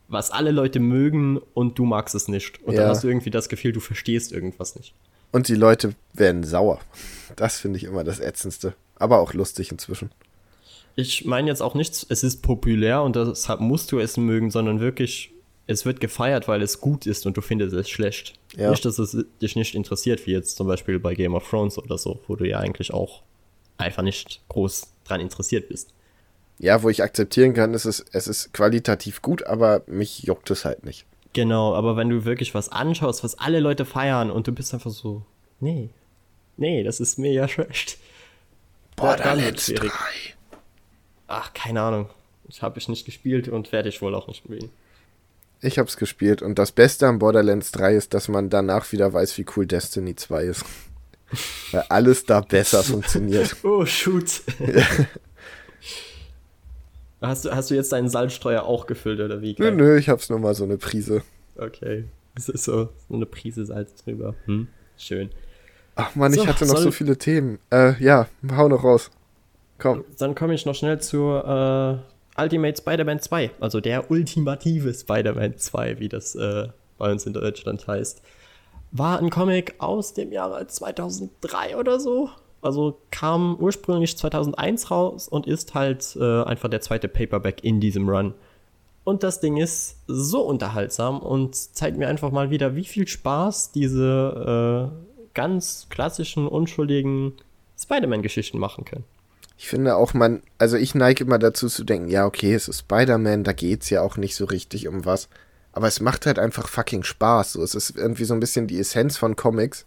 [0.07, 2.61] was alle Leute mögen und du magst es nicht.
[2.63, 2.81] Und ja.
[2.81, 4.93] dann hast du irgendwie das Gefühl, du verstehst irgendwas nicht.
[5.31, 6.79] Und die Leute werden sauer.
[7.35, 10.11] Das finde ich immer das Ätzendste aber auch lustig inzwischen.
[10.95, 14.79] Ich meine jetzt auch nichts, es ist populär und deshalb musst du es mögen, sondern
[14.79, 15.33] wirklich,
[15.67, 18.33] es wird gefeiert, weil es gut ist und du findest es schlecht.
[18.55, 18.69] Ja.
[18.69, 21.97] Nicht, dass es dich nicht interessiert, wie jetzt zum Beispiel bei Game of Thrones oder
[21.97, 23.23] so, wo du ja eigentlich auch
[23.81, 25.93] einfach nicht groß dran interessiert bist.
[26.57, 30.63] Ja, wo ich akzeptieren kann, ist es, es ist qualitativ gut, aber mich juckt es
[30.63, 31.05] halt nicht.
[31.33, 34.91] Genau, aber wenn du wirklich was anschaust, was alle Leute feiern und du bist einfach
[34.91, 35.23] so,
[35.59, 35.89] nee,
[36.57, 37.97] nee, das ist mir ja schlecht.
[38.95, 39.89] Borderlands 3.
[41.27, 42.09] Ach, keine Ahnung.
[42.45, 44.69] Das habe ich nicht gespielt und werde ich wohl auch nicht spielen.
[45.61, 49.13] Ich habe es gespielt und das Beste an Borderlands 3 ist, dass man danach wieder
[49.13, 50.65] weiß, wie cool Destiny 2 ist.
[51.71, 53.55] Weil alles da besser funktioniert.
[53.63, 54.41] Oh, shoot.
[57.21, 59.55] hast, du, hast du jetzt deinen Salzstreuer auch gefüllt oder wie?
[59.57, 61.23] Nö, nö, ich hab's nur mal so eine Prise.
[61.57, 62.05] Okay.
[62.35, 64.35] Das ist so, so eine Prise Salz drüber.
[64.45, 64.67] Hm?
[64.97, 65.29] Schön.
[65.95, 67.59] Ach man, so, ich hatte noch so viele Themen.
[67.71, 69.11] Äh, ja, hau noch raus.
[69.77, 70.05] Komm.
[70.17, 71.97] Dann komme ich noch schnell zu äh,
[72.41, 73.51] Ultimate Spider-Man 2.
[73.59, 76.67] Also der ultimative Spider-Man 2, wie das äh,
[76.97, 78.21] bei uns in Deutschland heißt.
[78.91, 82.29] War ein Comic aus dem Jahre 2003 oder so.
[82.61, 88.07] Also kam ursprünglich 2001 raus und ist halt äh, einfach der zweite Paperback in diesem
[88.07, 88.33] Run.
[89.03, 93.71] Und das Ding ist so unterhaltsam und zeigt mir einfach mal wieder, wie viel Spaß
[93.71, 97.33] diese äh, ganz klassischen, unschuldigen
[97.79, 99.05] Spider-Man-Geschichten machen können.
[99.57, 102.79] Ich finde auch, man, also ich neige immer dazu zu denken, ja, okay, es ist
[102.79, 105.29] Spider-Man, da geht es ja auch nicht so richtig um was.
[105.73, 107.53] Aber es macht halt einfach fucking Spaß.
[107.53, 109.85] So, es ist irgendwie so ein bisschen die Essenz von Comics.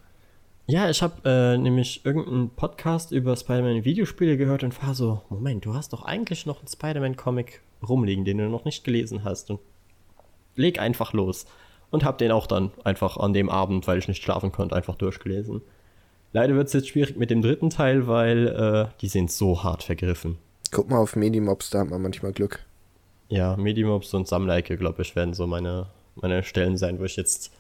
[0.67, 5.75] Ja, ich habe äh, nämlich irgendeinen Podcast über Spider-Man-Videospiele gehört und war so, Moment, du
[5.75, 9.51] hast doch eigentlich noch einen Spider-Man-Comic rumliegen, den du noch nicht gelesen hast.
[9.51, 9.61] Und
[10.57, 11.45] leg einfach los
[11.91, 14.95] und habe den auch dann einfach an dem Abend, weil ich nicht schlafen konnte, einfach
[14.95, 15.61] durchgelesen.
[16.33, 19.83] Leider wird es jetzt schwierig mit dem dritten Teil, weil äh, die sind so hart
[19.83, 20.39] vergriffen.
[20.73, 22.65] Guck mal auf Medimobs, da hat man manchmal Glück.
[23.35, 27.51] Ja, Medimobs und Samleike, glaube ich, werden so meine, meine Stellen sein, wo ich jetzt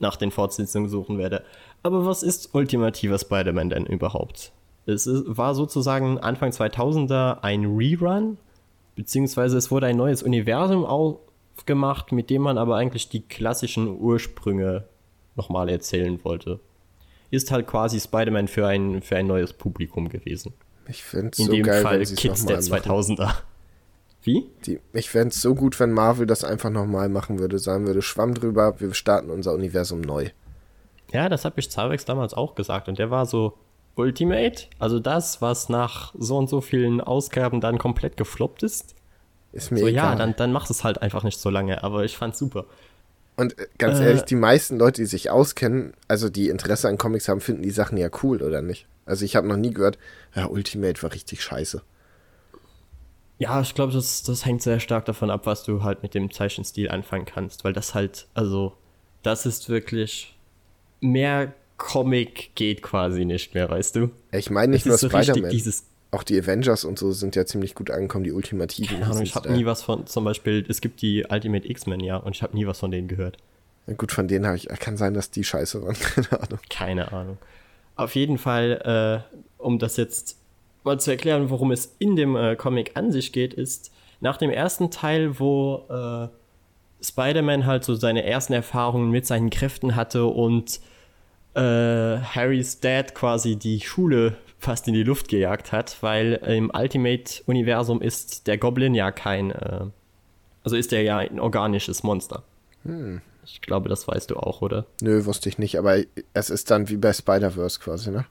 [0.00, 1.44] nach den Fortsetzungen suchen werde.
[1.84, 4.50] Aber was ist ultimativer Spider-Man denn überhaupt?
[4.84, 8.36] Es ist, war sozusagen Anfang 2000er ein Rerun,
[8.96, 14.86] beziehungsweise es wurde ein neues Universum aufgemacht, mit dem man aber eigentlich die klassischen Ursprünge
[15.36, 16.58] nochmal erzählen wollte.
[17.30, 20.52] Ist halt quasi Spider-Man für ein, für ein neues Publikum gewesen.
[20.88, 23.34] Ich finde es so geil, Fall wenn Kids der 2000er.
[24.22, 24.48] Wie?
[24.66, 28.02] Die, ich fände es so gut, wenn Marvel das einfach nochmal machen würde, sagen würde,
[28.02, 30.28] schwamm drüber, wir starten unser Universum neu.
[31.12, 33.58] Ja, das habe ich Zavex damals auch gesagt und der war so,
[33.94, 38.94] Ultimate, also das, was nach so und so vielen Ausgaben dann komplett gefloppt ist.
[39.52, 40.12] Ist mir so, egal.
[40.12, 42.64] ja, dann, dann machst es halt einfach nicht so lange, aber ich fand's super.
[43.36, 46.96] Und äh, ganz äh, ehrlich, die meisten Leute, die sich auskennen, also die Interesse an
[46.96, 48.86] Comics haben, finden die Sachen ja cool, oder nicht?
[49.04, 49.98] Also ich habe noch nie gehört,
[50.34, 51.82] ja, Ultimate war richtig scheiße.
[53.42, 56.30] Ja, ich glaube, das, das hängt sehr stark davon ab, was du halt mit dem
[56.30, 58.72] Zeichenstil anfangen kannst, weil das halt, also,
[59.24, 60.38] das ist wirklich
[61.00, 64.10] mehr Comic geht quasi nicht mehr, weißt du?
[64.30, 65.50] Ich meine nicht nur so Spider-Man.
[66.12, 69.00] Auch die Avengers und so sind ja ziemlich gut angekommen, die Ultimativen.
[69.00, 72.18] Keine Ahnung, ich habe nie was von, zum Beispiel, es gibt die Ultimate X-Men, ja,
[72.18, 73.38] und ich habe nie was von denen gehört.
[73.88, 76.58] Ja, gut, von denen habe ich, kann sein, dass die scheiße waren, keine Ahnung.
[76.70, 77.38] Keine Ahnung.
[77.96, 80.36] Auf jeden Fall, äh, um das jetzt
[80.84, 84.50] mal zu erklären, worum es in dem äh, Comic an sich geht, ist nach dem
[84.50, 86.28] ersten Teil, wo äh,
[87.04, 90.80] Spider-Man halt so seine ersten Erfahrungen mit seinen Kräften hatte und
[91.54, 98.00] äh, Harrys Dad quasi die Schule fast in die Luft gejagt hat, weil im Ultimate-Universum
[98.00, 99.86] ist der Goblin ja kein, äh,
[100.62, 102.44] also ist er ja ein organisches Monster.
[102.84, 103.20] Hm.
[103.44, 104.86] Ich glaube, das weißt du auch, oder?
[105.00, 105.96] Nö, wusste ich nicht, aber
[106.32, 108.24] es ist dann wie bei Spider-Verse quasi, ne?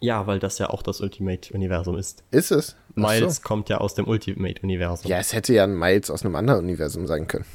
[0.00, 2.22] Ja, weil das ja auch das Ultimate-Universum ist.
[2.30, 2.76] Ist es?
[2.90, 3.42] Ach Miles so.
[3.42, 5.10] kommt ja aus dem Ultimate-Universum.
[5.10, 7.46] Ja, es hätte ja ein Miles aus einem anderen Universum sein können.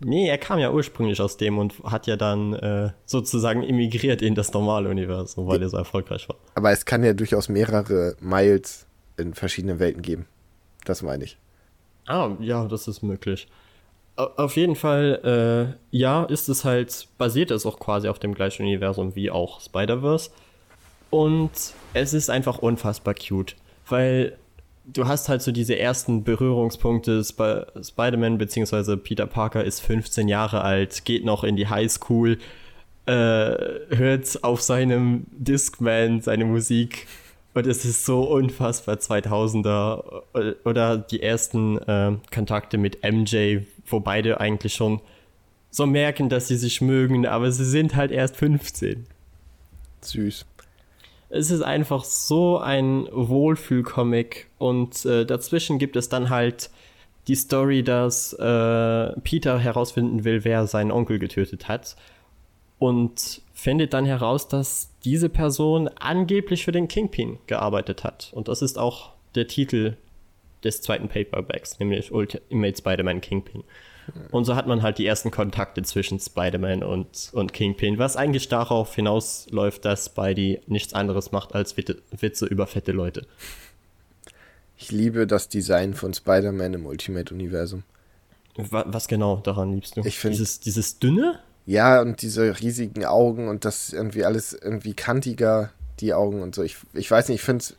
[0.00, 4.34] Nee, er kam ja ursprünglich aus dem und hat ja dann äh, sozusagen immigriert in
[4.34, 6.36] das normale Universum, weil er so erfolgreich war.
[6.54, 8.86] Aber es kann ja durchaus mehrere Miles
[9.16, 10.26] in verschiedenen Welten geben.
[10.84, 11.38] Das meine ich.
[12.06, 13.48] Ah, ja, das ist möglich.
[14.16, 18.62] Auf jeden Fall, äh, ja, ist es halt, basiert es auch quasi auf dem gleichen
[18.62, 20.30] Universum wie auch Spider-Verse.
[21.10, 21.50] Und
[21.94, 23.56] es ist einfach unfassbar cute,
[23.88, 24.36] weil
[24.86, 27.20] du hast halt so diese ersten Berührungspunkte.
[27.24, 28.96] Sp Spider-Man bzw.
[28.96, 32.38] Peter Parker ist 15 Jahre alt, geht noch in die Highschool,
[33.06, 37.06] äh, hört auf seinem Discman seine Musik
[37.54, 40.22] und es ist so unfassbar 2000er.
[40.64, 45.00] Oder die ersten äh, Kontakte mit MJ, wo beide eigentlich schon
[45.70, 49.06] so merken, dass sie sich mögen, aber sie sind halt erst 15.
[50.02, 50.44] Süß
[51.28, 56.70] es ist einfach so ein Wohlfühlcomic und äh, dazwischen gibt es dann halt
[57.28, 61.96] die Story, dass äh, Peter herausfinden will, wer seinen Onkel getötet hat
[62.78, 68.30] und findet dann heraus, dass diese Person angeblich für den Kingpin gearbeitet hat.
[68.34, 69.96] Und das ist auch der Titel
[70.62, 73.64] des zweiten Paperbacks, nämlich Ultimate Spider-Man Kingpin.
[74.30, 78.48] Und so hat man halt die ersten Kontakte zwischen Spider-Man und, und Kingpin, was eigentlich
[78.48, 83.26] darauf hinausläuft, dass Spidey nichts anderes macht als Witze, Witze über fette Leute.
[84.76, 87.82] Ich liebe das Design von Spider-Man im Ultimate-Universum.
[88.56, 90.02] Was genau daran liebst du?
[90.04, 91.40] Ich finde dieses, dieses dünne?
[91.66, 96.62] Ja, und diese riesigen Augen und das irgendwie alles irgendwie kantiger, die Augen und so.
[96.62, 97.76] Ich, ich weiß nicht, ich finde es.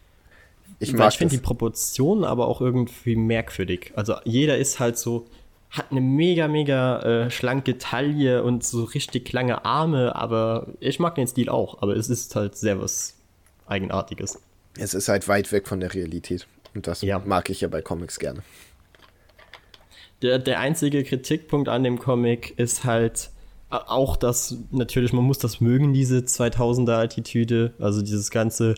[0.79, 3.93] Ich, ich finde die Proportionen aber auch irgendwie merkwürdig.
[3.95, 5.25] Also jeder ist halt so,
[5.69, 11.15] hat eine mega, mega äh, schlanke Taille und so richtig lange Arme, aber ich mag
[11.15, 13.15] den Stil auch, aber es ist halt sehr was
[13.67, 14.39] Eigenartiges.
[14.77, 17.19] Es ist halt weit weg von der Realität und das ja.
[17.19, 18.43] mag ich ja bei Comics gerne.
[20.21, 23.29] Der, der einzige Kritikpunkt an dem Comic ist halt
[23.69, 28.75] äh, auch das, natürlich, man muss das mögen, diese 2000er-Attitüde, also dieses ganze,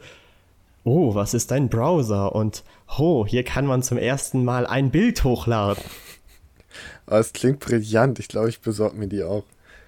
[0.84, 2.36] oh, was ist dein Browser?
[2.36, 2.64] Und,
[2.98, 5.84] oh, hier kann man zum ersten Mal ein Bild hochladen.
[7.10, 8.20] Aber es klingt brillant.
[8.20, 9.44] Ich glaube, ich besorge mir die auch.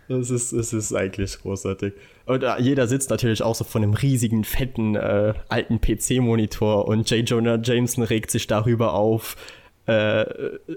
[0.10, 1.94] Es ist, es ist eigentlich großartig.
[2.26, 7.08] Und äh, jeder sitzt natürlich auch so von einem riesigen, fetten, äh, alten PC-Monitor und
[7.12, 7.30] J.
[7.30, 9.38] Jonah Jameson regt sich darüber auf,
[9.86, 10.26] äh,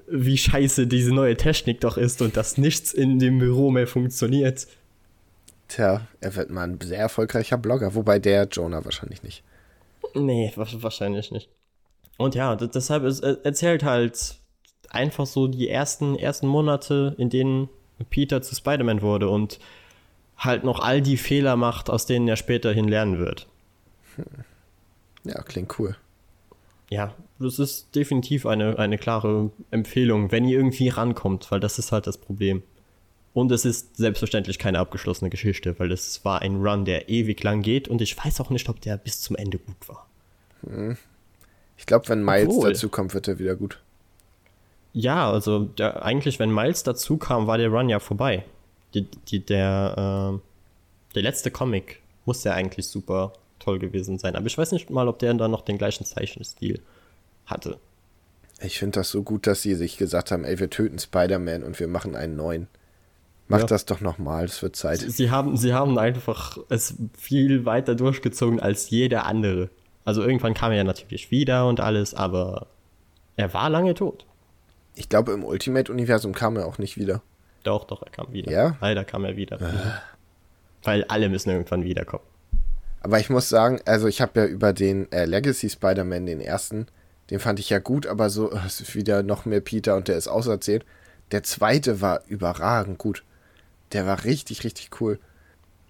[0.06, 4.66] wie scheiße diese neue Technik doch ist und dass nichts in dem Büro mehr funktioniert.
[5.68, 9.42] Tja, er wird mal ein sehr erfolgreicher Blogger, wobei der Jonah wahrscheinlich nicht.
[10.14, 11.48] Nee, wahrscheinlich nicht.
[12.18, 14.43] Und ja, deshalb ist, erzählt halt
[14.94, 17.68] einfach so die ersten, ersten Monate, in denen
[18.10, 19.58] Peter zu Spider-Man wurde und
[20.36, 23.46] halt noch all die Fehler macht, aus denen er späterhin lernen wird.
[24.16, 24.24] Hm.
[25.24, 25.96] Ja, klingt cool.
[26.90, 31.92] Ja, das ist definitiv eine, eine klare Empfehlung, wenn ihr irgendwie rankommt, weil das ist
[31.92, 32.62] halt das Problem.
[33.32, 37.62] Und es ist selbstverständlich keine abgeschlossene Geschichte, weil es war ein Run, der ewig lang
[37.62, 40.06] geht und ich weiß auch nicht, ob der bis zum Ende gut war.
[40.62, 40.96] Hm.
[41.76, 43.80] Ich glaube, wenn Miles Obwohl, dazu kommt, wird er wieder gut.
[44.94, 48.44] Ja, also der, eigentlich, wenn Miles dazu kam, war der Run ja vorbei.
[48.94, 54.36] Die, die, der, äh, der letzte Comic muss ja eigentlich super toll gewesen sein.
[54.36, 56.80] Aber ich weiß nicht mal, ob der dann noch den gleichen Zeichenstil
[57.44, 57.78] hatte.
[58.60, 61.80] Ich finde das so gut, dass sie sich gesagt haben, ey, wir töten Spider-Man und
[61.80, 62.68] wir machen einen neuen.
[63.48, 63.66] Mach ja.
[63.66, 65.00] das doch nochmal, es wird Zeit.
[65.00, 69.70] Sie haben, sie haben einfach es viel weiter durchgezogen als jeder andere.
[70.04, 72.68] Also irgendwann kam er ja natürlich wieder und alles, aber
[73.36, 74.24] er war lange tot.
[74.94, 77.22] Ich glaube, im Ultimate-Universum kam er auch nicht wieder.
[77.64, 78.52] Doch, doch, er kam wieder.
[78.52, 78.76] Ja?
[78.80, 79.58] Leider kam er wieder.
[80.82, 82.24] Weil alle müssen irgendwann wiederkommen.
[83.00, 86.86] Aber ich muss sagen, also ich habe ja über den äh, Legacy Spider-Man, den ersten,
[87.30, 90.16] den fand ich ja gut, aber so, es ist wieder noch mehr Peter und der
[90.16, 90.84] ist auserzählt.
[91.30, 93.24] Der zweite war überragend gut.
[93.92, 95.18] Der war richtig, richtig cool.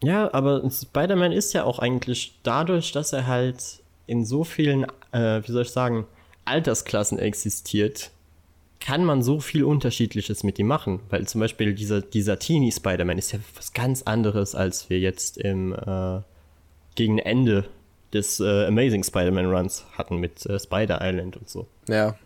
[0.02, 5.42] Ja, aber Spider-Man ist ja auch eigentlich dadurch, dass er halt in so vielen, äh,
[5.46, 6.06] wie soll ich sagen,
[6.44, 8.10] Altersklassen existiert,
[8.84, 11.00] kann man so viel Unterschiedliches mit ihm machen.
[11.10, 15.38] Weil zum Beispiel dieser, dieser Teenie Spider-Man ist ja was ganz anderes, als wir jetzt
[15.38, 16.20] im äh,
[16.94, 17.64] gegen Ende
[18.12, 21.66] des äh, Amazing Spider-Man Runs hatten mit äh, Spider Island und so.
[21.88, 22.16] Ja.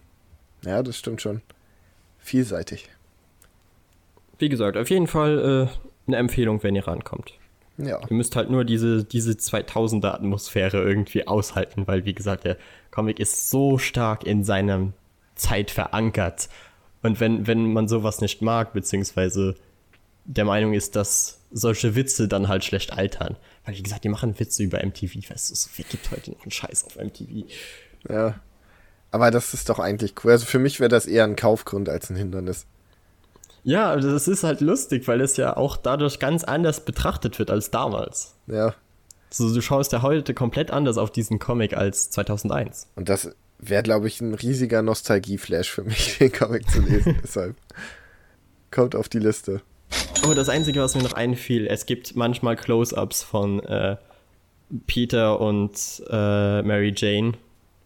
[0.64, 1.40] Ja, das stimmt schon.
[2.18, 2.88] Vielseitig
[4.38, 7.34] wie gesagt, auf jeden Fall äh, eine Empfehlung, wenn ihr rankommt.
[7.76, 8.00] Ja.
[8.08, 12.56] Ihr müsst halt nur diese, diese 2000er Atmosphäre irgendwie aushalten, weil, wie gesagt, der
[12.90, 14.92] Comic ist so stark in seiner
[15.38, 16.48] Zeit verankert.
[17.02, 19.54] Und wenn, wenn man sowas nicht mag, beziehungsweise
[20.24, 23.36] der Meinung ist, dass solche Witze dann halt schlecht altern.
[23.64, 25.30] Weil, wie gesagt, die machen Witze über MTV.
[25.30, 27.46] Weißt du, so viel gibt heute noch einen Scheiß auf MTV.
[28.08, 28.34] Ja.
[29.10, 30.32] Aber das ist doch eigentlich cool.
[30.32, 32.66] Also für mich wäre das eher ein Kaufgrund als ein Hindernis.
[33.64, 37.70] Ja, das ist halt lustig, weil es ja auch dadurch ganz anders betrachtet wird als
[37.70, 38.34] damals.
[38.46, 38.74] Ja.
[39.30, 42.88] So, du schaust ja heute komplett anders auf diesen Comic als 2001.
[42.96, 47.18] Und das wäre, glaube ich, ein riesiger Nostalgie-Flash für mich, den Comic zu lesen.
[47.22, 47.56] Deshalb
[48.70, 49.62] kommt auf die Liste.
[50.26, 53.96] Oh, das Einzige, was mir noch einfiel, es gibt manchmal Close-Ups von äh,
[54.86, 55.72] Peter und
[56.10, 57.32] äh, Mary Jane,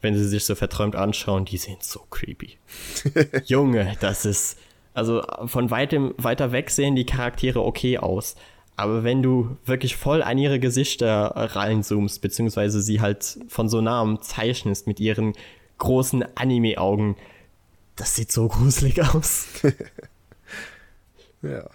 [0.00, 2.58] wenn sie sich so verträumt anschauen, die sehen so creepy.
[3.44, 4.58] Junge, das ist
[4.94, 8.34] also von weitem, weiter weg sehen die Charaktere okay aus.
[8.76, 14.20] Aber wenn du wirklich voll an ihre Gesichter reinzoomst, beziehungsweise sie halt von so nahem
[14.22, 15.34] zeichnest mit ihren
[15.82, 17.16] großen Anime-Augen,
[17.96, 19.46] das sieht so gruselig aus.
[21.42, 21.68] ja.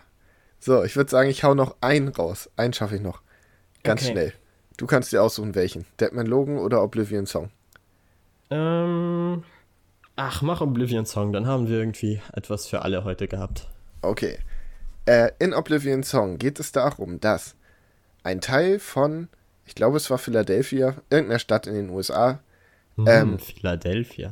[0.59, 2.49] So, ich würde sagen, ich hau noch einen raus.
[2.55, 3.21] Einen schaffe ich noch.
[3.83, 4.11] Ganz okay.
[4.11, 4.33] schnell.
[4.77, 5.85] Du kannst dir aussuchen, welchen.
[5.99, 7.49] Deadman Logan oder Oblivion Song?
[8.49, 9.43] Ähm,
[10.15, 13.67] Ach, mach Oblivion Song, dann haben wir irgendwie etwas für alle heute gehabt.
[14.01, 14.39] Okay.
[15.05, 17.55] Äh, in Oblivion Song geht es darum, dass
[18.23, 19.27] ein Teil von,
[19.65, 22.39] ich glaube, es war Philadelphia, irgendeiner Stadt in den USA.
[22.97, 24.31] Hm, ähm, Philadelphia.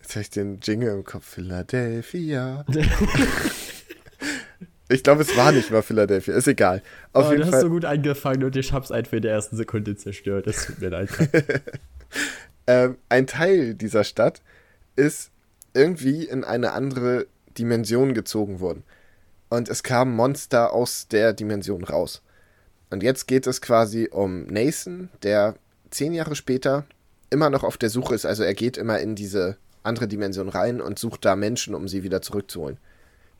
[0.00, 1.26] Jetzt habe ich den Jingle im Kopf.
[1.26, 2.64] Philadelphia.
[4.88, 6.34] ich glaube, es war nicht mal Philadelphia.
[6.34, 6.82] Ist egal.
[7.12, 7.56] Auf oh, jeden du Fall.
[7.56, 10.46] hast so gut angefangen und ich hab's einfach in der ersten Sekunde zerstört.
[10.46, 11.10] Das tut mir leid.
[12.68, 14.42] Ähm, ein Teil dieser Stadt
[14.94, 15.30] ist
[15.72, 17.26] irgendwie in eine andere
[17.56, 18.84] Dimension gezogen worden.
[19.48, 22.22] Und es kamen Monster aus der Dimension raus.
[22.90, 25.54] Und jetzt geht es quasi um Nathan, der
[25.90, 26.84] zehn Jahre später
[27.30, 28.26] immer noch auf der Suche ist.
[28.26, 32.02] Also er geht immer in diese andere Dimension rein und sucht da Menschen, um sie
[32.02, 32.78] wieder zurückzuholen.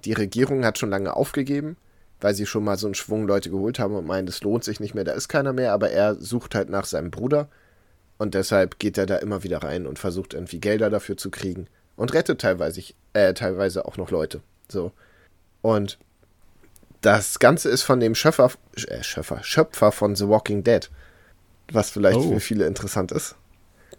[0.04, 1.76] Die Regierung hat schon lange aufgegeben,
[2.20, 4.80] weil sie schon mal so einen Schwung Leute geholt haben und meinen, es lohnt sich
[4.80, 7.48] nicht mehr, da ist keiner mehr, aber er sucht halt nach seinem Bruder
[8.18, 11.68] und deshalb geht er da immer wieder rein und versucht irgendwie Gelder dafür zu kriegen.
[11.96, 12.82] Und rettet teilweise,
[13.12, 14.40] äh, teilweise auch noch Leute.
[14.68, 14.92] So.
[15.62, 15.98] Und
[17.00, 18.50] das Ganze ist von dem Schöpfer,
[18.86, 20.90] äh, Schöpfer, Schöpfer von The Walking Dead.
[21.72, 22.34] Was vielleicht oh.
[22.34, 23.36] für viele interessant ist.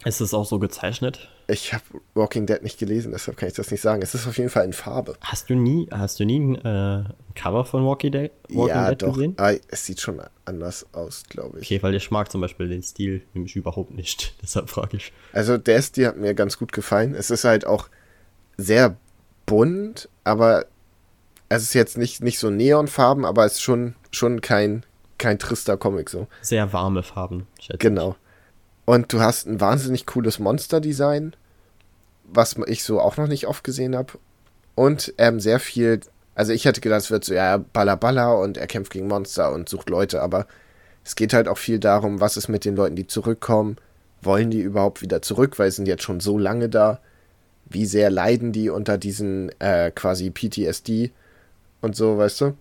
[0.05, 1.29] Ist es auch so gezeichnet?
[1.47, 4.01] Ich habe Walking Dead nicht gelesen, deshalb kann ich das nicht sagen.
[4.01, 5.15] Es ist auf jeden Fall in Farbe.
[5.21, 7.03] Hast du nie, hast du nie ein äh,
[7.35, 9.13] Cover von Walking Dead, Walking ja, Dead doch.
[9.13, 9.33] gesehen?
[9.37, 11.65] Ah, es sieht schon anders aus, glaube ich.
[11.65, 14.35] Okay, weil ich mag zum Beispiel den Stil nämlich überhaupt nicht.
[14.41, 15.11] Deshalb frage ich.
[15.33, 17.13] Also der Stil hat mir ganz gut gefallen.
[17.13, 17.89] Es ist halt auch
[18.57, 18.95] sehr
[19.45, 20.65] bunt, aber
[21.49, 24.85] es ist jetzt nicht, nicht so Neonfarben, aber es ist schon, schon kein,
[25.17, 26.27] kein trister Comic so.
[26.41, 27.47] Sehr warme Farben.
[27.79, 28.11] Genau.
[28.11, 28.28] Ich.
[28.89, 31.35] Und du hast ein wahnsinnig cooles Monster-Design,
[32.23, 34.13] was ich so auch noch nicht oft gesehen habe.
[34.73, 35.99] Und ähm, sehr viel,
[36.33, 39.51] also ich hätte gedacht, es wird so, ja, Balla Balla und er kämpft gegen Monster
[39.51, 40.47] und sucht Leute, aber
[41.05, 43.75] es geht halt auch viel darum, was ist mit den Leuten, die zurückkommen.
[44.23, 46.99] Wollen die überhaupt wieder zurück, weil sie sind jetzt schon so lange da?
[47.65, 51.11] Wie sehr leiden die unter diesen äh, quasi PTSD
[51.81, 52.57] und so, weißt du?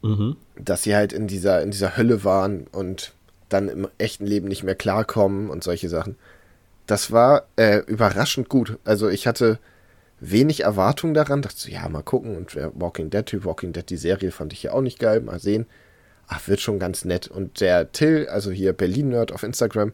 [0.00, 0.36] Mhm.
[0.56, 3.12] Dass sie halt in dieser, in dieser Hölle waren und
[3.48, 6.16] dann im echten Leben nicht mehr klarkommen und solche Sachen.
[6.86, 8.78] Das war äh, überraschend gut.
[8.84, 9.58] Also ich hatte
[10.20, 12.36] wenig Erwartung daran, dachte so, ja, mal gucken.
[12.36, 15.38] Und Walking Dead, Typ Walking Dead, die Serie fand ich ja auch nicht geil, mal
[15.38, 15.66] sehen.
[16.26, 17.28] Ach, wird schon ganz nett.
[17.28, 19.92] Und der Till, also hier Berlin-Nerd auf Instagram,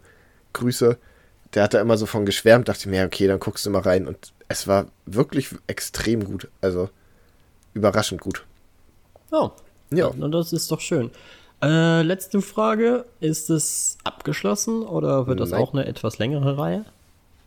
[0.52, 0.98] Grüße,
[1.54, 4.06] der hat da immer so von geschwärmt, dachte mir, okay, dann guckst du mal rein.
[4.08, 6.48] Und es war wirklich extrem gut.
[6.60, 6.90] Also
[7.72, 8.44] überraschend gut.
[9.30, 9.50] Oh.
[9.90, 10.06] Ja.
[10.06, 11.10] Und das ist doch schön.
[11.62, 13.04] Äh, letzte Frage.
[13.20, 15.60] Ist es abgeschlossen oder wird das Nein.
[15.60, 16.84] auch eine etwas längere Reihe?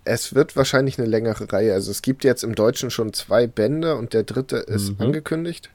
[0.05, 1.73] Es wird wahrscheinlich eine längere Reihe.
[1.73, 5.07] Also es gibt jetzt im Deutschen schon zwei Bände und der dritte ist mhm.
[5.07, 5.69] angekündigt.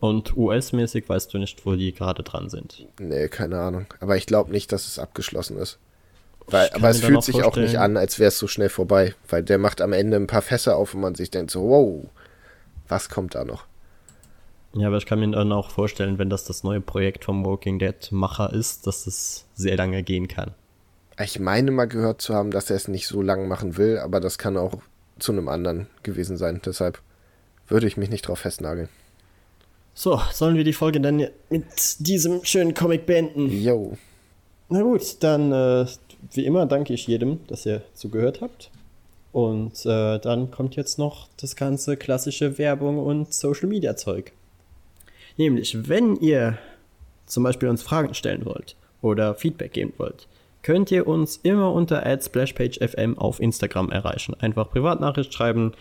[0.00, 2.86] Und US-mäßig weißt du nicht, wo die gerade dran sind.
[2.98, 3.86] Nee, keine Ahnung.
[4.00, 5.78] Aber ich glaube nicht, dass es abgeschlossen ist.
[6.48, 9.14] Weil, aber es fühlt sich auch nicht an, als wäre es so schnell vorbei.
[9.28, 12.04] Weil der macht am Ende ein paar Fässer auf und man sich denkt so, wow,
[12.88, 13.66] was kommt da noch?
[14.74, 17.78] Ja, aber ich kann mir dann auch vorstellen, wenn das das neue Projekt vom Walking
[17.78, 20.52] Dead Macher ist, dass es sehr lange gehen kann.
[21.20, 24.18] Ich meine mal gehört zu haben, dass er es nicht so lang machen will, aber
[24.18, 24.78] das kann auch
[25.18, 26.60] zu einem anderen gewesen sein.
[26.64, 27.00] Deshalb
[27.68, 28.88] würde ich mich nicht drauf festnageln.
[29.94, 31.64] So, sollen wir die Folge dann mit
[31.98, 33.50] diesem schönen Comic beenden?
[33.50, 33.98] Jo.
[34.70, 35.86] Na gut, dann äh,
[36.32, 38.70] wie immer danke ich jedem, dass ihr zugehört habt.
[39.32, 44.32] Und äh, dann kommt jetzt noch das ganze klassische Werbung und Social Media Zeug.
[45.36, 46.58] Nämlich, wenn ihr
[47.26, 50.26] zum Beispiel uns Fragen stellen wollt oder Feedback geben wollt,
[50.62, 54.34] könnt ihr uns immer unter @splashpagefm auf Instagram erreichen.
[54.38, 55.72] Einfach Privatnachricht schreiben.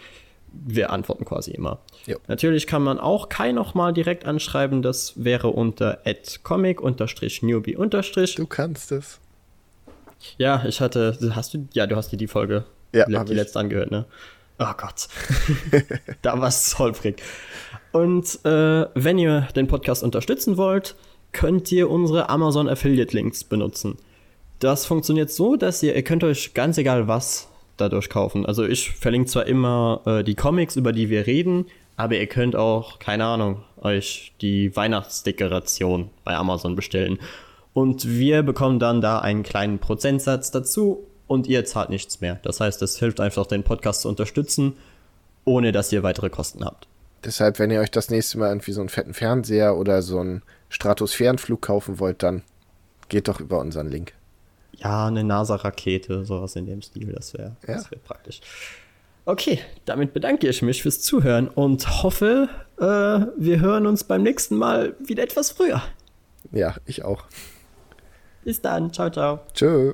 [0.54, 1.80] Wir antworten quasi immer.
[2.06, 2.18] Jo.
[2.28, 4.82] Natürlich kann man auch Kai nochmal direkt anschreiben.
[4.82, 6.00] Das wäre unter
[6.44, 9.20] comic-newbie- Du kannst es.
[10.38, 11.18] Ja, ich hatte.
[11.36, 11.68] Hast du.
[11.74, 12.66] Ja, du hast dir die Folge.
[12.94, 14.06] Ja, die, die letzte angehört, ne?
[14.62, 15.08] Oh Gott.
[16.22, 17.20] da war es holprig.
[17.92, 20.96] Und äh, wenn ihr den Podcast unterstützen wollt,
[21.32, 23.98] könnt ihr unsere Amazon Affiliate Links benutzen.
[24.60, 27.48] Das funktioniert so, dass ihr, ihr könnt euch ganz egal was
[27.78, 28.46] dadurch kaufen.
[28.46, 31.66] Also ich verlinke zwar immer äh, die Comics, über die wir reden,
[31.98, 37.18] aber ihr könnt auch, keine Ahnung, euch die Weihnachtsdekoration bei Amazon bestellen.
[37.74, 42.40] Und wir bekommen dann da einen kleinen Prozentsatz dazu und ihr zahlt nichts mehr.
[42.44, 44.74] Das heißt, es hilft einfach, den Podcast zu unterstützen,
[45.46, 46.90] ohne dass ihr weitere Kosten habt.
[47.24, 50.42] Deshalb, wenn ihr euch das nächste Mal irgendwie so einen fetten Fernseher oder so einen
[50.68, 52.44] Stratosphärenflug kaufen wollt, dann
[53.08, 54.14] geht doch über unseren Link.
[54.74, 57.76] Ja, eine NASA-Rakete, sowas in dem Stil, das wäre ja.
[57.76, 58.42] wär praktisch.
[59.24, 64.58] Okay, damit bedanke ich mich fürs Zuhören und hoffe, äh, wir hören uns beim nächsten
[64.58, 65.82] Mal wieder etwas früher.
[66.52, 67.24] Ja, ich auch.
[68.44, 69.40] Bis dann, ciao, ciao.
[69.54, 69.94] Tschö.